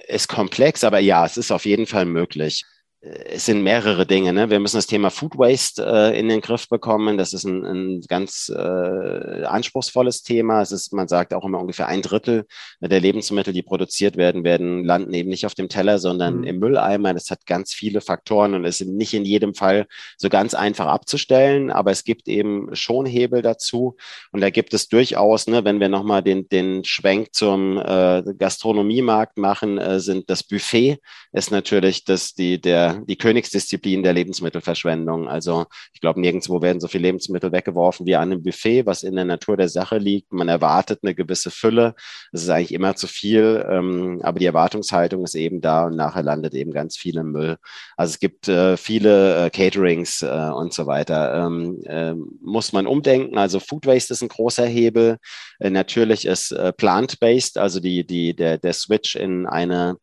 ist 0.08 0.28
komplex, 0.28 0.84
aber 0.84 1.00
ja, 1.00 1.26
es 1.26 1.38
ist 1.38 1.52
auf 1.52 1.66
jeden 1.66 1.86
Fall 1.86 2.06
möglich 2.06 2.66
es 3.02 3.46
sind 3.46 3.62
mehrere 3.62 4.08
Dinge. 4.08 4.34
Ne? 4.34 4.50
Wir 4.50 4.60
müssen 4.60 4.78
das 4.78 4.88
Thema 4.88 5.12
Food 5.12 5.38
Waste 5.38 5.86
äh, 5.86 6.20
in 6.20 6.30
den 6.30 6.42
Griff 6.42 6.68
bekommen. 6.68 7.18
Das 7.18 7.32
ist 7.32 7.44
ein, 7.44 7.64
ein 7.64 8.02
ganz 8.08 8.50
äh, 8.50 9.44
anspruchsvolles 9.44 10.24
Thema. 10.24 10.62
Es 10.62 10.72
ist, 10.72 10.94
man 10.94 11.08
sagt 11.08 11.34
auch 11.34 11.46
immer 11.46 11.60
ungefähr 11.60 11.88
ein 11.88 12.02
Drittel 12.02 12.46
der 12.82 13.00
Lebensmittel, 13.00 13.54
die 13.54 13.62
produziert 13.62 14.18
werden, 14.18 14.44
werden 14.44 14.84
landen 14.84 15.14
eben 15.14 15.30
nicht 15.30 15.46
auf 15.46 15.54
dem 15.54 15.70
Teller, 15.70 16.00
sondern 16.00 16.40
mhm. 16.40 16.44
im 16.46 16.60
Mülleimer. 16.60 17.14
Das 17.14 17.30
hat 17.30 17.46
ganz 17.46 17.72
viele 17.72 18.02
Faktoren 18.02 18.56
und 18.56 18.66
ist 18.66 18.82
nicht 18.82 19.14
in 19.14 19.26
jedem 19.26 19.54
Fall 19.54 19.86
so 20.18 20.28
ganz 20.28 20.56
einfach 20.56 20.88
abzustellen. 20.88 21.70
Aber 21.70 21.92
es 21.92 22.04
gibt 22.04 22.28
eben 22.28 22.76
schon 22.76 23.06
Hebel 23.06 23.44
dazu. 23.44 23.96
Und 24.32 24.42
da 24.42 24.50
gibt 24.50 24.74
es 24.74 24.88
durchaus, 24.88 25.46
ne, 25.46 25.64
wenn 25.64 25.80
wir 25.80 25.90
nochmal 25.90 26.24
den, 26.24 26.50
den 26.50 26.84
Schwenk 26.84 27.36
zum 27.36 27.78
äh, 27.78 28.24
Gastronomiemarkt 28.38 29.38
machen, 29.38 29.78
äh, 29.78 30.00
sind 30.00 30.32
das 30.32 30.44
Buffet 30.44 30.98
ist 31.38 31.52
natürlich 31.52 32.04
das, 32.04 32.34
die, 32.34 32.60
der 32.60 32.87
die 33.08 33.18
Königsdisziplin 33.18 34.04
der 34.04 34.14
Lebensmittelverschwendung. 34.14 35.28
Also 35.28 35.66
ich 35.94 36.02
glaube, 36.02 36.20
nirgendwo 36.20 36.62
werden 36.62 36.80
so 36.80 36.88
viele 36.88 37.04
Lebensmittel 37.04 37.52
weggeworfen 37.52 38.06
wie 38.06 38.16
an 38.16 38.32
einem 38.32 38.44
Buffet, 38.44 38.86
was 38.86 39.04
in 39.04 39.16
der 39.16 39.26
Natur 39.26 39.58
der 39.58 39.70
Sache 39.70 39.98
liegt. 39.98 40.32
Man 40.32 40.50
erwartet 40.50 41.00
eine 41.04 41.16
gewisse 41.16 41.52
Fülle. 41.52 41.96
Es 42.32 42.44
ist 42.44 42.50
eigentlich 42.50 42.74
immer 42.74 42.96
zu 42.96 43.08
viel, 43.08 43.66
ähm, 43.70 44.20
aber 44.24 44.40
die 44.40 44.46
Erwartungshaltung 44.46 45.24
ist 45.24 45.36
eben 45.36 45.62
da 45.62 45.86
und 45.86 45.96
nachher 45.96 46.24
landet 46.24 46.54
eben 46.54 46.72
ganz 46.72 46.98
viel 46.98 47.18
im 47.18 47.32
Müll. 47.32 47.58
Also 47.96 48.12
es 48.12 48.20
gibt 48.20 48.48
äh, 48.48 48.78
viele 48.78 49.46
äh, 49.46 49.50
Caterings 49.50 50.22
äh, 50.22 50.52
und 50.54 50.74
so 50.74 50.88
weiter. 50.88 51.46
Ähm, 51.46 51.82
äh, 51.86 52.14
muss 52.42 52.74
man 52.74 52.88
umdenken. 52.88 53.38
Also 53.38 53.60
Food 53.60 53.86
Waste 53.86 54.14
ist 54.14 54.22
ein 54.22 54.30
großer 54.30 54.66
Hebel. 54.66 55.18
Äh, 55.60 55.70
natürlich 55.70 56.26
ist 56.26 56.52
äh, 56.52 56.74
Plant-Based, 56.74 57.58
also 57.58 57.80
die, 57.80 58.06
die, 58.06 58.36
der, 58.36 58.58
der 58.58 58.74
Switch 58.74 59.16
in 59.16 59.46
eine 59.46 59.98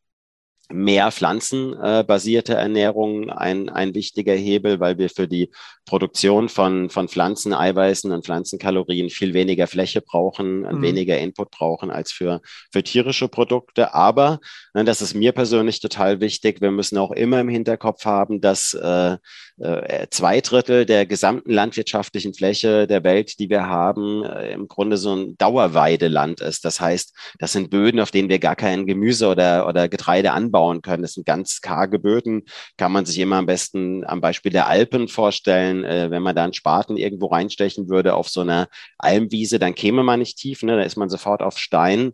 mehr 0.71 1.11
pflanzenbasierte 1.13 2.55
Ernährung 2.55 3.31
ein, 3.31 3.69
ein 3.69 3.95
wichtiger 3.95 4.33
Hebel, 4.33 4.81
weil 4.81 4.99
wir 4.99 5.11
für 5.11 5.29
die 5.29 5.51
Produktion 5.87 6.49
von, 6.49 6.89
von 6.89 7.09
Pflanzeneiweißen 7.09 8.11
und 8.11 8.25
Pflanzenkalorien 8.25 9.11
viel 9.11 9.35
weniger 9.35 9.67
Fläche 9.67 10.01
brauchen, 10.01 10.61
mhm. 10.61 10.83
weniger 10.83 11.19
Input 11.19 11.51
brauchen 11.51 11.91
als 11.91 12.11
für, 12.11 12.41
für 12.73 12.83
tierische 12.83 13.29
Produkte. 13.29 13.93
Aber, 13.93 14.41
ne, 14.73 14.85
das 14.85 15.03
ist 15.03 15.15
mir 15.15 15.33
persönlich 15.33 15.81
total 15.81 16.21
wichtig, 16.21 16.63
wir 16.63 16.71
müssen 16.71 16.97
auch 16.97 17.11
immer 17.11 17.41
im 17.41 17.49
Hinterkopf 17.49 18.07
haben, 18.07 18.41
dass 18.41 18.73
äh, 18.73 19.19
äh, 19.59 20.07
zwei 20.11 20.41
Drittel 20.41 20.87
der 20.87 21.05
gesamten 21.05 21.53
landwirtschaftlichen 21.53 22.33
Fläche 22.33 22.87
der 22.87 23.05
Welt, 23.05 23.39
die 23.39 23.51
wir 23.51 23.67
haben, 23.67 24.25
äh, 24.25 24.53
im 24.53 24.67
Grunde 24.67 24.97
so 24.97 25.15
ein 25.15 25.37
Dauerweideland 25.37 26.41
ist. 26.41 26.65
Das 26.65 26.81
heißt, 26.81 27.15
das 27.39 27.53
sind 27.53 27.71
Böden, 27.71 28.01
auf 28.01 28.11
denen 28.11 28.31
wir 28.31 28.39
gar 28.39 28.57
kein 28.57 28.87
Gemüse 28.87 29.29
oder, 29.29 29.69
oder 29.69 29.89
Getreide 29.89 30.33
anbauen 30.33 30.54
können. 30.83 31.03
Das 31.03 31.13
sind 31.13 31.27
ganz 31.27 31.61
karge 31.61 31.99
Böden, 31.99 32.45
kann 32.77 32.93
man 32.93 33.05
sich 33.05 33.19
immer 33.19 33.37
am 33.37 33.47
besten 33.47 34.05
am 34.05 34.21
Beispiel 34.21 34.53
der 34.53 34.69
Alpen 34.69 35.09
vorstellen 35.09 35.35
vorstellen, 35.35 35.85
äh, 35.85 36.11
wenn 36.11 36.23
man 36.23 36.35
da 36.35 36.45
einen 36.45 36.53
Spaten 36.53 36.97
irgendwo 36.97 37.27
reinstechen 37.27 37.89
würde 37.89 38.15
auf 38.15 38.29
so 38.29 38.41
einer 38.41 38.69
Almwiese, 38.99 39.59
dann 39.59 39.75
käme 39.75 40.03
man 40.03 40.21
nicht 40.21 40.39
tief, 40.39 40.63
ne? 40.63 40.77
da 40.77 40.83
ist 40.83 40.97
man 40.97 41.09
sofort 41.09 41.43
auf 41.43 41.59
Stein. 41.59 42.13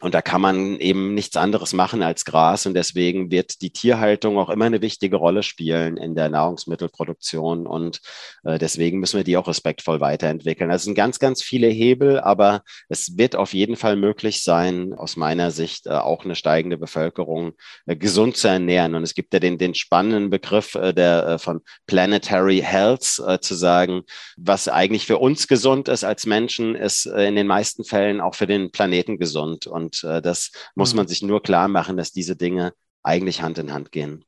Und 0.00 0.14
da 0.14 0.22
kann 0.22 0.40
man 0.40 0.78
eben 0.78 1.14
nichts 1.14 1.36
anderes 1.36 1.72
machen 1.72 2.04
als 2.04 2.24
Gras. 2.24 2.66
Und 2.66 2.74
deswegen 2.74 3.32
wird 3.32 3.62
die 3.62 3.70
Tierhaltung 3.70 4.38
auch 4.38 4.48
immer 4.48 4.66
eine 4.66 4.80
wichtige 4.80 5.16
Rolle 5.16 5.42
spielen 5.42 5.96
in 5.96 6.14
der 6.14 6.28
Nahrungsmittelproduktion. 6.28 7.66
Und 7.66 8.00
äh, 8.44 8.58
deswegen 8.58 9.00
müssen 9.00 9.16
wir 9.16 9.24
die 9.24 9.36
auch 9.36 9.48
respektvoll 9.48 10.00
weiterentwickeln. 10.00 10.70
Das 10.70 10.84
sind 10.84 10.94
ganz, 10.94 11.18
ganz 11.18 11.42
viele 11.42 11.66
Hebel, 11.66 12.20
aber 12.20 12.62
es 12.88 13.18
wird 13.18 13.34
auf 13.34 13.54
jeden 13.54 13.74
Fall 13.74 13.96
möglich 13.96 14.44
sein, 14.44 14.94
aus 14.94 15.16
meiner 15.16 15.50
Sicht 15.50 15.88
äh, 15.88 15.90
auch 15.90 16.24
eine 16.24 16.36
steigende 16.36 16.78
Bevölkerung 16.78 17.54
äh, 17.86 17.96
gesund 17.96 18.36
zu 18.36 18.46
ernähren. 18.46 18.94
Und 18.94 19.02
es 19.02 19.14
gibt 19.14 19.34
ja 19.34 19.40
den, 19.40 19.58
den 19.58 19.74
spannenden 19.74 20.30
Begriff 20.30 20.72
der, 20.72 21.38
von 21.38 21.60
Planetary 21.86 22.60
Health 22.60 23.20
zu 23.40 23.54
sagen, 23.54 24.02
was 24.36 24.68
eigentlich 24.68 25.06
für 25.06 25.18
uns 25.18 25.48
gesund 25.48 25.88
ist 25.88 26.04
als 26.04 26.26
Menschen, 26.26 26.74
ist 26.74 27.06
in 27.06 27.36
den 27.36 27.46
meisten 27.46 27.84
Fällen 27.84 28.20
auch 28.20 28.34
für 28.34 28.46
den 28.46 28.70
Planeten 28.70 29.18
gesund. 29.18 29.66
Und 29.66 29.87
und 29.88 30.04
äh, 30.04 30.20
das 30.20 30.52
muss 30.74 30.92
mhm. 30.92 30.98
man 30.98 31.08
sich 31.08 31.22
nur 31.22 31.42
klar 31.42 31.68
machen, 31.68 31.96
dass 31.96 32.12
diese 32.12 32.36
Dinge 32.36 32.72
eigentlich 33.02 33.42
Hand 33.42 33.58
in 33.58 33.72
Hand 33.72 33.92
gehen. 33.92 34.24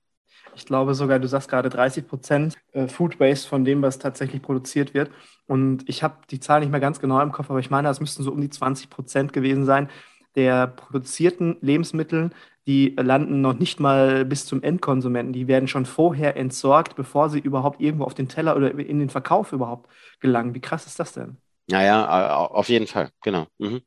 Ich 0.57 0.66
glaube 0.66 0.94
sogar, 0.94 1.18
du 1.18 1.29
sagst 1.29 1.49
gerade 1.49 1.68
30 1.68 2.09
Prozent 2.09 2.57
äh, 2.73 2.88
Food 2.88 3.20
Waste 3.20 3.49
von 3.49 3.64
dem, 3.64 3.83
was 3.83 3.99
tatsächlich 3.99 4.42
produziert 4.42 4.94
wird. 4.94 5.11
Und 5.46 5.88
ich 5.88 6.03
habe 6.03 6.18
die 6.31 6.40
Zahl 6.40 6.61
nicht 6.61 6.70
mehr 6.70 6.81
ganz 6.81 7.01
genau 7.01 7.20
im 7.20 7.33
Kopf, 7.33 7.51
aber 7.51 7.61
ich 7.61 7.70
meine, 7.70 7.88
das 7.88 8.01
müssten 8.01 8.23
so 8.23 8.33
um 8.33 8.40
die 8.40 8.51
20 8.51 8.90
Prozent 8.90 9.33
gewesen 9.33 9.64
sein 9.64 9.88
der 10.37 10.66
produzierten 10.68 11.57
Lebensmittel, 11.61 12.31
die 12.66 12.94
landen 12.96 13.40
noch 13.40 13.55
nicht 13.55 13.81
mal 13.81 14.25
bis 14.25 14.46
zum 14.46 14.62
Endkonsumenten. 14.62 15.33
Die 15.33 15.49
werden 15.49 15.66
schon 15.66 15.87
vorher 15.87 16.37
entsorgt, 16.37 16.94
bevor 16.94 17.31
sie 17.31 17.40
überhaupt 17.40 17.81
irgendwo 17.81 18.05
auf 18.05 18.14
den 18.14 18.29
Teller 18.29 18.57
oder 18.57 18.70
in 18.70 18.99
den 19.01 19.11
Verkauf 19.11 19.53
überhaupt 19.53 19.90
gelangen. 20.20 20.55
Wie 20.55 20.61
krass 20.61 20.87
ist 20.87 21.01
das 21.01 21.12
denn? 21.12 21.38
Naja, 21.68 22.37
auf 22.37 22.68
jeden 22.68 22.87
Fall, 22.87 23.11
genau. 23.23 23.46
Mhm. 23.59 23.81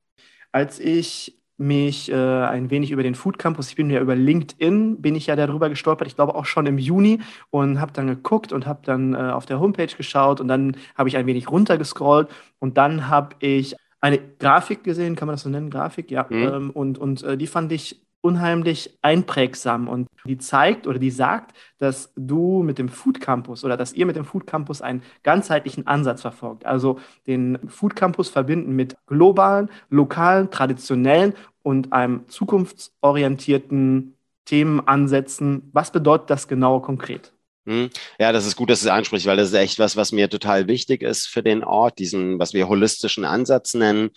Als 0.52 0.80
ich 0.80 1.40
mich 1.64 2.12
äh, 2.12 2.16
ein 2.16 2.70
wenig 2.70 2.92
über 2.92 3.04
den 3.04 3.16
Food 3.16 3.40
Campus, 3.40 3.70
ich 3.70 3.76
bin 3.76 3.90
ja 3.90 4.02
über 4.02 4.16
LinkedIn, 4.16 5.02
bin 5.02 5.16
ich 5.16 5.28
ja 5.28 5.36
darüber 5.36 5.70
gestolpert, 5.70 6.08
ich 6.08 6.16
glaube 6.16 6.36
auch 6.36 6.46
schon 6.46 6.66
im 6.66 6.78
Juni 6.78 7.22
und 7.50 7.80
habe 7.80 7.94
dann 7.94 8.08
geguckt 8.08 8.52
und 8.52 8.68
habe 8.68 8.82
dann 8.84 9.14
äh, 9.14 9.18
auf 9.18 9.46
der 9.46 9.60
Homepage 9.60 9.96
geschaut 9.96 10.42
und 10.42 10.48
dann 10.48 10.76
habe 10.96 11.10
ich 11.10 11.18
ein 11.18 11.26
wenig 11.26 11.50
runtergescrollt 11.50 12.30
und 12.60 12.78
dann 12.78 13.10
habe 13.10 13.36
ich 13.40 13.76
eine 14.02 14.20
Grafik 14.20 14.84
gesehen, 14.84 15.16
kann 15.16 15.28
man 15.28 15.36
das 15.36 15.44
so 15.44 15.50
nennen, 15.50 15.70
Grafik, 15.70 16.12
ja, 16.12 16.26
mhm. 16.30 16.36
ähm, 16.36 16.70
und, 16.72 16.98
und 16.98 17.24
äh, 17.24 17.38
die 17.38 17.48
fand 17.48 17.72
ich 17.72 18.02
unheimlich 18.24 18.98
einprägsam 19.02 19.90
und 19.90 20.08
die 20.26 20.38
zeigt 20.38 20.88
oder 20.88 20.98
die 20.98 21.12
sagt, 21.12 21.54
dass 21.78 22.14
du 22.16 22.64
mit 22.64 22.78
dem 22.78 22.88
Food 22.88 23.20
Campus 23.20 23.66
oder 23.66 23.76
dass 23.76 23.92
ihr 23.92 24.06
mit 24.06 24.16
dem 24.16 24.24
Food 24.24 24.48
Campus 24.48 24.82
einen 24.82 25.04
ganzheitlichen 25.24 25.88
Ansatz 25.88 26.22
verfolgt. 26.22 26.66
Also 26.66 27.00
den 27.28 27.60
Food 27.68 27.98
Campus 27.98 28.30
verbinden 28.30 28.76
mit 28.78 28.96
globalen, 29.08 29.70
lokalen, 29.90 30.50
traditionellen 30.52 31.34
und 31.64 31.92
einem 31.92 32.26
zukunftsorientierten 32.30 34.16
Themenansätzen. 34.46 35.70
Was 35.74 35.92
bedeutet 35.92 36.30
das 36.30 36.48
genau 36.48 36.80
konkret? 36.80 37.34
Hm. 37.66 37.90
Ja, 38.20 38.34
das 38.34 38.46
ist 38.46 38.58
gut, 38.58 38.70
dass 38.70 38.82
du 38.82 38.88
es 38.88 38.92
ansprichst, 38.92 39.26
weil 39.26 39.38
das 39.38 39.48
ist 39.50 39.54
echt 39.54 39.80
was, 39.80 39.96
was 39.96 40.12
mir 40.12 40.30
total 40.30 40.68
wichtig 40.68 41.02
ist 41.02 41.28
für 41.28 41.42
den 41.42 41.64
Ort, 41.64 41.98
diesen, 41.98 42.38
was 42.38 42.54
wir 42.54 42.68
holistischen 42.68 43.24
Ansatz 43.24 43.74
nennen. 43.74 44.10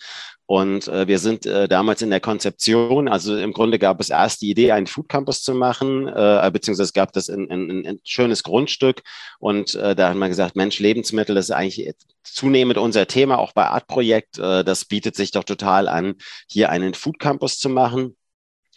Und 0.45 0.87
äh, 0.89 1.07
wir 1.07 1.19
sind 1.19 1.45
äh, 1.45 1.67
damals 1.69 2.01
in 2.01 2.09
der 2.09 2.19
Konzeption, 2.19 3.07
also 3.07 3.37
im 3.37 3.53
Grunde 3.53 3.79
gab 3.79 4.01
es 4.01 4.09
erst 4.09 4.41
die 4.41 4.49
Idee, 4.49 4.73
einen 4.73 4.87
Food 4.87 5.07
Campus 5.07 5.43
zu 5.43 5.53
machen, 5.53 6.07
äh, 6.07 6.49
beziehungsweise 6.51 6.87
es 6.87 6.93
gab 6.93 7.13
das 7.13 7.29
ein, 7.29 7.49
ein, 7.49 7.85
ein 7.85 7.99
schönes 8.03 8.43
Grundstück. 8.43 9.01
Und 9.39 9.75
äh, 9.75 9.95
da 9.95 10.09
hat 10.09 10.17
man 10.17 10.29
gesagt, 10.29 10.57
Mensch, 10.57 10.79
Lebensmittel 10.79 11.35
das 11.35 11.45
ist 11.45 11.51
eigentlich 11.51 11.93
zunehmend 12.23 12.77
unser 12.77 13.07
Thema, 13.07 13.37
auch 13.39 13.53
bei 13.53 13.65
Art 13.65 13.87
Projekt. 13.87 14.39
Äh, 14.39 14.65
das 14.65 14.83
bietet 14.83 15.15
sich 15.15 15.31
doch 15.31 15.45
total 15.45 15.87
an, 15.87 16.15
hier 16.49 16.69
einen 16.69 16.93
Food 16.93 17.19
Campus 17.19 17.59
zu 17.59 17.69
machen. 17.69 18.17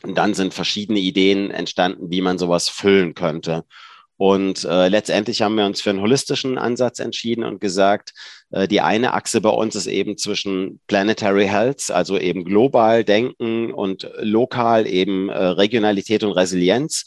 Und 0.03 0.17
dann 0.17 0.35
sind 0.35 0.55
verschiedene 0.55 1.01
Ideen 1.01 1.51
entstanden, 1.51 2.11
wie 2.11 2.21
man 2.21 2.39
sowas 2.39 2.69
füllen 2.69 3.15
könnte. 3.15 3.65
Und 4.21 4.65
äh, 4.65 4.89
letztendlich 4.89 5.41
haben 5.41 5.55
wir 5.55 5.65
uns 5.65 5.81
für 5.81 5.89
einen 5.89 6.03
holistischen 6.03 6.59
Ansatz 6.59 6.99
entschieden 6.99 7.43
und 7.43 7.59
gesagt, 7.59 8.13
äh, 8.51 8.69
die 8.69 8.83
eine 8.83 9.15
Achse 9.15 9.41
bei 9.41 9.49
uns 9.49 9.75
ist 9.77 9.87
eben 9.87 10.19
zwischen 10.19 10.79
Planetary 10.89 11.47
Health, 11.47 11.91
also 11.91 12.19
eben 12.19 12.45
global 12.45 13.03
denken 13.03 13.73
und 13.73 14.11
lokal 14.19 14.87
eben 14.87 15.31
äh, 15.31 15.43
Regionalität 15.43 16.23
und 16.23 16.33
Resilienz 16.33 17.07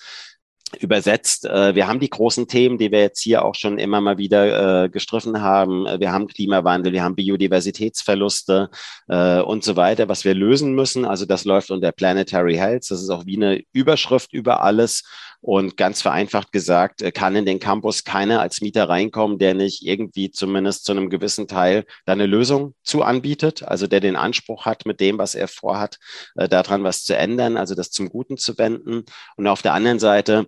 übersetzt. 0.80 1.46
Äh, 1.46 1.76
wir 1.76 1.88
haben 1.88 2.00
die 2.00 2.10
großen 2.10 2.48
Themen, 2.48 2.80
die 2.80 2.92
wir 2.92 3.02
jetzt 3.02 3.22
hier 3.22 3.46
auch 3.46 3.54
schon 3.54 3.78
immer 3.78 4.02
mal 4.02 4.18
wieder 4.18 4.86
äh, 4.86 4.90
gestriffen 4.90 5.40
haben. 5.40 5.86
Wir 6.00 6.12
haben 6.12 6.26
Klimawandel, 6.26 6.94
wir 6.94 7.04
haben 7.04 7.14
Biodiversitätsverluste 7.14 8.72
äh, 9.08 9.40
und 9.40 9.64
so 9.64 9.76
weiter, 9.76 10.10
was 10.10 10.26
wir 10.26 10.34
lösen 10.34 10.74
müssen. 10.74 11.06
Also 11.06 11.28
das 11.28 11.46
läuft 11.46 11.70
unter 11.70 11.92
Planetary 11.92 12.56
Health. 12.56 12.90
Das 12.90 13.04
ist 13.04 13.12
auch 13.12 13.28
wie 13.28 13.36
eine 13.36 13.62
Überschrift 13.72 14.34
über 14.34 14.64
alles. 14.64 15.04
Und 15.46 15.76
ganz 15.76 16.02
vereinfacht 16.02 16.54
gesagt, 16.54 17.02
äh, 17.02 17.12
kann 17.12 17.36
in 17.36 17.46
den 17.46 17.60
Campus 17.60 18.06
keiner 18.06 18.40
als 18.40 18.62
Mieter 18.62 18.88
reinkommen, 18.88 19.40
der 19.40 19.54
nicht 19.54 19.86
irgendwie 19.86 20.32
zumindest 20.32 20.86
zu 20.86 20.94
einem 20.94 21.10
gewissen 21.10 21.50
Teil 21.50 21.84
da 22.06 22.14
eine 22.14 22.28
Lösung 22.28 22.76
zu 22.82 23.04
anbietet, 23.04 23.62
also 23.62 23.86
der 23.86 24.00
den 24.00 24.16
Anspruch 24.16 24.66
hat, 24.66 24.86
mit 24.86 25.02
dem, 25.02 25.18
was 25.18 25.36
er 25.36 25.50
vorhat, 25.50 26.00
äh, 26.36 26.48
daran 26.48 26.86
was 26.86 27.04
zu 27.04 27.18
ändern, 27.18 27.58
also 27.58 27.76
das 27.76 27.92
zum 27.92 28.08
Guten 28.08 28.38
zu 28.38 28.58
wenden. 28.58 29.04
Und 29.36 29.48
auf 29.48 29.62
der 29.62 29.74
anderen 29.74 30.00
Seite 30.00 30.48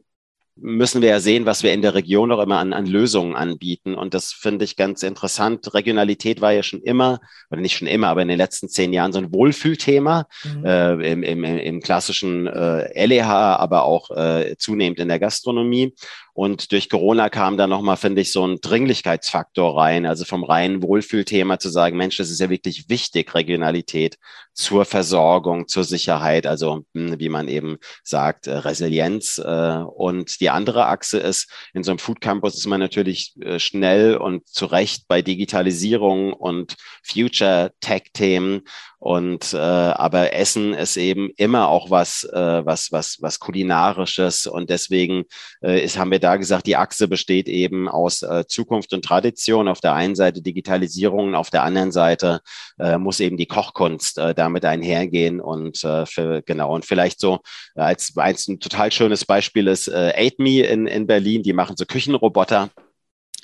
müssen 0.57 1.01
wir 1.01 1.09
ja 1.09 1.19
sehen, 1.19 1.45
was 1.45 1.63
wir 1.63 1.73
in 1.73 1.81
der 1.81 1.95
Region 1.95 2.31
auch 2.31 2.41
immer 2.41 2.59
an, 2.59 2.71
an 2.71 2.85
Lösungen 2.85 3.35
anbieten. 3.35 3.93
Und 3.93 4.13
das 4.13 4.31
finde 4.31 4.63
ich 4.63 4.77
ganz 4.77 5.03
interessant. 5.03 5.73
Regionalität 5.73 6.39
war 6.39 6.53
ja 6.53 6.63
schon 6.63 6.81
immer, 6.81 7.19
oder 7.51 7.59
nicht 7.59 7.77
schon 7.77 7.87
immer, 7.87 8.07
aber 8.07 8.21
in 8.21 8.29
den 8.29 8.37
letzten 8.37 8.69
zehn 8.69 8.93
Jahren 8.93 9.11
so 9.11 9.19
ein 9.19 9.33
Wohlfühlthema 9.33 10.27
mhm. 10.43 10.65
äh, 10.65 11.11
im, 11.11 11.23
im, 11.23 11.43
im 11.43 11.81
klassischen 11.81 12.47
äh, 12.47 13.05
LEH, 13.05 13.27
aber 13.27 13.83
auch 13.83 14.11
äh, 14.11 14.55
zunehmend 14.57 14.99
in 14.99 15.09
der 15.09 15.19
Gastronomie. 15.19 15.93
Und 16.35 16.73
durch 16.73 16.89
Corona 16.89 17.29
kam 17.29 17.55
da 17.55 17.65
nochmal, 17.65 17.95
finde 17.95 18.21
ich, 18.21 18.33
so 18.33 18.45
ein 18.45 18.59
Dringlichkeitsfaktor 18.59 19.79
rein. 19.79 20.05
Also 20.05 20.25
vom 20.25 20.43
reinen 20.43 20.83
Wohlfühlthema 20.83 21.59
zu 21.59 21.69
sagen, 21.69 21.95
Mensch, 21.95 22.17
das 22.17 22.29
ist 22.29 22.41
ja 22.41 22.49
wirklich 22.49 22.89
wichtig, 22.89 23.33
Regionalität 23.33 24.17
zur 24.53 24.83
Versorgung, 24.83 25.69
zur 25.69 25.85
Sicherheit, 25.85 26.45
also 26.45 26.83
hm, 26.93 27.19
wie 27.19 27.29
man 27.29 27.47
eben 27.47 27.77
sagt, 28.03 28.47
äh, 28.47 28.51
Resilienz. 28.57 29.37
Äh, 29.37 29.77
und 29.77 30.41
die 30.41 30.49
andere 30.49 30.87
Achse 30.87 31.19
ist, 31.19 31.49
in 31.73 31.83
so 31.83 31.91
einem 31.91 31.99
Food 31.99 32.19
Campus 32.19 32.55
ist 32.55 32.67
man 32.67 32.81
natürlich 32.81 33.33
äh, 33.39 33.57
schnell 33.57 34.17
und 34.17 34.45
zu 34.45 34.65
Recht 34.65 35.07
bei 35.07 35.21
Digitalisierung 35.21 36.33
und 36.33 36.75
Future 37.01 37.71
Tech 37.79 38.11
Themen 38.11 38.63
und 39.05 39.53
äh, 39.53 39.57
aber 39.57 40.33
Essen 40.33 40.73
ist 40.73 40.97
eben 40.97 41.29
immer 41.37 41.67
auch 41.67 41.91
was, 41.91 42.23
äh, 42.23 42.65
was, 42.65 42.91
was, 42.91 43.17
was 43.21 43.39
kulinarisches. 43.39 44.47
Und 44.47 44.71
deswegen 44.71 45.25
äh, 45.61 45.79
ist, 45.79 45.99
haben 45.99 46.09
wir 46.09 46.17
da 46.17 46.37
gesagt, 46.37 46.65
die 46.65 46.75
Achse 46.75 47.07
besteht 47.07 47.47
eben 47.47 47.87
aus 47.87 48.23
äh, 48.23 48.45
Zukunft 48.47 48.93
und 48.93 49.05
Tradition. 49.05 49.67
Auf 49.67 49.79
der 49.79 49.93
einen 49.93 50.15
Seite 50.15 50.41
Digitalisierung, 50.41 51.35
auf 51.35 51.51
der 51.51 51.61
anderen 51.61 51.91
Seite 51.91 52.39
äh, 52.79 52.97
muss 52.97 53.19
eben 53.19 53.37
die 53.37 53.45
Kochkunst 53.45 54.17
äh, 54.17 54.33
damit 54.33 54.65
einhergehen. 54.65 55.39
Und 55.39 55.83
äh, 55.83 56.07
für, 56.07 56.41
genau, 56.41 56.73
und 56.73 56.83
vielleicht 56.83 57.19
so 57.19 57.41
als, 57.75 58.13
als 58.15 58.47
ein 58.47 58.59
total 58.59 58.91
schönes 58.91 59.23
Beispiel 59.23 59.67
ist 59.67 59.87
äh, 59.87 60.13
Aid 60.15 60.39
Me 60.39 60.61
in, 60.61 60.87
in 60.87 61.05
Berlin, 61.05 61.43
die 61.43 61.53
machen 61.53 61.77
so 61.77 61.85
Küchenroboter. 61.85 62.71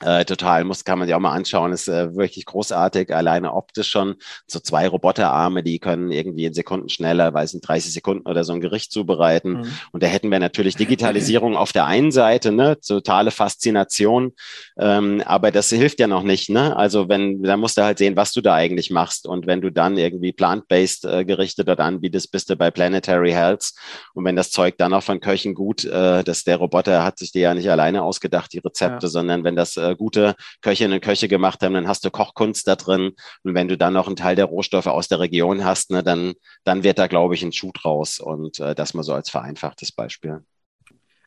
Äh, 0.02 0.26
total, 0.26 0.64
muss, 0.64 0.84
kann 0.84 1.00
man 1.00 1.08
sich 1.08 1.16
auch 1.16 1.20
mal 1.20 1.34
anschauen, 1.34 1.72
ist 1.72 1.88
äh, 1.88 2.16
wirklich 2.16 2.46
großartig, 2.46 3.14
alleine 3.14 3.54
optisch 3.54 3.90
schon. 3.90 4.16
So 4.48 4.60
zwei 4.60 4.88
Roboterarme, 4.88 5.64
die 5.64 5.80
können 5.80 6.12
irgendwie 6.12 6.46
in 6.46 6.54
Sekunden 6.54 6.90
schneller, 6.90 7.34
weiß 7.34 7.54
nicht, 7.54 7.68
30 7.68 7.94
Sekunden 7.94 8.28
oder 8.28 8.44
so 8.44 8.54
ein 8.54 8.62
Gericht 8.62 8.92
zubereiten. 8.92 9.54
Mhm. 9.54 9.74
Und 9.92 10.04
da 10.04 10.08
hätten 10.08 10.32
wir 10.32 10.40
natürlich 10.40 10.76
Digitalisierung 10.76 11.56
auf 11.56 11.72
der 11.72 11.86
einen 11.86 12.12
Seite, 12.12 12.52
ne, 12.52 12.80
totale 12.80 13.32
Faszination, 13.32 14.34
ähm, 14.78 15.22
aber 15.26 15.52
das 15.52 15.70
hilft 15.70 16.00
ja 16.00 16.08
noch 16.08 16.24
nicht, 16.24 16.50
ne? 16.50 16.76
Also 16.76 17.10
wenn, 17.10 17.44
da 17.44 17.58
musst 17.58 17.78
du 17.78 17.84
halt 17.84 17.98
sehen, 17.98 18.16
was 18.16 18.34
du 18.34 18.42
da 18.42 18.56
eigentlich 18.56 18.90
machst. 18.90 19.28
Und 19.28 19.48
wenn 19.48 19.62
du 19.62 19.72
dann 19.72 19.98
irgendwie 19.98 20.34
plant-based 20.34 21.06
äh, 21.06 21.26
Gerichte 21.26 21.64
dort 21.64 21.80
anbietest, 21.80 22.32
bist 22.32 22.50
du 22.50 22.56
bei 22.56 22.72
Planetary 22.72 23.32
Health. 23.32 23.72
Und 24.14 24.26
wenn 24.26 24.36
das 24.36 24.52
Zeug 24.52 24.78
dann 24.78 24.94
auch 24.94 25.04
von 25.04 25.20
Köchen 25.20 25.54
gut, 25.54 25.86
äh, 25.86 26.24
dass 26.24 26.44
der 26.44 26.58
Roboter 26.58 27.04
hat 27.04 27.20
sich 27.20 27.32
dir 27.32 27.42
ja 27.42 27.54
nicht 27.54 27.70
alleine 27.70 28.04
ausgedacht, 28.04 28.54
die 28.54 28.60
Rezepte, 28.60 29.06
ja. 29.06 29.10
sondern 29.10 29.44
wenn 29.44 29.56
das 29.56 29.78
äh, 29.78 29.91
äh, 29.92 29.96
gute 29.96 30.36
Köchinnen 30.62 30.94
und 30.94 31.02
Köche 31.02 31.28
gemacht 31.28 31.62
haben, 31.62 31.74
dann 31.74 31.88
hast 31.88 32.06
du 32.06 32.12
Kochkunst 32.12 32.68
da 32.68 32.76
drin. 32.76 33.12
Und 33.44 33.56
wenn 33.56 33.68
du 33.68 33.78
dann 33.78 33.94
noch 33.94 34.08
einen 34.08 34.16
Teil 34.16 34.36
der 34.36 34.46
Rohstoffe 34.46 34.88
aus 34.88 35.08
der 35.08 35.20
Region 35.20 35.64
hast, 35.64 35.92
ne, 35.92 36.04
dann, 36.04 36.34
dann 36.64 36.84
wird 36.84 37.00
da, 37.00 37.08
glaube 37.08 37.36
ich, 37.36 37.44
ein 37.44 37.54
Schuh 37.54 37.72
draus. 37.74 38.20
Und 38.20 38.60
äh, 38.60 38.76
das 38.76 38.94
mal 38.94 39.04
so 39.04 39.14
als 39.14 39.30
vereinfachtes 39.30 39.92
Beispiel. 39.92 40.44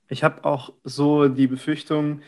Ich 0.08 0.22
habe 0.22 0.44
auch 0.44 0.72
so 0.84 1.28
die 1.28 1.46
Befürchtung, 1.46 2.20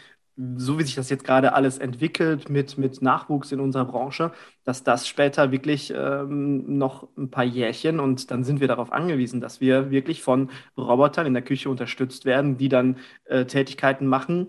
so 0.57 0.79
wie 0.79 0.83
sich 0.83 0.95
das 0.95 1.09
jetzt 1.09 1.25
gerade 1.25 1.55
alles 1.55 1.79
entwickelt 1.79 2.51
mit, 2.51 2.77
mit 2.77 3.01
Nachwuchs 3.01 3.53
in 3.53 3.61
unserer 3.61 3.87
Branche, 3.87 4.33
dass 4.65 4.85
das 4.85 5.09
später 5.09 5.51
wirklich 5.51 5.93
ähm, 5.97 6.79
noch 6.79 7.09
ein 7.17 7.31
paar 7.31 7.45
Jährchen 7.45 8.01
und 8.01 8.31
dann 8.31 8.45
sind 8.45 8.61
wir 8.61 8.69
darauf 8.69 8.93
angewiesen, 8.93 9.41
dass 9.41 9.61
wir 9.61 9.91
wirklich 9.91 10.23
von 10.23 10.51
Robotern 10.77 11.27
in 11.27 11.35
der 11.35 11.43
Küche 11.43 11.71
unterstützt 11.71 12.27
werden, 12.27 12.59
die 12.59 12.69
dann 12.69 12.99
äh, 13.25 13.47
Tätigkeiten 13.47 14.07
machen, 14.07 14.49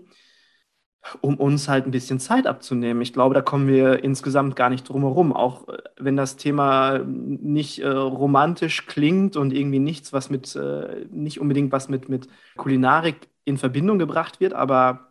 um 1.20 1.36
uns 1.36 1.68
halt 1.68 1.86
ein 1.86 1.90
bisschen 1.90 2.20
Zeit 2.20 2.46
abzunehmen. 2.46 3.02
Ich 3.02 3.12
glaube, 3.12 3.34
da 3.34 3.42
kommen 3.42 3.68
wir 3.68 4.04
insgesamt 4.04 4.56
gar 4.56 4.70
nicht 4.70 4.88
drum 4.88 5.02
herum. 5.02 5.32
Auch 5.32 5.68
äh, 5.68 5.78
wenn 5.98 6.16
das 6.16 6.36
Thema 6.36 6.98
nicht 7.00 7.80
äh, 7.80 7.88
romantisch 7.88 8.86
klingt 8.86 9.36
und 9.36 9.52
irgendwie 9.52 9.78
nichts, 9.78 10.12
was 10.12 10.30
mit, 10.30 10.54
äh, 10.56 11.06
nicht 11.10 11.40
unbedingt 11.40 11.72
was 11.72 11.88
mit, 11.88 12.08
mit 12.08 12.28
Kulinarik 12.56 13.28
in 13.44 13.58
Verbindung 13.58 13.98
gebracht 13.98 14.40
wird, 14.40 14.52
aber 14.52 15.08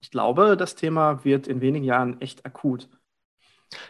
ich 0.00 0.10
glaube, 0.10 0.56
das 0.56 0.74
Thema 0.76 1.24
wird 1.24 1.48
in 1.48 1.60
wenigen 1.60 1.84
Jahren 1.84 2.20
echt 2.20 2.46
akut. 2.46 2.88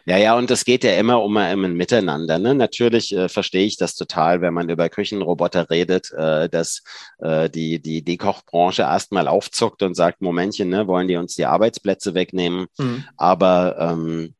Ja, 0.06 0.16
ja, 0.16 0.36
und 0.36 0.50
es 0.50 0.64
geht 0.64 0.84
ja 0.84 0.98
immer 0.98 1.22
um, 1.22 1.36
ein 1.36 1.74
Miteinander. 1.74 2.38
Ne? 2.38 2.54
Natürlich 2.54 3.14
äh, 3.14 3.28
verstehe 3.28 3.66
ich 3.66 3.76
das 3.76 3.94
total, 3.94 4.40
wenn 4.40 4.54
man 4.54 4.68
über 4.68 4.88
Küchenroboter 4.88 5.68
redet, 5.70 6.12
äh, 6.12 6.48
dass 6.48 6.82
äh, 7.18 7.50
die, 7.50 7.80
die, 7.80 8.02
die 8.02 8.16
Kochbranche 8.16 8.82
erstmal 8.82 9.28
aufzuckt 9.28 9.82
und 9.82 9.94
sagt, 9.94 10.22
Momentchen, 10.22 10.68
ne, 10.68 10.86
wollen 10.86 11.08
die 11.08 11.16
uns 11.16 11.34
die 11.34 11.46
Arbeitsplätze 11.46 12.14
wegnehmen? 12.14 12.66
Mhm. 12.78 13.04
Aber 13.16 13.76
ähm, 13.78 14.24
äh, 14.26 14.35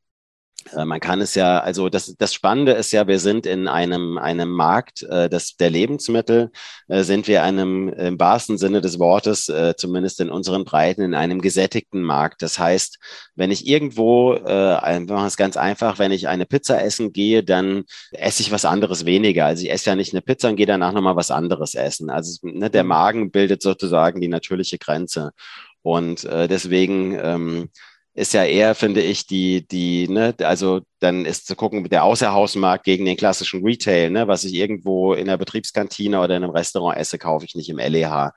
man 0.75 1.01
kann 1.01 1.21
es 1.21 1.35
ja, 1.35 1.61
also 1.61 1.89
das, 1.89 2.15
das 2.17 2.35
Spannende 2.35 2.73
ist 2.73 2.93
ja, 2.93 3.07
wir 3.07 3.19
sind 3.19 3.47
in 3.47 3.69
einem, 3.69 4.19
einem 4.19 4.51
Markt 4.51 5.03
äh, 5.03 5.29
des, 5.29 5.57
der 5.57 5.71
Lebensmittel, 5.71 6.51
äh, 6.89 7.03
sind 7.03 7.29
wir 7.29 7.43
einem, 7.43 7.89
im 7.89 8.19
wahrsten 8.19 8.59
Sinne 8.59 8.81
des 8.81 8.99
Wortes, 8.99 9.49
äh, 9.49 9.75
zumindest 9.77 10.21
in 10.21 10.31
unseren 10.31 10.65
Breiten, 10.65 11.03
in 11.03 11.15
einem 11.15 11.41
gesättigten 11.41 12.03
Markt. 12.03 12.43
Das 12.43 12.59
heißt, 12.59 12.99
wenn 13.35 13.51
ich 13.51 13.67
irgendwo, 13.67 14.35
äh, 14.35 14.47
wir 14.47 15.15
machen 15.15 15.27
es 15.27 15.37
ganz 15.37 15.57
einfach, 15.57 15.99
wenn 15.99 16.13
ich 16.13 16.29
eine 16.29 16.47
Pizza 16.47 16.83
essen 16.83 17.13
gehe, 17.13 17.45
dann 17.45 17.85
esse 18.13 18.43
ich 18.43 18.51
was 18.51 18.65
anderes 18.65 19.05
weniger. 19.07 19.47
Also 19.47 19.65
ich 19.65 19.71
esse 19.71 19.91
ja 19.91 19.97
nicht 19.97 20.13
eine 20.13 20.23
Pizza 20.23 20.49
und 20.49 20.57
gehe 20.57 20.67
danach 20.67 20.93
nochmal 20.93 21.17
was 21.17 21.31
anderes 21.31 21.75
essen. 21.75 22.11
Also 22.11 22.39
ne, 22.43 22.71
der 22.71 22.83
mhm. 22.83 22.89
Magen 22.89 23.31
bildet 23.31 23.63
sozusagen 23.63 24.21
die 24.21 24.29
natürliche 24.29 24.79
Grenze. 24.79 25.33
Und 25.83 26.25
äh, 26.25 26.49
deswegen 26.49 27.17
ähm, 27.23 27.69
ist 28.17 28.33
ja 28.33 28.45
eher, 28.45 28.75
finde 28.75 29.03
ich, 29.03 29.27
die, 29.27 29.69
die, 29.69 30.09
ne, 30.09 30.35
also 30.41 30.81
dann 31.01 31.27
ist 31.27 31.47
zu 31.47 31.55
gucken, 31.55 31.85
der 31.85 32.03
Außerhausmarkt 32.05 32.83
gegen 32.85 33.05
den 33.05 33.19
klassischen 33.19 33.63
Retail, 33.63 34.11
ne, 34.11 34.27
was 34.27 34.45
ich 34.45 34.55
irgendwo 34.55 35.13
in 35.13 35.27
der 35.27 35.37
Betriebskantine 35.37 36.19
oder 36.21 36.35
in 36.35 36.43
einem 36.43 36.53
Restaurant 36.53 36.97
esse, 36.97 37.19
kaufe 37.19 37.45
ich 37.45 37.55
nicht 37.55 37.69
im 37.69 37.79
LEH. 37.79 38.33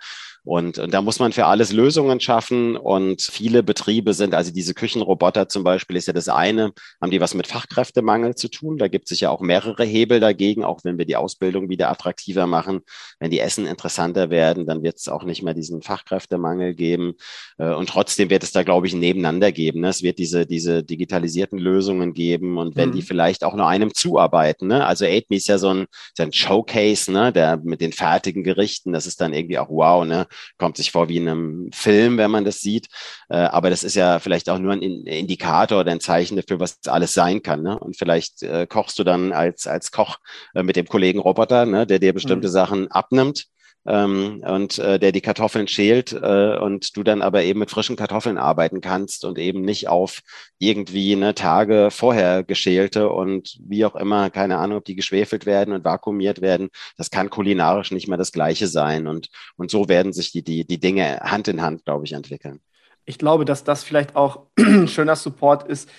Und, 0.49 0.79
und 0.79 0.95
da 0.95 1.03
muss 1.03 1.19
man 1.19 1.31
für 1.31 1.45
alles 1.45 1.71
Lösungen 1.71 2.19
schaffen. 2.19 2.75
Und 2.75 3.21
viele 3.21 3.61
Betriebe 3.61 4.15
sind, 4.15 4.33
also 4.33 4.51
diese 4.51 4.73
Küchenroboter 4.73 5.47
zum 5.47 5.63
Beispiel 5.63 5.95
ist 5.95 6.07
ja 6.07 6.13
das 6.13 6.27
eine, 6.27 6.71
haben 6.99 7.11
die 7.11 7.21
was 7.21 7.35
mit 7.35 7.45
Fachkräftemangel 7.45 8.33
zu 8.33 8.47
tun. 8.47 8.79
Da 8.79 8.87
gibt 8.87 9.11
es 9.11 9.19
ja 9.19 9.29
auch 9.29 9.41
mehrere 9.41 9.83
Hebel 9.83 10.19
dagegen, 10.19 10.63
auch 10.63 10.79
wenn 10.83 10.97
wir 10.97 11.05
die 11.05 11.17
Ausbildung 11.17 11.69
wieder 11.69 11.91
attraktiver 11.91 12.47
machen. 12.47 12.79
Wenn 13.19 13.29
die 13.29 13.39
Essen 13.39 13.67
interessanter 13.67 14.31
werden, 14.31 14.65
dann 14.65 14.81
wird 14.81 14.97
es 14.97 15.07
auch 15.07 15.23
nicht 15.23 15.43
mehr 15.43 15.53
diesen 15.53 15.83
Fachkräftemangel 15.83 16.73
geben. 16.73 17.13
Äh, 17.59 17.71
und 17.75 17.87
trotzdem 17.87 18.31
wird 18.31 18.41
es 18.41 18.51
da, 18.51 18.63
glaube 18.63 18.87
ich, 18.87 18.93
ein 18.93 18.99
Nebeneinander 19.01 19.51
geben. 19.51 19.81
Ne? 19.81 19.89
Es 19.89 20.01
wird 20.01 20.17
diese, 20.17 20.47
diese 20.47 20.83
digitalisierten 20.83 21.59
Lösungen 21.59 22.15
geben 22.15 22.57
und 22.57 22.75
wenn 22.75 22.89
mhm. 22.89 22.93
die 22.93 23.01
vielleicht 23.03 23.43
auch 23.43 23.53
nur 23.53 23.67
einem 23.67 23.93
zuarbeiten. 23.93 24.67
Ne? 24.67 24.83
Also 24.83 25.05
AidMe 25.05 25.37
ist 25.37 25.47
ja 25.47 25.59
so 25.59 25.69
ein, 25.69 25.85
so 26.17 26.23
ein 26.23 26.33
Showcase, 26.33 27.11
ne? 27.11 27.31
der 27.31 27.57
mit 27.57 27.81
den 27.81 27.91
fertigen 27.91 28.43
Gerichten, 28.43 28.93
das 28.93 29.05
ist 29.05 29.21
dann 29.21 29.35
irgendwie 29.35 29.59
auch 29.59 29.69
wow, 29.69 30.03
ne? 30.03 30.25
Kommt 30.57 30.77
sich 30.77 30.91
vor 30.91 31.09
wie 31.09 31.17
in 31.17 31.29
einem 31.29 31.71
Film, 31.73 32.17
wenn 32.17 32.31
man 32.31 32.45
das 32.45 32.59
sieht. 32.59 32.87
Äh, 33.29 33.37
aber 33.37 33.69
das 33.69 33.83
ist 33.83 33.95
ja 33.95 34.19
vielleicht 34.19 34.49
auch 34.49 34.59
nur 34.59 34.73
ein 34.73 34.81
Indikator 34.81 35.81
oder 35.81 35.91
ein 35.91 35.99
Zeichen 35.99 36.35
dafür, 36.35 36.59
was 36.59 36.79
alles 36.87 37.13
sein 37.13 37.41
kann. 37.41 37.63
Ne? 37.63 37.77
Und 37.79 37.97
vielleicht 37.97 38.43
äh, 38.43 38.67
kochst 38.67 38.99
du 38.99 39.03
dann 39.03 39.31
als, 39.31 39.67
als 39.67 39.91
Koch 39.91 40.17
äh, 40.53 40.63
mit 40.63 40.75
dem 40.75 40.87
Kollegen 40.87 41.19
Roboter, 41.19 41.65
ne, 41.65 41.85
der 41.85 41.99
dir 41.99 42.13
bestimmte 42.13 42.47
mhm. 42.47 42.51
Sachen 42.51 42.91
abnimmt 42.91 43.47
ähm, 43.85 44.43
und 44.45 44.77
äh, 44.79 44.99
der 44.99 45.11
die 45.11 45.21
Kartoffeln 45.21 45.67
schält 45.67 46.13
äh, 46.13 46.57
und 46.57 46.95
du 46.95 47.03
dann 47.03 47.21
aber 47.21 47.43
eben 47.43 47.59
mit 47.59 47.71
frischen 47.71 47.95
Kartoffeln 47.95 48.37
arbeiten 48.37 48.81
kannst 48.81 49.25
und 49.25 49.37
eben 49.37 49.61
nicht 49.61 49.87
auf 49.87 50.21
irgendwie 50.57 51.13
eine 51.15 51.33
Tage 51.33 51.89
vorher 51.91 52.43
geschälte 52.43 53.09
und 53.09 53.57
wie 53.61 53.85
auch 53.85 53.95
immer, 53.95 54.29
keine 54.29 54.57
Ahnung, 54.57 54.79
ob 54.79 54.85
die 54.85 54.95
geschwefelt 54.95 55.45
werden 55.45 55.73
und 55.73 55.85
vakuumiert 55.85 56.41
werden. 56.41 56.69
Das 56.97 57.09
kann 57.09 57.29
kulinarisch 57.29 57.91
nicht 57.91 58.07
mehr 58.07 58.17
das 58.17 58.31
Gleiche 58.31 58.67
sein 58.67 59.07
und, 59.07 59.29
und 59.55 59.71
so 59.71 59.87
werden 59.87 60.13
sich 60.13 60.31
die, 60.31 60.43
die, 60.43 60.65
die 60.65 60.79
Dinge 60.79 61.19
Hand 61.21 61.47
in 61.47 61.61
Hand, 61.61 61.85
glaube 61.85 62.05
ich, 62.05 62.13
entwickeln. 62.13 62.59
Ich 63.05 63.17
glaube, 63.17 63.45
dass 63.45 63.63
das 63.63 63.83
vielleicht 63.83 64.15
auch 64.15 64.47
ein 64.59 64.87
schöner 64.87 65.15
Support 65.15 65.67
ist, 65.67 65.89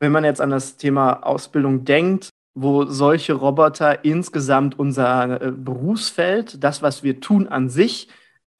wenn 0.00 0.12
man 0.12 0.24
jetzt 0.24 0.40
an 0.40 0.50
das 0.50 0.76
Thema 0.78 1.24
Ausbildung 1.24 1.84
denkt, 1.84 2.30
wo 2.54 2.84
solche 2.84 3.34
Roboter 3.34 4.04
insgesamt 4.04 4.78
unser 4.78 5.40
äh, 5.40 5.52
Berufsfeld, 5.52 6.62
das, 6.62 6.82
was 6.82 7.02
wir 7.02 7.20
tun 7.20 7.48
an 7.48 7.68
sich, 7.68 8.08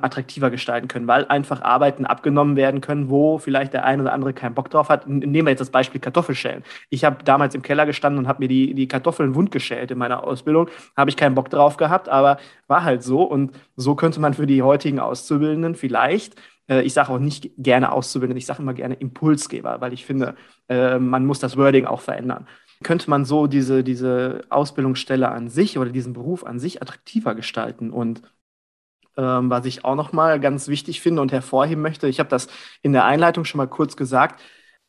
attraktiver 0.03 0.51
gestalten 0.51 0.88
können, 0.88 1.07
weil 1.07 1.26
einfach 1.26 1.62
Arbeiten 1.62 2.07
abgenommen 2.07 2.57
werden 2.57 2.80
können, 2.80 3.11
wo 3.11 3.38
vielleicht 3.38 3.74
der 3.74 3.84
eine 3.84 4.03
oder 4.03 4.12
andere 4.12 4.32
keinen 4.32 4.55
Bock 4.55 4.70
drauf 4.70 4.88
hat. 4.88 5.07
Nehmen 5.07 5.47
wir 5.47 5.51
jetzt 5.51 5.61
das 5.61 5.70
Beispiel 5.70 6.01
Kartoffelschälen. 6.01 6.64
Ich 6.88 7.05
habe 7.05 7.22
damals 7.24 7.55
im 7.55 7.62
Keller 7.62 7.86
gestanden 7.86 8.18
und 8.18 8.28
habe 8.28 8.43
mir 8.43 8.49
die, 8.49 8.74
die 8.74 8.88
Kartoffeln 8.88 9.34
wund 9.34 9.51
geschält 9.51 9.91
in 9.91 9.99
meiner 9.99 10.24
Ausbildung. 10.24 10.68
Habe 10.97 11.11
ich 11.11 11.16
keinen 11.16 11.34
Bock 11.34 11.51
drauf 11.51 11.76
gehabt, 11.76 12.09
aber 12.09 12.38
war 12.66 12.84
halt 12.84 13.03
so. 13.03 13.22
Und 13.22 13.53
so 13.76 13.95
könnte 13.95 14.20
man 14.20 14.34
für 14.34 14.47
die 14.47 14.62
heutigen 14.62 15.01
Auszubildenden 15.01 15.74
vielleicht 15.74 16.36
äh, 16.68 16.82
ich 16.82 16.95
sage 16.95 17.11
auch 17.11 17.18
nicht 17.18 17.51
gerne 17.59 17.93
Auszubildende, 17.93 18.38
ich 18.38 18.47
sage 18.47 18.62
immer 18.62 18.74
gerne 18.74 18.95
Impulsgeber, 18.95 19.80
weil 19.80 19.93
ich 19.93 20.07
finde, 20.07 20.36
äh, 20.68 20.99
man 20.99 21.26
muss 21.26 21.41
das 21.41 21.57
Wording 21.57 21.86
auch 21.86 22.01
verändern 22.01 22.47
könnte 22.83 23.11
man 23.11 23.24
so 23.24 23.47
diese, 23.47 23.85
diese 23.85 24.43
Ausbildungsstelle 24.51 25.28
an 25.31 25.49
sich 25.49 25.78
oder 25.78 25.91
diesen 25.91 26.12
Beruf 26.14 26.45
an 26.45 26.59
sich 26.59 26.83
attraktiver 26.83 27.35
gestalten 27.35 27.91
und 27.91 28.22
ähm, 29.16 29.51
was 29.51 29.66
ich 29.66 29.85
auch 29.85 29.95
nochmal 29.97 30.41
ganz 30.41 30.68
wichtig 30.68 31.01
finde 31.01 31.22
und 31.22 31.33
hervorheben 31.33 31.83
möchte. 31.83 32.09
Ich 32.09 32.20
habe 32.20 32.28
das 32.31 32.49
in 32.83 32.93
der 32.93 33.05
Einleitung 33.05 33.45
schon 33.45 33.59
mal 33.59 33.66
kurz 33.68 33.97
gesagt. 33.97 34.41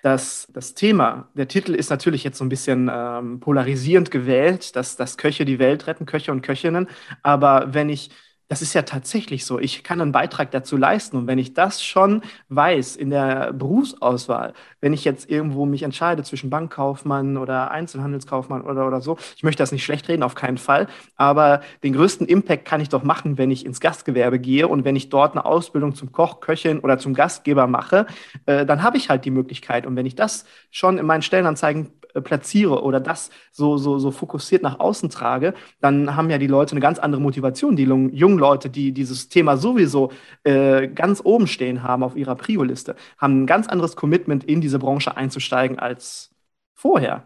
dass 0.03 0.47
das 0.53 0.73
Thema, 0.73 1.29
der 1.35 1.47
Titel 1.47 1.75
ist 1.75 1.89
natürlich 1.91 2.23
jetzt 2.23 2.37
so 2.39 2.45
ein 2.45 2.49
bisschen 2.49 2.89
ähm, 2.93 3.39
polarisierend 3.39 4.11
gewählt, 4.11 4.75
dass, 4.75 4.95
dass 4.97 5.17
Köche 5.17 5.45
die 5.45 5.59
Welt 5.59 5.87
retten, 5.87 6.07
Köche 6.07 6.31
und 6.31 6.41
Köchinnen. 6.41 6.89
Aber 7.23 7.73
wenn 7.73 7.89
ich 7.89 8.09
das 8.51 8.61
ist 8.61 8.73
ja 8.73 8.81
tatsächlich 8.81 9.45
so. 9.45 9.59
Ich 9.59 9.81
kann 9.81 10.01
einen 10.01 10.11
Beitrag 10.11 10.51
dazu 10.51 10.75
leisten. 10.75 11.15
Und 11.15 11.25
wenn 11.25 11.39
ich 11.39 11.53
das 11.53 11.81
schon 11.81 12.21
weiß 12.49 12.97
in 12.97 13.09
der 13.09 13.53
Berufsauswahl, 13.53 14.51
wenn 14.81 14.91
ich 14.91 15.05
jetzt 15.05 15.29
irgendwo 15.29 15.65
mich 15.65 15.83
entscheide 15.83 16.21
zwischen 16.23 16.49
Bankkaufmann 16.49 17.37
oder 17.37 17.71
Einzelhandelskaufmann 17.71 18.63
oder, 18.63 18.85
oder 18.85 18.99
so, 18.99 19.17
ich 19.37 19.43
möchte 19.43 19.63
das 19.63 19.71
nicht 19.71 19.85
schlecht 19.85 20.09
reden, 20.09 20.21
auf 20.21 20.35
keinen 20.35 20.57
Fall. 20.57 20.87
Aber 21.15 21.61
den 21.81 21.93
größten 21.93 22.27
Impact 22.27 22.65
kann 22.65 22.81
ich 22.81 22.89
doch 22.89 23.03
machen, 23.03 23.37
wenn 23.37 23.51
ich 23.51 23.65
ins 23.65 23.79
Gastgewerbe 23.79 24.37
gehe 24.37 24.67
und 24.67 24.83
wenn 24.83 24.97
ich 24.97 25.07
dort 25.07 25.31
eine 25.31 25.45
Ausbildung 25.45 25.95
zum 25.95 26.11
Koch, 26.11 26.41
Köchin 26.41 26.79
oder 26.79 26.97
zum 26.97 27.13
Gastgeber 27.13 27.67
mache, 27.67 28.05
äh, 28.47 28.65
dann 28.65 28.83
habe 28.83 28.97
ich 28.97 29.07
halt 29.07 29.23
die 29.23 29.31
Möglichkeit. 29.31 29.85
Und 29.85 29.95
wenn 29.95 30.05
ich 30.05 30.15
das 30.15 30.43
schon 30.71 30.97
in 30.97 31.05
meinen 31.05 31.21
Stellenanzeigen 31.21 31.93
platziere 32.19 32.83
oder 32.83 32.99
das 32.99 33.29
so, 33.51 33.77
so, 33.77 33.99
so 33.99 34.11
fokussiert 34.11 34.63
nach 34.63 34.79
außen 34.79 35.09
trage, 35.09 35.53
dann 35.79 36.15
haben 36.15 36.29
ja 36.29 36.37
die 36.37 36.47
Leute 36.47 36.71
eine 36.71 36.81
ganz 36.81 36.99
andere 36.99 37.21
Motivation. 37.21 37.75
Die 37.75 37.83
jungen 37.83 38.39
Leute, 38.39 38.69
die 38.69 38.91
dieses 38.91 39.29
Thema 39.29 39.57
sowieso 39.57 40.11
äh, 40.43 40.87
ganz 40.87 41.21
oben 41.23 41.47
stehen 41.47 41.83
haben 41.83 42.03
auf 42.03 42.15
ihrer 42.15 42.35
Prio-Liste, 42.35 42.95
haben 43.17 43.43
ein 43.43 43.47
ganz 43.47 43.67
anderes 43.67 43.95
Commitment, 43.95 44.43
in 44.43 44.61
diese 44.61 44.79
Branche 44.79 45.15
einzusteigen 45.15 45.79
als 45.79 46.31
vorher, 46.73 47.23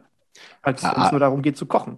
als 0.61 0.83
ah, 0.83 1.05
es 1.05 1.11
nur 1.11 1.19
darum 1.19 1.41
geht 1.41 1.57
zu 1.57 1.65
kochen. 1.65 1.97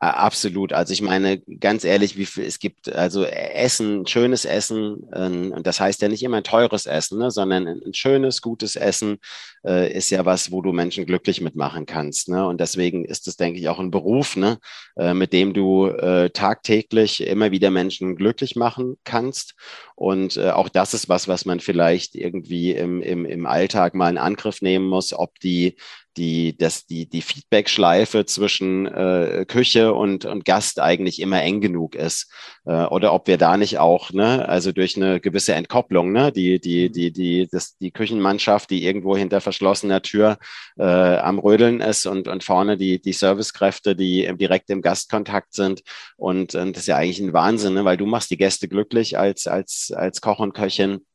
Absolut. 0.00 0.72
Also 0.72 0.92
ich 0.92 1.02
meine, 1.02 1.40
ganz 1.40 1.82
ehrlich, 1.82 2.16
wie 2.16 2.26
viel, 2.26 2.44
es 2.44 2.60
gibt 2.60 2.88
also 2.92 3.24
Essen, 3.24 4.06
schönes 4.06 4.44
Essen, 4.44 5.08
äh, 5.12 5.26
und 5.26 5.66
das 5.66 5.80
heißt 5.80 6.00
ja 6.02 6.08
nicht 6.08 6.22
immer 6.22 6.36
ein 6.36 6.44
teures 6.44 6.86
Essen, 6.86 7.18
ne, 7.18 7.32
sondern 7.32 7.66
ein 7.66 7.94
schönes, 7.94 8.40
gutes 8.40 8.76
Essen 8.76 9.18
äh, 9.66 9.92
ist 9.92 10.10
ja 10.10 10.24
was, 10.24 10.52
wo 10.52 10.62
du 10.62 10.72
Menschen 10.72 11.04
glücklich 11.04 11.40
mitmachen 11.40 11.84
kannst. 11.84 12.28
Ne? 12.28 12.46
Und 12.46 12.60
deswegen 12.60 13.04
ist 13.04 13.26
es, 13.26 13.36
denke 13.36 13.58
ich, 13.58 13.68
auch 13.68 13.80
ein 13.80 13.90
Beruf, 13.90 14.36
ne, 14.36 14.58
äh, 14.96 15.14
mit 15.14 15.32
dem 15.32 15.52
du 15.52 15.88
äh, 15.88 16.30
tagtäglich 16.30 17.20
immer 17.20 17.50
wieder 17.50 17.70
Menschen 17.72 18.14
glücklich 18.14 18.54
machen 18.54 18.98
kannst. 19.02 19.56
Und 19.96 20.36
äh, 20.36 20.50
auch 20.50 20.68
das 20.68 20.94
ist 20.94 21.08
was, 21.08 21.26
was 21.26 21.44
man 21.44 21.58
vielleicht 21.58 22.14
irgendwie 22.14 22.70
im, 22.70 23.02
im, 23.02 23.24
im 23.24 23.46
Alltag 23.46 23.94
mal 23.94 24.10
in 24.10 24.18
Angriff 24.18 24.62
nehmen 24.62 24.86
muss, 24.86 25.12
ob 25.12 25.40
die 25.40 25.74
die, 26.18 26.56
dass 26.56 26.86
die, 26.86 27.08
die 27.08 27.22
Feedback-Schleife 27.22 28.26
zwischen 28.26 28.86
äh, 28.86 29.44
Küche 29.46 29.94
und, 29.94 30.24
und 30.24 30.44
Gast 30.44 30.80
eigentlich 30.80 31.20
immer 31.20 31.40
eng 31.42 31.60
genug 31.60 31.94
ist. 31.94 32.30
Äh, 32.66 32.84
oder 32.86 33.12
ob 33.12 33.28
wir 33.28 33.38
da 33.38 33.56
nicht 33.56 33.78
auch, 33.78 34.12
ne, 34.12 34.48
also 34.48 34.72
durch 34.72 34.96
eine 34.96 35.20
gewisse 35.20 35.54
Entkopplung, 35.54 36.12
ne, 36.12 36.32
die, 36.32 36.60
die, 36.60 36.88
mhm. 36.88 36.92
die, 36.92 37.12
die, 37.12 37.48
das, 37.50 37.78
die 37.78 37.92
Küchenmannschaft, 37.92 38.70
die 38.70 38.84
irgendwo 38.84 39.16
hinter 39.16 39.40
verschlossener 39.40 40.02
Tür 40.02 40.38
äh, 40.76 40.82
am 40.82 41.38
Rödeln 41.38 41.80
ist 41.80 42.06
und, 42.06 42.26
und 42.28 42.42
vorne 42.42 42.76
die, 42.76 43.00
die 43.00 43.12
Servicekräfte, 43.12 43.94
die 43.94 44.28
direkt 44.36 44.70
im 44.70 44.82
Gastkontakt 44.82 45.54
sind. 45.54 45.82
Und, 46.16 46.54
und 46.54 46.72
das 46.72 46.82
ist 46.82 46.88
ja 46.88 46.96
eigentlich 46.96 47.20
ein 47.20 47.32
Wahnsinn, 47.32 47.74
ne, 47.74 47.84
weil 47.84 47.96
du 47.96 48.06
machst 48.06 48.30
die 48.30 48.36
Gäste 48.36 48.68
glücklich 48.68 49.18
als, 49.18 49.46
als, 49.46 49.92
als 49.94 50.20
Koch 50.20 50.40
und 50.40 50.52
Köchin. 50.52 51.06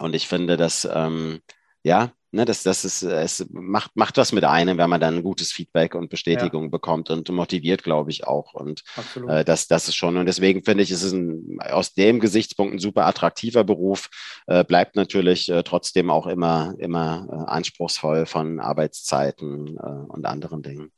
Und 0.00 0.16
ich 0.16 0.26
finde, 0.26 0.56
dass 0.56 0.88
ähm, 0.92 1.40
ja, 1.84 2.12
ne, 2.32 2.44
das, 2.44 2.62
das 2.62 2.84
ist, 2.84 3.02
es 3.02 3.46
macht, 3.50 3.92
macht 3.94 4.16
was 4.16 4.32
mit 4.32 4.44
einem, 4.44 4.78
wenn 4.78 4.90
man 4.90 5.00
dann 5.00 5.22
gutes 5.22 5.52
Feedback 5.52 5.94
und 5.94 6.10
Bestätigung 6.10 6.64
ja. 6.64 6.70
bekommt 6.70 7.10
und 7.10 7.28
motiviert, 7.30 7.84
glaube 7.84 8.10
ich, 8.10 8.26
auch. 8.26 8.54
Und 8.54 8.82
äh, 9.28 9.44
das, 9.44 9.68
das 9.68 9.88
ist 9.88 9.94
schon, 9.94 10.16
und 10.16 10.26
deswegen 10.26 10.64
finde 10.64 10.82
ich, 10.82 10.90
ist 10.90 11.02
es 11.02 11.12
ein, 11.12 11.58
aus 11.60 11.94
dem 11.94 12.20
Gesichtspunkt 12.20 12.74
ein 12.74 12.78
super 12.78 13.06
attraktiver 13.06 13.64
Beruf, 13.64 14.08
äh, 14.46 14.64
bleibt 14.64 14.96
natürlich 14.96 15.48
äh, 15.48 15.62
trotzdem 15.62 16.10
auch 16.10 16.26
immer, 16.26 16.74
immer 16.78 17.26
äh, 17.30 17.50
anspruchsvoll 17.50 18.26
von 18.26 18.58
Arbeitszeiten 18.58 19.76
äh, 19.76 20.12
und 20.12 20.26
anderen 20.26 20.62
Dingen. 20.62 20.90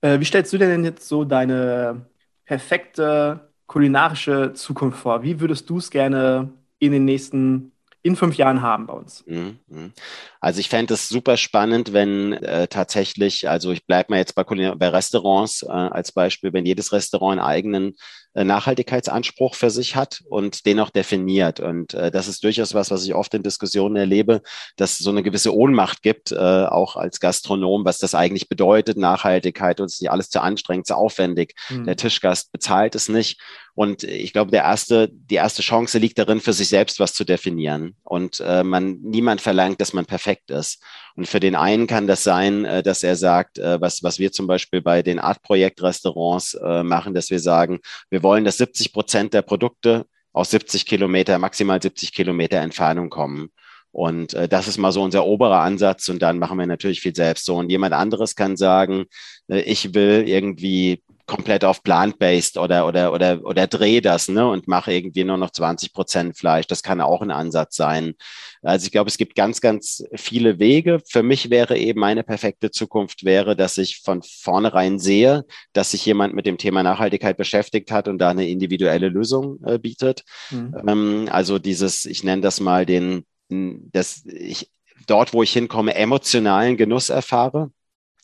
Äh, 0.00 0.20
wie 0.20 0.24
stellst 0.24 0.52
du 0.52 0.58
dir 0.58 0.68
denn 0.68 0.84
jetzt 0.84 1.08
so 1.08 1.24
deine 1.24 2.06
perfekte 2.44 3.52
kulinarische 3.66 4.52
Zukunft 4.52 4.98
vor? 4.98 5.22
Wie 5.22 5.40
würdest 5.40 5.70
du 5.70 5.78
es 5.78 5.90
gerne 5.90 6.52
in 6.78 6.92
den 6.92 7.04
nächsten 7.04 7.71
in 8.02 8.16
fünf 8.16 8.36
Jahren 8.36 8.62
haben 8.62 8.86
bei 8.86 8.94
uns. 8.94 9.24
Mhm, 9.26 9.58
mhm. 9.68 9.92
Also 10.40 10.58
ich 10.60 10.68
fände 10.68 10.94
es 10.94 11.08
super 11.08 11.36
spannend, 11.36 11.92
wenn 11.92 12.32
äh, 12.32 12.66
tatsächlich, 12.66 13.48
also 13.48 13.70
ich 13.70 13.86
bleibe 13.86 14.12
mal 14.12 14.18
jetzt 14.18 14.34
bei, 14.34 14.42
bei 14.42 14.88
Restaurants 14.88 15.62
äh, 15.62 15.68
als 15.68 16.12
Beispiel, 16.12 16.52
wenn 16.52 16.66
jedes 16.66 16.92
Restaurant 16.92 17.38
einen 17.38 17.48
eigenen 17.48 17.94
äh, 18.34 18.44
Nachhaltigkeitsanspruch 18.44 19.54
für 19.54 19.70
sich 19.70 19.94
hat 19.94 20.22
und 20.28 20.66
den 20.66 20.80
auch 20.80 20.90
definiert. 20.90 21.60
Und 21.60 21.94
äh, 21.94 22.10
das 22.10 22.28
ist 22.28 22.42
durchaus 22.42 22.74
was, 22.74 22.90
was 22.90 23.04
ich 23.04 23.14
oft 23.14 23.34
in 23.34 23.42
Diskussionen 23.42 23.96
erlebe, 23.96 24.42
dass 24.76 24.92
es 24.92 24.98
so 25.00 25.10
eine 25.10 25.22
gewisse 25.22 25.54
Ohnmacht 25.54 26.02
gibt, 26.02 26.32
äh, 26.32 26.36
auch 26.36 26.96
als 26.96 27.20
Gastronom, 27.20 27.84
was 27.84 27.98
das 27.98 28.14
eigentlich 28.14 28.48
bedeutet, 28.48 28.96
Nachhaltigkeit 28.96 29.78
ist 29.80 30.00
nicht 30.00 30.10
alles 30.10 30.30
zu 30.30 30.40
anstrengend, 30.40 30.86
zu 30.86 30.96
aufwendig. 30.96 31.54
Mhm. 31.68 31.84
Der 31.84 31.96
Tischgast 31.96 32.50
bezahlt 32.52 32.94
es 32.94 33.08
nicht. 33.08 33.38
Und 33.74 34.04
ich 34.04 34.34
glaube, 34.34 34.50
der 34.50 34.64
erste, 34.64 35.08
die 35.10 35.36
erste 35.36 35.62
Chance 35.62 35.98
liegt 35.98 36.18
darin, 36.18 36.40
für 36.40 36.52
sich 36.52 36.68
selbst 36.68 37.00
was 37.00 37.14
zu 37.14 37.24
definieren. 37.24 37.96
Und 38.02 38.40
äh, 38.40 38.62
man, 38.62 39.00
niemand 39.00 39.40
verlangt, 39.40 39.80
dass 39.80 39.94
man 39.94 40.04
perfekt 40.04 40.50
ist. 40.50 40.82
Und 41.16 41.26
für 41.26 41.40
den 41.40 41.54
einen 41.54 41.86
kann 41.86 42.06
das 42.06 42.22
sein, 42.22 42.66
äh, 42.66 42.82
dass 42.82 43.02
er 43.02 43.16
sagt, 43.16 43.58
äh, 43.58 43.80
was, 43.80 44.02
was 44.02 44.18
wir 44.18 44.30
zum 44.30 44.46
Beispiel 44.46 44.82
bei 44.82 45.02
den 45.02 45.18
Art-Projekt-Restaurants 45.18 46.54
äh, 46.54 46.82
machen, 46.82 47.14
dass 47.14 47.30
wir 47.30 47.40
sagen, 47.40 47.80
wir 48.10 48.22
wollen, 48.22 48.44
dass 48.44 48.58
70 48.58 48.92
Prozent 48.92 49.32
der 49.32 49.42
Produkte 49.42 50.04
aus 50.32 50.50
70 50.50 50.84
Kilometer, 50.84 51.38
maximal 51.38 51.80
70 51.80 52.12
Kilometer 52.12 52.58
Entfernung 52.58 53.08
kommen. 53.08 53.50
Und 53.90 54.32
äh, 54.34 54.48
das 54.48 54.68
ist 54.68 54.78
mal 54.78 54.92
so 54.92 55.02
unser 55.02 55.26
oberer 55.26 55.60
Ansatz 55.60 56.08
und 56.08 56.20
dann 56.20 56.38
machen 56.38 56.58
wir 56.58 56.66
natürlich 56.66 57.00
viel 57.00 57.14
selbst 57.14 57.44
so. 57.44 57.56
Und 57.56 57.70
jemand 57.70 57.94
anderes 57.94 58.34
kann 58.34 58.56
sagen, 58.56 59.04
äh, 59.48 59.60
ich 59.60 59.94
will 59.94 60.24
irgendwie 60.26 61.02
komplett 61.32 61.64
auf 61.64 61.82
plant-based 61.82 62.58
oder, 62.58 62.86
oder, 62.86 63.10
oder, 63.14 63.40
oder 63.42 63.66
dreh 63.66 64.02
das 64.02 64.28
ne, 64.28 64.46
und 64.46 64.68
mache 64.68 64.92
irgendwie 64.92 65.24
nur 65.24 65.38
noch 65.38 65.50
20 65.50 65.94
Prozent 65.94 66.36
Fleisch. 66.36 66.66
Das 66.66 66.82
kann 66.82 67.00
auch 67.00 67.22
ein 67.22 67.30
Ansatz 67.30 67.74
sein. 67.74 68.14
Also 68.60 68.84
ich 68.84 68.92
glaube, 68.92 69.08
es 69.08 69.16
gibt 69.16 69.34
ganz, 69.34 69.62
ganz 69.62 70.04
viele 70.14 70.58
Wege. 70.58 71.00
Für 71.08 71.22
mich 71.22 71.48
wäre 71.48 71.78
eben 71.78 72.00
meine 72.00 72.22
perfekte 72.22 72.70
Zukunft 72.70 73.24
wäre, 73.24 73.56
dass 73.56 73.78
ich 73.78 74.02
von 74.04 74.22
vornherein 74.22 74.98
sehe, 74.98 75.46
dass 75.72 75.92
sich 75.92 76.04
jemand 76.04 76.34
mit 76.34 76.44
dem 76.44 76.58
Thema 76.58 76.82
Nachhaltigkeit 76.82 77.38
beschäftigt 77.38 77.90
hat 77.90 78.08
und 78.08 78.18
da 78.18 78.28
eine 78.28 78.46
individuelle 78.46 79.08
Lösung 79.08 79.58
äh, 79.64 79.78
bietet. 79.78 80.24
Mhm. 80.50 80.82
Ähm, 80.86 81.28
also 81.30 81.58
dieses, 81.58 82.04
ich 82.04 82.24
nenne 82.24 82.42
das 82.42 82.60
mal 82.60 82.84
den, 82.84 83.24
das, 83.48 84.26
ich, 84.26 84.70
dort, 85.06 85.32
wo 85.32 85.42
ich 85.42 85.52
hinkomme, 85.54 85.94
emotionalen 85.94 86.76
Genuss 86.76 87.08
erfahre. 87.08 87.70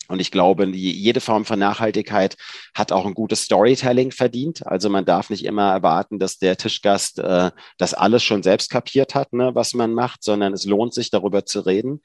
Und 0.09 0.21
ich 0.21 0.31
glaube, 0.31 0.67
jede 0.67 1.21
Form 1.21 1.45
von 1.45 1.59
Nachhaltigkeit 1.59 2.37
hat 2.75 2.93
auch 2.93 3.05
ein 3.07 3.15
gutes 3.15 3.43
Storytelling 3.43 4.11
verdient. 4.11 4.67
Also 4.67 4.89
man 4.89 5.05
darf 5.05 5.29
nicht 5.31 5.45
immer 5.45 5.71
erwarten, 5.71 6.19
dass 6.19 6.39
der 6.39 6.57
Tischgast 6.57 7.19
äh, 7.19 7.51
das 7.77 7.95
alles 7.95 8.25
schon 8.25 8.43
selbst 8.43 8.71
kapiert 8.71 9.15
hat, 9.15 9.33
ne, 9.35 9.55
was 9.55 9.75
man 9.75 9.93
macht, 9.93 10.25
sondern 10.25 10.55
es 10.55 10.65
lohnt 10.65 10.95
sich, 10.95 11.11
darüber 11.11 11.45
zu 11.45 11.61
reden. 11.61 12.01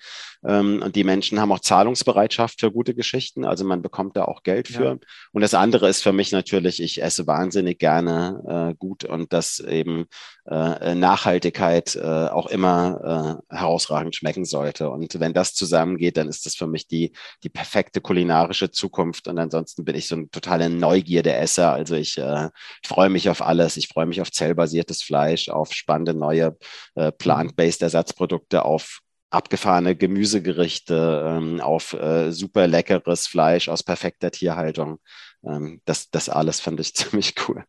Ähm, 0.46 0.82
und 0.84 0.96
die 0.96 1.06
Menschen 1.06 1.40
haben 1.40 1.52
auch 1.52 1.62
Zahlungsbereitschaft 1.62 2.60
für 2.60 2.72
gute 2.72 2.94
Geschichten. 2.94 3.46
Also 3.46 3.64
man 3.64 3.82
bekommt 3.82 4.18
da 4.18 4.26
auch 4.26 4.44
Geld 4.44 4.68
für. 4.68 4.86
Ja. 4.86 4.98
Und 5.32 5.42
das 5.42 5.54
andere 5.54 5.88
ist 5.88 6.04
für 6.04 6.14
mich 6.14 6.32
natürlich, 6.34 6.82
ich 6.82 7.02
esse 7.02 7.26
wahnsinnig 7.26 7.80
gerne 7.80 8.72
äh, 8.72 8.76
gut 8.76 9.06
und 9.06 9.32
dass 9.32 9.60
eben 9.60 10.06
äh, 10.46 10.96
Nachhaltigkeit 10.96 11.96
äh, 11.96 12.02
auch 12.02 12.48
immer 12.48 13.40
äh, 13.50 13.56
herausragend 13.56 14.16
schmecken 14.16 14.46
sollte. 14.46 14.90
Und 14.90 15.20
wenn 15.20 15.34
das 15.34 15.54
zusammengeht, 15.54 16.18
dann 16.18 16.28
ist 16.28 16.46
das 16.46 16.56
für 16.56 16.68
mich 16.68 16.88
die, 16.88 17.14
die 17.44 17.50
perfekte 17.50 17.74
perfekte 17.74 18.02
kulinarische 18.02 18.72
Zukunft. 18.72 19.28
Und 19.28 19.40
ansonsten 19.40 19.84
bin 19.84 19.96
ich 19.96 20.08
so 20.08 20.16
ein 20.16 20.32
totaler 20.32 20.70
Neugierde-Esser. 20.70 21.72
Also 21.72 21.96
ich, 21.96 22.18
äh, 22.18 22.50
ich 22.82 22.88
freue 22.88 23.10
mich 23.10 23.30
auf 23.30 23.42
alles. 23.42 23.78
Ich 23.78 23.88
freue 23.88 24.06
mich 24.06 24.22
auf 24.22 24.32
zellbasiertes 24.32 25.04
Fleisch, 25.04 25.50
auf 25.50 25.74
spannende 25.74 26.14
neue 26.14 26.58
äh, 26.96 27.12
plant-based 27.12 27.82
Ersatzprodukte, 27.82 28.64
auf 28.64 29.00
abgefahrene 29.30 29.96
Gemüsegerichte, 29.96 31.24
ähm, 31.26 31.62
auf 31.62 31.94
äh, 31.94 32.32
super 32.32 32.68
leckeres 32.68 33.28
Fleisch 33.28 33.70
aus 33.70 33.84
perfekter 33.84 34.32
Tierhaltung. 34.32 35.00
Ähm, 35.44 35.82
das, 35.86 36.10
das 36.10 36.30
alles 36.30 36.60
fand 36.60 36.80
ich 36.80 36.94
ziemlich 36.96 37.36
cool. 37.48 37.64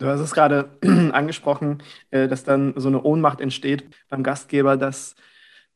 Du 0.00 0.06
hast 0.06 0.20
es 0.20 0.32
gerade 0.32 0.70
angesprochen, 1.12 1.82
äh, 2.10 2.26
dass 2.26 2.42
dann 2.42 2.72
so 2.76 2.88
eine 2.88 3.02
Ohnmacht 3.02 3.40
entsteht 3.40 3.84
beim 4.08 4.22
Gastgeber, 4.22 4.78
dass 4.78 5.14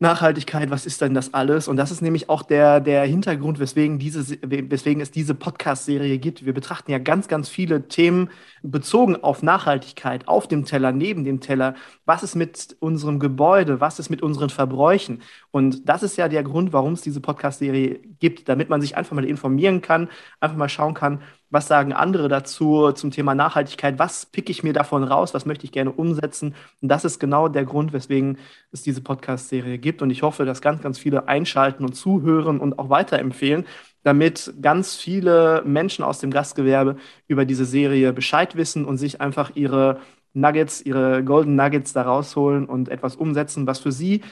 Nachhaltigkeit, 0.00 0.70
was 0.70 0.86
ist 0.86 1.02
denn 1.02 1.14
das 1.14 1.34
alles? 1.34 1.68
Und 1.68 1.76
das 1.76 1.90
ist 1.90 2.00
nämlich 2.00 2.28
auch 2.28 2.42
der, 2.42 2.80
der 2.80 3.04
Hintergrund, 3.04 3.60
weswegen, 3.60 3.98
diese, 3.98 4.38
weswegen 4.42 5.00
es 5.00 5.10
diese 5.10 5.34
Podcast-Serie 5.34 6.18
gibt. 6.18 6.44
Wir 6.44 6.54
betrachten 6.54 6.90
ja 6.90 6.98
ganz, 6.98 7.28
ganz 7.28 7.48
viele 7.48 7.86
Themen 7.86 8.30
bezogen 8.62 9.22
auf 9.22 9.42
Nachhaltigkeit, 9.42 10.26
auf 10.26 10.48
dem 10.48 10.64
Teller, 10.64 10.90
neben 10.90 11.24
dem 11.24 11.40
Teller. 11.40 11.74
Was 12.06 12.22
ist 12.22 12.34
mit 12.34 12.76
unserem 12.80 13.20
Gebäude? 13.20 13.80
Was 13.80 13.98
ist 13.98 14.10
mit 14.10 14.22
unseren 14.22 14.50
Verbräuchen? 14.50 15.22
Und 15.52 15.88
das 15.88 16.02
ist 16.02 16.16
ja 16.16 16.28
der 16.28 16.42
Grund, 16.42 16.72
warum 16.72 16.94
es 16.94 17.02
diese 17.02 17.20
Podcast-Serie 17.20 18.00
gibt, 18.18 18.48
damit 18.48 18.70
man 18.70 18.80
sich 18.80 18.96
einfach 18.96 19.14
mal 19.14 19.24
informieren 19.24 19.80
kann, 19.80 20.08
einfach 20.40 20.56
mal 20.56 20.68
schauen 20.68 20.94
kann, 20.94 21.22
Was 21.54 21.68
sagen 21.68 21.92
andere 21.92 22.26
dazu 22.28 22.90
zum 22.90 23.12
Thema 23.12 23.36
Nachhaltigkeit? 23.36 23.96
Was 24.00 24.26
picke 24.26 24.50
ich 24.50 24.64
mir 24.64 24.72
davon 24.72 25.04
raus? 25.04 25.34
Was 25.34 25.46
möchte 25.46 25.64
ich 25.64 25.70
gerne 25.70 25.92
umsetzen? 25.92 26.54
Und 26.82 26.88
das 26.88 27.04
ist 27.04 27.20
genau 27.20 27.46
der 27.46 27.64
Grund, 27.64 27.92
weswegen 27.92 28.38
es 28.72 28.82
diese 28.82 29.00
Podcast-Serie 29.00 29.78
gibt. 29.78 30.02
Und 30.02 30.10
ich 30.10 30.22
hoffe, 30.24 30.44
dass 30.46 30.60
ganz, 30.60 30.82
ganz 30.82 30.98
viele 30.98 31.28
einschalten 31.28 31.84
und 31.84 31.94
zuhören 31.94 32.58
und 32.58 32.80
auch 32.80 32.90
weiterempfehlen, 32.90 33.66
damit 34.02 34.52
ganz 34.62 34.96
viele 34.96 35.62
Menschen 35.64 36.04
aus 36.04 36.18
dem 36.18 36.32
Gastgewerbe 36.32 36.96
über 37.28 37.44
diese 37.44 37.66
Serie 37.66 38.12
Bescheid 38.12 38.56
wissen 38.56 38.84
und 38.84 38.98
sich 38.98 39.20
einfach 39.20 39.52
ihre 39.54 40.00
Nuggets, 40.32 40.82
ihre 40.82 41.22
Golden 41.22 41.54
Nuggets 41.54 41.92
da 41.92 42.02
rausholen 42.02 42.66
und 42.66 42.88
etwas 42.88 43.14
umsetzen, 43.14 43.66
was 43.68 43.78
für 43.78 43.92
sie 43.92 44.22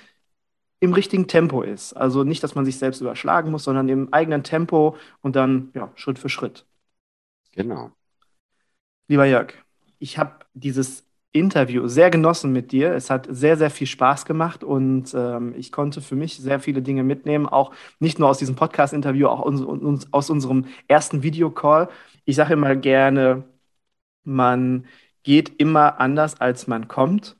im 0.80 0.92
richtigen 0.92 1.28
Tempo 1.28 1.62
ist. 1.62 1.92
Also 1.92 2.24
nicht, 2.24 2.42
dass 2.42 2.56
man 2.56 2.64
sich 2.64 2.78
selbst 2.78 3.00
überschlagen 3.00 3.52
muss, 3.52 3.62
sondern 3.62 3.88
im 3.88 4.12
eigenen 4.12 4.42
Tempo 4.42 4.96
und 5.20 5.36
dann 5.36 5.70
ja, 5.74 5.92
Schritt 5.94 6.18
für 6.18 6.28
Schritt. 6.28 6.66
Genau. 7.52 7.90
Lieber 9.08 9.26
Jörg, 9.26 9.54
ich 9.98 10.18
habe 10.18 10.44
dieses 10.54 11.04
Interview 11.32 11.88
sehr 11.88 12.10
genossen 12.10 12.52
mit 12.52 12.72
dir. 12.72 12.92
Es 12.92 13.08
hat 13.08 13.26
sehr, 13.30 13.56
sehr 13.56 13.70
viel 13.70 13.86
Spaß 13.86 14.26
gemacht 14.26 14.62
und 14.62 15.14
ähm, 15.14 15.54
ich 15.56 15.72
konnte 15.72 16.00
für 16.02 16.14
mich 16.14 16.36
sehr 16.36 16.60
viele 16.60 16.82
Dinge 16.82 17.04
mitnehmen, 17.04 17.46
auch 17.46 17.72
nicht 18.00 18.18
nur 18.18 18.28
aus 18.28 18.38
diesem 18.38 18.54
Podcast-Interview, 18.54 19.28
auch 19.28 19.40
uns, 19.40 19.62
uns, 19.62 20.12
aus 20.12 20.28
unserem 20.28 20.66
ersten 20.88 21.22
Videocall. 21.22 21.88
Ich 22.26 22.36
sage 22.36 22.52
immer 22.52 22.76
gerne, 22.76 23.44
man 24.24 24.86
geht 25.22 25.60
immer 25.60 26.00
anders, 26.00 26.40
als 26.40 26.66
man 26.66 26.88
kommt. 26.88 27.36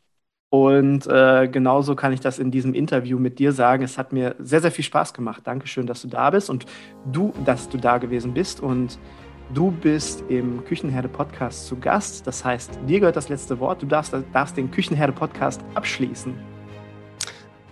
Und 0.48 1.06
äh, 1.06 1.48
genauso 1.48 1.96
kann 1.96 2.12
ich 2.12 2.20
das 2.20 2.38
in 2.38 2.50
diesem 2.50 2.74
Interview 2.74 3.18
mit 3.18 3.38
dir 3.38 3.52
sagen. 3.52 3.82
Es 3.82 3.96
hat 3.96 4.12
mir 4.12 4.36
sehr, 4.38 4.60
sehr 4.60 4.70
viel 4.70 4.84
Spaß 4.84 5.14
gemacht. 5.14 5.46
Dankeschön, 5.46 5.86
dass 5.86 6.02
du 6.02 6.08
da 6.08 6.28
bist 6.30 6.50
und 6.50 6.66
du, 7.10 7.32
dass 7.46 7.70
du 7.70 7.78
da 7.78 7.96
gewesen 7.98 8.34
bist. 8.34 8.60
Und 8.60 8.98
du 9.54 9.70
bist 9.70 10.24
im 10.28 10.64
Küchenherde 10.64 11.08
Podcast 11.08 11.66
zu 11.66 11.76
Gast. 11.76 12.26
Das 12.26 12.44
heißt, 12.44 12.78
dir 12.86 13.00
gehört 13.00 13.16
das 13.16 13.28
letzte 13.28 13.58
Wort. 13.60 13.82
Du 13.82 13.86
darfst, 13.86 14.14
darfst 14.32 14.56
den 14.56 14.70
Küchenherde 14.70 15.12
Podcast 15.12 15.60
abschließen. 15.74 16.34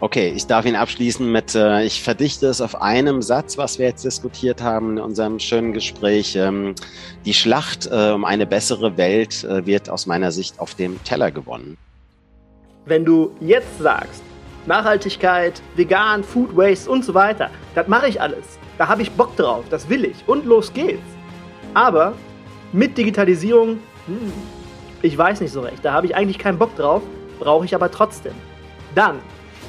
Okay, 0.03 0.33
ich 0.35 0.47
darf 0.47 0.64
ihn 0.64 0.77
abschließen 0.77 1.31
mit, 1.31 1.55
äh, 1.55 1.85
ich 1.85 2.03
verdichte 2.03 2.47
es 2.47 2.62
auf 2.62 2.81
einem 2.81 3.21
Satz, 3.21 3.59
was 3.59 3.79
wir 3.79 3.87
jetzt 3.87 4.03
diskutiert 4.03 4.62
haben 4.62 4.97
in 4.97 5.03
unserem 5.03 5.39
schönen 5.39 5.75
Gespräch. 5.75 6.37
Ähm, 6.37 6.75
die 7.27 7.35
Schlacht 7.35 7.87
äh, 7.87 8.11
um 8.12 8.25
eine 8.25 8.47
bessere 8.47 8.97
Welt 8.97 9.45
äh, 9.45 9.66
wird 9.66 9.91
aus 9.91 10.07
meiner 10.07 10.33
Sicht 10.33 10.59
auf 10.59 10.75
dem 10.75 11.03
Teller 11.05 11.31
gewonnen. 11.31 11.77
Wenn 12.87 13.05
du 13.05 13.33
jetzt 13.41 13.79
sagst, 13.79 14.23
Nachhaltigkeit, 14.64 15.61
vegan, 15.77 16.25
Food 16.25 16.57
Waste 16.57 16.91
und 16.91 17.05
so 17.05 17.12
weiter, 17.12 17.51
das 17.75 17.87
mache 17.87 18.09
ich 18.09 18.23
alles. 18.23 18.59
Da 18.79 18.89
habe 18.89 19.03
ich 19.03 19.11
Bock 19.11 19.37
drauf, 19.37 19.64
das 19.68 19.87
will 19.91 20.07
ich 20.07 20.16
und 20.27 20.47
los 20.47 20.73
geht's. 20.73 21.20
Aber 21.75 22.14
mit 22.73 22.97
Digitalisierung, 22.97 23.79
hm, 24.07 24.33
ich 25.03 25.16
weiß 25.16 25.41
nicht 25.41 25.53
so 25.53 25.61
recht, 25.61 25.85
da 25.85 25.93
habe 25.93 26.07
ich 26.07 26.16
eigentlich 26.16 26.39
keinen 26.39 26.59
Bock 26.59 26.75
drauf, 26.77 27.03
brauche 27.39 27.64
ich 27.64 27.75
aber 27.75 27.91
trotzdem. 27.91 28.35
Dann 28.95 29.18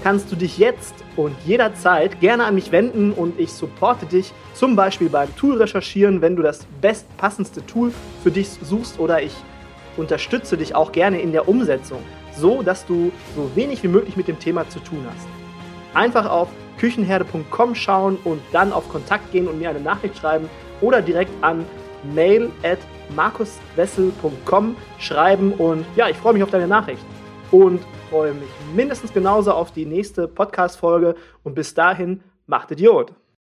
kannst 0.03 0.31
du 0.31 0.35
dich 0.35 0.57
jetzt 0.57 0.95
und 1.15 1.35
jederzeit 1.45 2.19
gerne 2.19 2.45
an 2.45 2.55
mich 2.55 2.71
wenden 2.71 3.11
und 3.11 3.39
ich 3.39 3.51
supporte 3.51 4.05
dich 4.05 4.33
zum 4.53 4.75
Beispiel 4.75 5.09
beim 5.09 5.33
Tool 5.35 5.57
recherchieren, 5.57 6.21
wenn 6.21 6.35
du 6.35 6.41
das 6.41 6.65
bestpassendste 6.81 7.65
Tool 7.65 7.93
für 8.23 8.31
dich 8.31 8.49
suchst 8.61 8.99
oder 8.99 9.21
ich 9.21 9.33
unterstütze 9.97 10.57
dich 10.57 10.73
auch 10.73 10.91
gerne 10.91 11.21
in 11.21 11.31
der 11.31 11.47
Umsetzung 11.47 11.99
so 12.35 12.61
dass 12.61 12.85
du 12.85 13.11
so 13.35 13.51
wenig 13.55 13.83
wie 13.83 13.87
möglich 13.87 14.17
mit 14.17 14.27
dem 14.27 14.39
Thema 14.39 14.67
zu 14.69 14.79
tun 14.79 15.05
hast. 15.07 15.27
Einfach 15.93 16.29
auf 16.29 16.49
küchenherde.com 16.77 17.75
schauen 17.75 18.17
und 18.23 18.41
dann 18.51 18.73
auf 18.73 18.89
Kontakt 18.89 19.31
gehen 19.31 19.47
und 19.47 19.59
mir 19.59 19.69
eine 19.69 19.79
Nachricht 19.79 20.17
schreiben 20.17 20.49
oder 20.79 21.01
direkt 21.01 21.31
an 21.43 21.65
mail 22.03 22.51
at 22.63 22.79
markuswessel.com 23.15 24.75
schreiben 24.99 25.53
und 25.53 25.85
ja, 25.95 26.09
ich 26.09 26.17
freue 26.17 26.33
mich 26.33 26.43
auf 26.43 26.49
deine 26.49 26.67
Nachricht 26.67 27.03
und 27.51 27.81
freue 28.09 28.33
mich 28.33 28.49
mindestens 28.75 29.13
genauso 29.13 29.51
auf 29.51 29.71
die 29.71 29.85
nächste 29.85 30.27
Podcast-Folge 30.27 31.15
und 31.43 31.55
bis 31.55 31.73
dahin, 31.73 32.21
macht 32.47 32.71
Idiot! 32.71 33.13